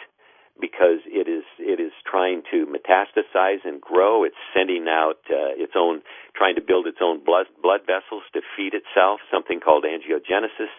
because 0.60 1.02
it 1.06 1.28
is 1.28 1.44
it 1.58 1.80
is 1.80 1.92
trying 2.06 2.42
to 2.50 2.66
metastasize 2.66 3.64
and 3.64 3.80
grow. 3.80 4.24
It's 4.24 4.38
sending 4.56 4.86
out 4.88 5.18
uh, 5.30 5.54
its 5.58 5.72
own, 5.76 6.02
trying 6.36 6.54
to 6.54 6.62
build 6.62 6.86
its 6.86 6.98
own 7.02 7.24
blood 7.24 7.46
blood 7.62 7.80
vessels 7.86 8.22
to 8.32 8.40
feed 8.56 8.74
itself, 8.74 9.20
something 9.30 9.60
called 9.60 9.84
angiogenesis, 9.84 10.72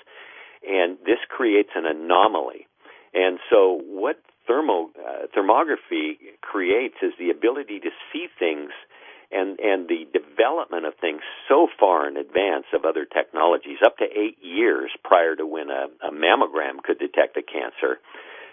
and 0.67 0.97
this 1.05 1.19
creates 1.29 1.71
an 1.75 1.85
anomaly. 1.85 2.67
And 3.13 3.39
so, 3.49 3.79
what 3.85 4.19
thermo 4.47 4.91
uh, 4.95 5.27
thermography 5.35 6.19
creates 6.41 6.95
is 7.01 7.11
the 7.19 7.29
ability 7.29 7.79
to 7.81 7.89
see 8.11 8.27
things 8.39 8.71
and 9.31 9.59
and 9.59 9.87
the 9.87 10.05
development 10.13 10.85
of 10.85 10.93
things 11.01 11.21
so 11.49 11.67
far 11.79 12.07
in 12.07 12.17
advance 12.17 12.65
of 12.73 12.85
other 12.85 13.05
technologies, 13.05 13.79
up 13.85 13.97
to 13.97 14.05
eight 14.05 14.37
years 14.41 14.91
prior 15.03 15.35
to 15.35 15.45
when 15.45 15.69
a, 15.69 15.87
a 16.05 16.11
mammogram 16.11 16.81
could 16.83 16.99
detect 16.99 17.37
a 17.37 17.43
cancer, 17.43 17.99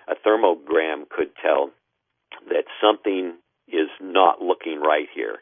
a 0.09 0.15
thermogram 0.27 1.09
could 1.09 1.31
tell 1.41 1.71
that 2.49 2.65
something 2.81 3.37
is 3.69 3.89
not 4.01 4.41
looking 4.41 4.81
right 4.81 5.09
here. 5.15 5.39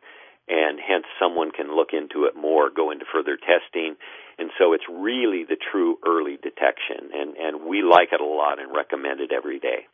And 0.49 0.81
hence, 0.81 1.05
someone 1.21 1.53
can 1.53 1.77
look 1.77 1.91
into 1.93 2.25
it 2.25 2.35
more, 2.35 2.71
go 2.75 2.91
into 2.91 3.05
further 3.13 3.37
testing, 3.37 3.95
and 4.37 4.51
so 4.59 4.73
it's 4.73 4.85
really 4.91 5.45
the 5.49 5.57
true 5.71 5.99
early 6.05 6.39
detection. 6.43 7.11
And 7.15 7.37
and 7.37 7.69
we 7.69 7.83
like 7.83 8.09
it 8.13 8.21
a 8.21 8.25
lot 8.25 8.59
and 8.59 8.75
recommend 8.75 9.21
it 9.21 9.31
every 9.33 9.61
day. 9.61 9.87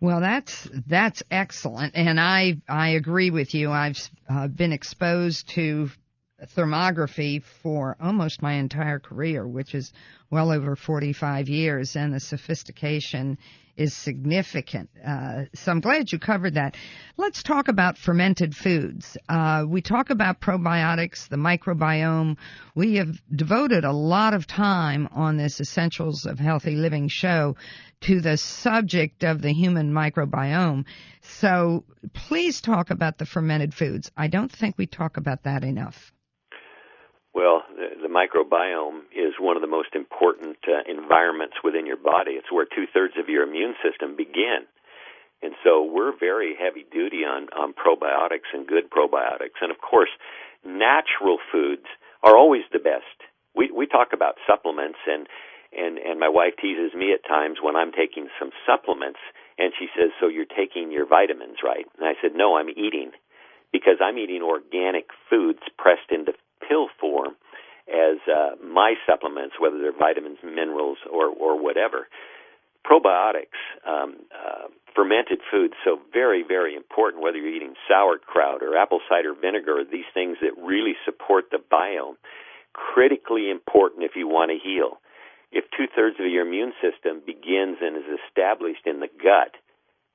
Well, 0.00 0.20
that's 0.20 0.70
that's 0.86 1.22
excellent, 1.30 1.94
and 1.94 2.18
I 2.18 2.62
I 2.68 2.90
agree 2.90 3.30
with 3.30 3.54
you. 3.54 3.70
I've 3.70 3.98
uh, 4.30 4.46
been 4.48 4.72
exposed 4.72 5.48
to 5.50 5.90
thermography 6.46 7.42
for 7.42 7.96
almost 8.00 8.42
my 8.42 8.54
entire 8.54 8.98
career, 8.98 9.46
which 9.46 9.74
is 9.74 9.92
well 10.30 10.50
over 10.52 10.76
45 10.76 11.48
years, 11.48 11.96
and 11.96 12.14
the 12.14 12.20
sophistication 12.20 13.38
is 13.78 13.94
significant. 13.94 14.90
Uh, 15.06 15.44
so 15.54 15.70
I'm 15.70 15.80
glad 15.80 16.10
you 16.10 16.18
covered 16.18 16.54
that. 16.54 16.76
Let's 17.16 17.44
talk 17.44 17.68
about 17.68 17.96
fermented 17.96 18.54
foods. 18.54 19.16
Uh, 19.28 19.64
we 19.68 19.82
talk 19.82 20.10
about 20.10 20.40
probiotics, 20.40 21.28
the 21.28 21.36
microbiome. 21.36 22.36
We 22.74 22.96
have 22.96 23.20
devoted 23.34 23.84
a 23.84 23.92
lot 23.92 24.34
of 24.34 24.48
time 24.48 25.08
on 25.12 25.36
this 25.36 25.60
Essentials 25.60 26.26
of 26.26 26.40
Healthy 26.40 26.74
Living 26.74 27.08
show 27.08 27.56
to 28.00 28.20
the 28.20 28.36
subject 28.36 29.22
of 29.22 29.42
the 29.42 29.52
human 29.52 29.92
microbiome. 29.92 30.84
So 31.22 31.84
please 32.12 32.60
talk 32.60 32.90
about 32.90 33.18
the 33.18 33.26
fermented 33.26 33.74
foods. 33.74 34.10
I 34.16 34.26
don't 34.26 34.50
think 34.50 34.76
we 34.76 34.86
talk 34.86 35.16
about 35.16 35.44
that 35.44 35.62
enough. 35.62 36.12
Well, 37.38 37.62
the, 37.70 38.02
the 38.02 38.10
microbiome 38.10 39.06
is 39.14 39.38
one 39.38 39.54
of 39.54 39.62
the 39.62 39.70
most 39.70 39.94
important 39.94 40.58
uh, 40.66 40.82
environments 40.90 41.54
within 41.62 41.86
your 41.86 41.96
body. 41.96 42.32
It's 42.34 42.50
where 42.50 42.66
two 42.66 42.90
thirds 42.92 43.14
of 43.14 43.28
your 43.28 43.46
immune 43.46 43.78
system 43.78 44.16
begin. 44.18 44.66
And 45.40 45.54
so 45.62 45.86
we're 45.86 46.18
very 46.18 46.58
heavy 46.58 46.82
duty 46.90 47.22
on, 47.22 47.46
on 47.54 47.78
probiotics 47.78 48.50
and 48.52 48.66
good 48.66 48.90
probiotics. 48.90 49.62
And 49.62 49.70
of 49.70 49.78
course, 49.78 50.10
natural 50.66 51.38
foods 51.54 51.86
are 52.26 52.36
always 52.36 52.66
the 52.72 52.82
best. 52.82 53.06
We, 53.54 53.70
we 53.70 53.86
talk 53.86 54.08
about 54.12 54.42
supplements 54.42 54.98
and, 55.06 55.28
and, 55.70 55.94
and 55.98 56.18
my 56.18 56.28
wife 56.28 56.58
teases 56.60 56.90
me 56.90 57.14
at 57.14 57.22
times 57.22 57.62
when 57.62 57.76
I'm 57.76 57.92
taking 57.94 58.26
some 58.42 58.50
supplements 58.66 59.22
and 59.62 59.70
she 59.78 59.86
says, 59.94 60.10
so 60.18 60.26
you're 60.26 60.50
taking 60.50 60.90
your 60.90 61.06
vitamins, 61.06 61.62
right? 61.62 61.86
And 62.02 62.02
I 62.02 62.18
said, 62.18 62.34
no, 62.34 62.58
I'm 62.58 62.68
eating 62.68 63.14
because 63.70 64.02
I'm 64.02 64.18
eating 64.18 64.42
organic 64.42 65.06
foods 65.30 65.62
pressed 65.78 66.10
into 66.10 66.34
pill 66.68 66.88
form 67.00 67.34
as 67.88 68.20
uh, 68.28 68.56
my 68.62 68.94
supplements, 69.06 69.56
whether 69.58 69.78
they're 69.78 69.96
vitamins, 69.96 70.38
minerals, 70.44 70.98
or 71.10 71.26
or 71.26 71.60
whatever. 71.60 72.08
Probiotics, 72.86 73.58
um, 73.86 74.16
uh, 74.32 74.68
fermented 74.94 75.40
foods, 75.50 75.74
so 75.84 75.98
very 76.12 76.44
very 76.46 76.76
important. 76.76 77.22
Whether 77.22 77.38
you're 77.38 77.54
eating 77.54 77.74
sauerkraut 77.88 78.62
or 78.62 78.76
apple 78.76 79.00
cider 79.08 79.34
vinegar, 79.34 79.82
these 79.90 80.08
things 80.14 80.36
that 80.40 80.52
really 80.60 80.94
support 81.04 81.46
the 81.50 81.58
biome, 81.58 82.16
critically 82.72 83.50
important 83.50 84.04
if 84.04 84.12
you 84.14 84.28
want 84.28 84.50
to 84.50 84.58
heal. 84.62 85.00
If 85.50 85.64
two 85.76 85.86
thirds 85.96 86.16
of 86.20 86.26
your 86.26 86.46
immune 86.46 86.72
system 86.84 87.22
begins 87.24 87.78
and 87.80 87.96
is 87.96 88.20
established 88.28 88.84
in 88.84 89.00
the 89.00 89.08
gut, 89.08 89.56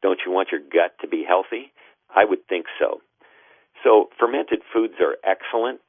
don't 0.04 0.20
you 0.26 0.32
want 0.32 0.50
your 0.52 0.62
gut 0.62 0.94
to 1.02 1.08
be 1.08 1.26
healthy? 1.28 1.74
I 2.16 2.24
would 2.24 2.46
think 2.48 2.68
so. 2.80 3.02
So 3.84 4.10
fermented 4.20 4.62
foods 4.72 4.94
are 5.02 5.18
excellent 5.26 5.82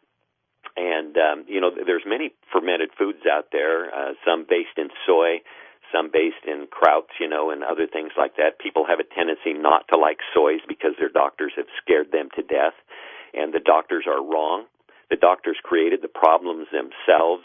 and 0.77 1.17
um, 1.17 1.45
you 1.47 1.61
know 1.61 1.71
there's 1.71 2.05
many 2.07 2.33
fermented 2.53 2.91
foods 2.99 3.23
out 3.31 3.49
there, 3.53 3.95
uh, 3.95 4.13
some 4.27 4.47
based 4.49 4.77
in 4.77 4.89
soy, 5.07 5.43
some 5.95 6.11
based 6.13 6.45
in 6.47 6.67
krauts, 6.67 7.15
you 7.21 7.29
know, 7.29 7.51
and 7.51 7.63
other 7.63 7.87
things 7.87 8.13
like 8.19 8.37
that. 8.37 8.59
People 8.59 8.85
have 8.87 8.99
a 8.99 9.15
tendency 9.15 9.53
not 9.55 9.87
to 9.89 9.97
like 9.99 10.19
soys 10.35 10.61
because 10.67 10.93
their 10.99 11.09
doctors 11.09 11.53
have 11.57 11.67
scared 11.83 12.11
them 12.11 12.29
to 12.35 12.43
death, 12.43 12.75
and 13.33 13.53
the 13.55 13.61
doctors 13.61 14.05
are 14.07 14.23
wrong. 14.23 14.65
The 15.11 15.17
doctors 15.17 15.57
created 15.63 16.03
the 16.03 16.09
problems 16.09 16.67
themselves, 16.73 17.45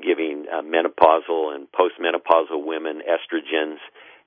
giving 0.00 0.46
uh, 0.48 0.62
menopausal 0.62 1.54
and 1.54 1.68
postmenopausal 1.72 2.64
women 2.64 3.02
estrogens, 3.04 3.76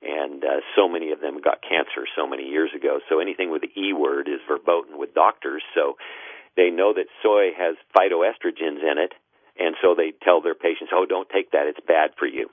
and 0.02 0.44
uh, 0.44 0.60
so 0.76 0.86
many 0.86 1.10
of 1.10 1.20
them 1.20 1.40
got 1.40 1.62
cancer 1.62 2.06
so 2.14 2.26
many 2.26 2.44
years 2.44 2.70
ago. 2.76 3.00
So 3.08 3.18
anything 3.18 3.50
with 3.50 3.62
the 3.62 3.72
E 3.74 3.92
word 3.92 4.28
is 4.28 4.40
verboten 4.46 4.98
with 4.98 5.14
doctors. 5.14 5.62
So 5.74 5.96
they 6.56 6.70
know 6.70 6.92
that 6.92 7.10
soy 7.22 7.52
has 7.56 7.76
phytoestrogens 7.96 8.82
in 8.82 8.98
it, 8.98 9.12
and 9.58 9.76
so 9.82 9.94
they 9.94 10.12
tell 10.22 10.40
their 10.40 10.54
patients, 10.54 10.92
"Oh, 10.92 11.06
don't 11.06 11.28
take 11.28 11.50
that; 11.50 11.66
it's 11.66 11.80
bad 11.80 12.14
for 12.16 12.26
you." 12.26 12.50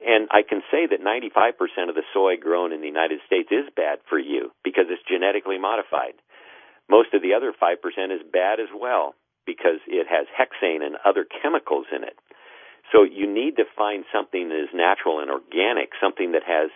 And 0.00 0.28
I 0.30 0.42
can 0.42 0.62
say 0.70 0.86
that 0.86 1.02
95% 1.02 1.90
of 1.90 1.94
the 1.94 2.04
soy 2.12 2.36
grown 2.36 2.72
in 2.72 2.80
the 2.80 2.86
United 2.86 3.20
States 3.26 3.52
is 3.52 3.68
bad 3.76 4.00
for 4.08 4.18
you 4.18 4.52
because 4.64 4.88
it's 4.88 5.02
genetically 5.02 5.58
modified. 5.58 6.14
Most 6.88 7.12
of 7.12 7.20
the 7.22 7.34
other 7.34 7.52
5% 7.52 8.10
is 8.10 8.22
bad 8.22 8.60
as 8.60 8.72
well 8.74 9.14
because 9.44 9.80
it 9.86 10.06
has 10.08 10.26
hexane 10.28 10.82
and 10.82 10.96
other 11.04 11.24
chemicals 11.24 11.86
in 11.92 12.02
it. 12.02 12.18
So 12.92 13.04
you 13.04 13.26
need 13.26 13.56
to 13.56 13.64
find 13.76 14.04
something 14.12 14.48
that 14.48 14.58
is 14.58 14.74
natural 14.74 15.20
and 15.20 15.30
organic, 15.30 15.92
something 16.00 16.32
that 16.32 16.42
has 16.44 16.70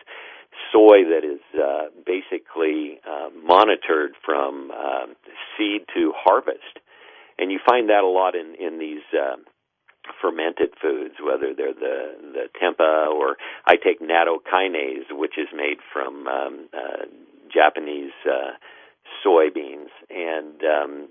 soy 0.72 1.04
that 1.04 1.24
is 1.24 1.40
uh, 1.58 1.88
basically 2.06 3.00
uh, 3.06 3.30
monitored 3.44 4.12
from 4.24 4.70
uh, 4.70 5.06
seed 5.56 5.82
to 5.94 6.12
harvest, 6.16 6.78
and 7.38 7.50
you 7.50 7.58
find 7.66 7.88
that 7.88 8.02
a 8.02 8.08
lot 8.08 8.34
in 8.34 8.54
in 8.54 8.78
these 8.78 9.02
uh, 9.12 9.36
fermented 10.20 10.70
foods, 10.80 11.14
whether 11.22 11.54
they're 11.54 11.74
the 11.74 12.14
the 12.32 12.44
tempeh 12.60 13.06
or 13.08 13.36
I 13.66 13.76
take 13.76 14.00
nattokinase, 14.00 15.10
which 15.10 15.38
is 15.38 15.48
made 15.54 15.78
from 15.92 16.26
um, 16.26 16.68
uh, 16.72 17.06
Japanese 17.52 18.12
uh, 18.26 18.52
soybeans, 19.24 19.88
and 20.10 20.60
um, 20.64 21.08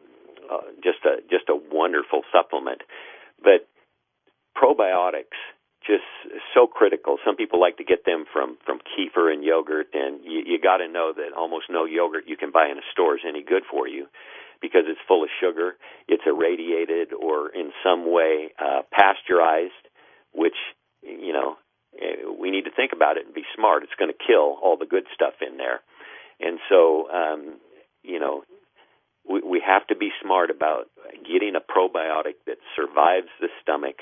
uh, 0.52 0.62
just 0.84 1.00
a 1.06 1.22
just 1.30 1.50
a 1.50 1.56
wonderful 1.56 2.22
supplement. 2.32 2.82
But 3.42 3.68
probiotics 4.56 5.40
just 5.86 6.08
so 6.54 6.68
critical. 6.68 7.18
Some 7.26 7.36
people 7.36 7.60
like 7.60 7.78
to 7.78 7.84
get 7.84 8.06
them 8.06 8.26
from 8.32 8.58
from 8.66 8.80
kefir 8.80 9.32
and 9.32 9.44
yogurt, 9.44 9.88
and 9.94 10.24
you, 10.24 10.44
you 10.46 10.60
got 10.60 10.78
to 10.78 10.88
know 10.88 11.14
that 11.16 11.36
almost 11.38 11.66
no 11.70 11.86
yogurt 11.86 12.24
you 12.28 12.38
can 12.38 12.52
buy 12.52 12.68
in 12.68 12.78
a 12.78 12.88
store 12.92 13.16
is 13.16 13.22
any 13.28 13.44
good 13.44 13.64
for 13.70 13.88
you 13.88 14.08
because 14.62 14.84
it's 14.88 15.00
full 15.08 15.24
of 15.24 15.30
sugar. 15.42 15.76
It's 16.08 16.24
irradiated 16.26 17.14
or 17.14 17.50
in 17.50 17.72
some 17.84 18.12
way 18.12 18.52
uh, 18.58 18.84
pasteurized, 18.92 19.86
which 20.34 20.58
you 21.02 21.34
know 21.34 21.58
eh, 22.00 22.24
we 22.40 22.52
need 22.52 22.66
to 22.66 22.72
think 22.72 22.92
about 22.94 23.18
it 23.18 23.26
and 23.26 23.36
be 23.36 23.46
smart. 23.56 23.84
It's 23.84 24.00
going 24.00 24.12
to 24.12 24.26
kill 24.26 24.58
all 24.64 24.78
the 24.78 24.88
good 24.88 25.06
stuff 25.14 25.36
in 25.46 25.58
there, 25.58 25.82
and 26.40 26.60
so 26.70 27.10
um, 27.12 27.60
you 28.04 28.20
know 28.20 28.44
we, 29.28 29.42
we 29.42 29.64
have 29.66 29.86
to 29.88 29.96
be 29.96 30.10
smart 30.22 30.50
about 30.50 30.88
getting 31.24 31.56
a 31.56 31.62
probiotic 31.62 32.40
that 32.48 32.58
survives 32.76 33.28
the 33.40 33.50
stomach 33.62 34.00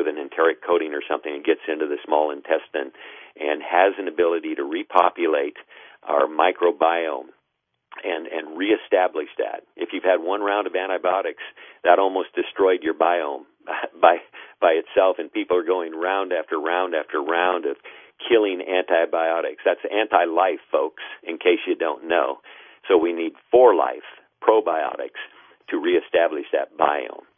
with 0.00 0.08
an 0.08 0.16
enteric 0.16 0.64
coating 0.64 0.96
or 0.96 1.04
something 1.04 1.28
and 1.28 1.44
gets 1.44 1.60
into 1.68 1.84
the 1.84 2.00
small 2.08 2.32
intestine 2.32 2.96
and 3.36 3.60
has 3.60 3.92
an 4.00 4.08
ability 4.08 4.56
to 4.56 4.64
repopulate 4.64 5.60
our 6.02 6.24
microbiome 6.24 7.28
and 8.04 8.26
and 8.26 8.56
reestablish 8.56 9.28
that. 9.36 9.66
If 9.76 9.90
you've 9.92 10.06
had 10.08 10.22
one 10.22 10.40
round 10.40 10.66
of 10.66 10.74
antibiotics, 10.74 11.42
that 11.84 11.98
almost 11.98 12.34
destroyed 12.34 12.80
your 12.82 12.94
biome 12.94 13.44
by 14.00 14.18
by 14.60 14.80
itself, 14.80 15.16
and 15.18 15.32
people 15.32 15.56
are 15.56 15.66
going 15.66 15.92
round 15.92 16.32
after 16.32 16.58
round 16.58 16.94
after 16.94 17.20
round 17.20 17.66
of 17.66 17.76
killing 18.28 18.60
antibiotics. 18.62 19.62
That's 19.64 19.84
anti-life, 19.84 20.60
folks. 20.70 21.02
In 21.22 21.38
case 21.38 21.60
you 21.66 21.74
don't 21.74 22.08
know, 22.08 22.38
so 22.88 22.96
we 22.96 23.12
need 23.12 23.32
for 23.50 23.74
life 23.74 24.06
probiotics 24.42 25.20
to 25.68 25.76
reestablish 25.76 26.46
that 26.52 26.76
biome. 26.76 27.29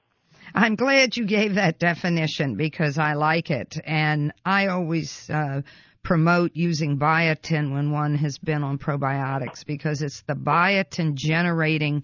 I'm 0.55 0.74
glad 0.74 1.16
you 1.16 1.24
gave 1.24 1.55
that 1.55 1.78
definition 1.78 2.57
because 2.57 2.98
I 2.98 3.14
like 3.14 3.50
it, 3.50 3.78
and 3.84 4.32
I 4.44 4.66
always 4.66 5.30
uh, 5.30 5.62
promote 6.03 6.50
using 6.55 6.98
biotin 6.98 7.72
when 7.72 7.90
one 7.90 8.16
has 8.16 8.36
been 8.36 8.62
on 8.62 8.78
probiotics 8.78 9.64
because 9.64 10.03
it's 10.03 10.20
the 10.22 10.34
biotin 10.34 11.14
generating 11.14 12.03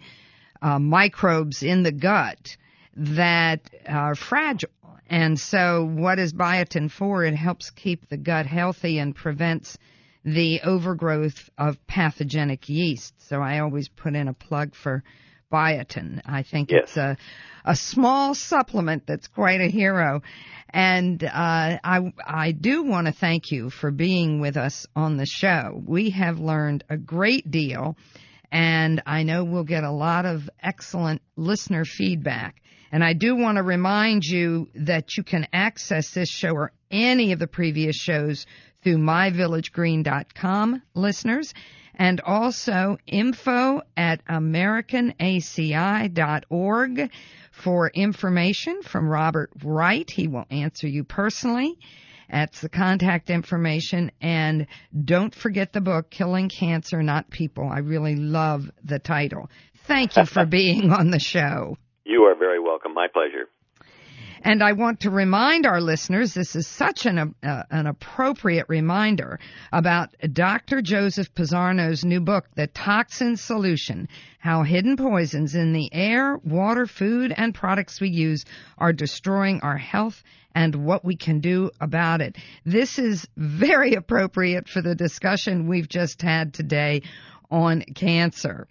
uh, 0.63 0.79
microbes 0.79 1.63
in 1.63 1.83
the 1.83 1.93
gut 1.93 2.57
that 2.97 3.69
are 3.87 4.15
fragile. 4.15 4.71
And 5.11 5.39
so, 5.39 5.85
what 5.85 6.19
is 6.19 6.33
biotin 6.33 6.91
for? 6.91 7.25
It 7.25 7.35
helps 7.35 7.71
keep 7.71 8.09
the 8.09 8.17
gut 8.17 8.47
healthy 8.47 8.99
and 8.99 9.15
prevents 9.15 9.77
the 10.25 10.63
overgrowth 10.63 11.51
of 11.59 11.87
pathogenic 11.87 12.69
yeast. 12.69 13.15
So, 13.29 13.43
I 13.43 13.59
always 13.59 13.89
put 13.89 14.15
in 14.15 14.29
a 14.29 14.35
plug 14.35 14.75
for 14.75 15.03
biotin. 15.53 16.21
I 16.27 16.43
think 16.43 16.71
yes. 16.71 16.83
it's 16.85 16.97
a 16.97 17.17
a 17.65 17.77
small 17.77 18.35
supplement 18.35 19.07
that's 19.07 19.27
quite 19.27 19.61
a 19.61 19.69
hero. 19.69 20.23
And 20.71 21.23
uh, 21.23 21.29
I 21.33 22.13
I 22.27 22.53
do 22.53 22.83
want 22.83 23.07
to 23.07 23.13
thank 23.13 23.51
you 23.51 23.71
for 23.71 23.91
being 23.91 24.41
with 24.41 24.57
us 24.57 24.87
on 24.95 25.17
the 25.17 25.27
show. 25.27 25.83
We 25.87 26.11
have 26.11 26.39
learned 26.39 26.85
a 26.91 26.97
great 26.97 27.51
deal, 27.51 27.97
and 28.53 29.03
I 29.07 29.23
know 29.23 29.45
we'll 29.45 29.65
get 29.65 29.85
a 29.85 29.91
lot 29.91 30.27
of 30.27 30.49
excellent 30.63 31.23
listener 31.37 31.85
feedback. 31.85 32.57
And 32.91 33.05
I 33.05 33.13
do 33.13 33.37
want 33.37 33.57
to 33.57 33.63
remind 33.63 34.25
you 34.25 34.69
that 34.75 35.17
you 35.17 35.23
can 35.23 35.47
access 35.53 36.11
this 36.11 36.31
show 36.31 36.51
or 36.51 36.73
any 36.91 37.33
of 37.33 37.39
the 37.39 37.47
previous 37.47 37.97
shows 37.97 38.47
through 38.83 38.99
myvillagegreen.com, 38.99 40.83
listeners 40.95 41.53
and 41.99 42.21
also 42.21 42.99
info 43.07 43.81
at 43.97 44.23
americanaci.org 44.27 47.11
for 47.51 47.89
information 47.89 48.83
from 48.83 49.09
Robert 49.09 49.51
Wright. 49.65 50.09
He 50.09 50.29
will 50.29 50.45
answer 50.51 50.87
you 50.87 51.03
personally. 51.05 51.77
That's 52.31 52.61
the 52.61 52.69
contact 52.69 53.31
information. 53.31 54.13
And 54.21 54.67
don't 55.05 55.35
forget 55.35 55.73
the 55.73 55.81
book, 55.81 56.11
Killing 56.11 56.51
Cancer, 56.51 57.03
Not 57.03 57.31
People. 57.31 57.67
I 57.69 57.79
really 57.79 58.17
love 58.17 58.71
the 58.85 58.99
title. 58.99 59.51
Thank 59.87 60.17
you 60.17 60.27
for 60.27 60.45
being 60.47 60.93
on 60.93 61.11
the 61.11 61.19
show. 61.19 61.79
You 62.05 62.25
are 62.25 62.37
very 62.37 62.61
welcome. 62.61 62.93
My 62.95 63.07
pleasure. 63.13 63.49
And 64.43 64.63
I 64.63 64.73
want 64.73 65.01
to 65.01 65.11
remind 65.11 65.67
our 65.67 65.81
listeners 65.81 66.33
this 66.33 66.55
is 66.55 66.67
such 66.67 67.07
an, 67.07 67.35
uh, 67.43 67.63
an 67.71 67.87
appropriate 67.87 68.67
reminder 68.69 69.41
about 69.73 70.11
Dr. 70.33 70.81
Joseph 70.81 71.35
Pizzorno's 71.35 72.05
new 72.05 72.21
book, 72.21 72.47
The 72.55 72.69
Toxin 72.69 73.37
Solution 73.37 74.09
How 74.39 74.63
Hidden 74.63 74.97
Poisons 74.97 75.55
in 75.55 75.73
the 75.73 75.93
Air, 75.93 76.39
Water, 76.45 76.87
Food, 76.87 77.33
and 77.37 77.55
Products 77.55 78.01
We 78.01 78.11
Use 78.11 78.45
Are 78.77 78.93
Destroying 78.93 79.61
Our 79.63 79.79
Health 79.79 80.23
and 80.55 80.75
What 80.75 81.05
We 81.05 81.17
Can 81.17 81.41
Do 81.41 81.71
About 81.81 82.21
It. 82.21 82.37
This 82.65 82.99
is 82.99 83.27
very 83.37 83.95
appropriate 83.95 84.69
for 84.69 84.83
the 84.83 84.95
discussion 84.95 85.69
we've 85.69 85.89
just 85.89 86.23
had 86.23 86.55
today 86.55 87.03
on 87.51 87.83
cancer. 87.83 88.67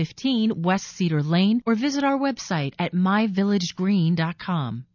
15 0.00 0.62
West 0.62 0.86
Cedar 0.86 1.22
Lane 1.22 1.62
or 1.66 1.74
visit 1.74 2.04
our 2.04 2.16
website 2.16 2.72
at 2.78 2.94
myvillagegreen.com. 2.94 4.86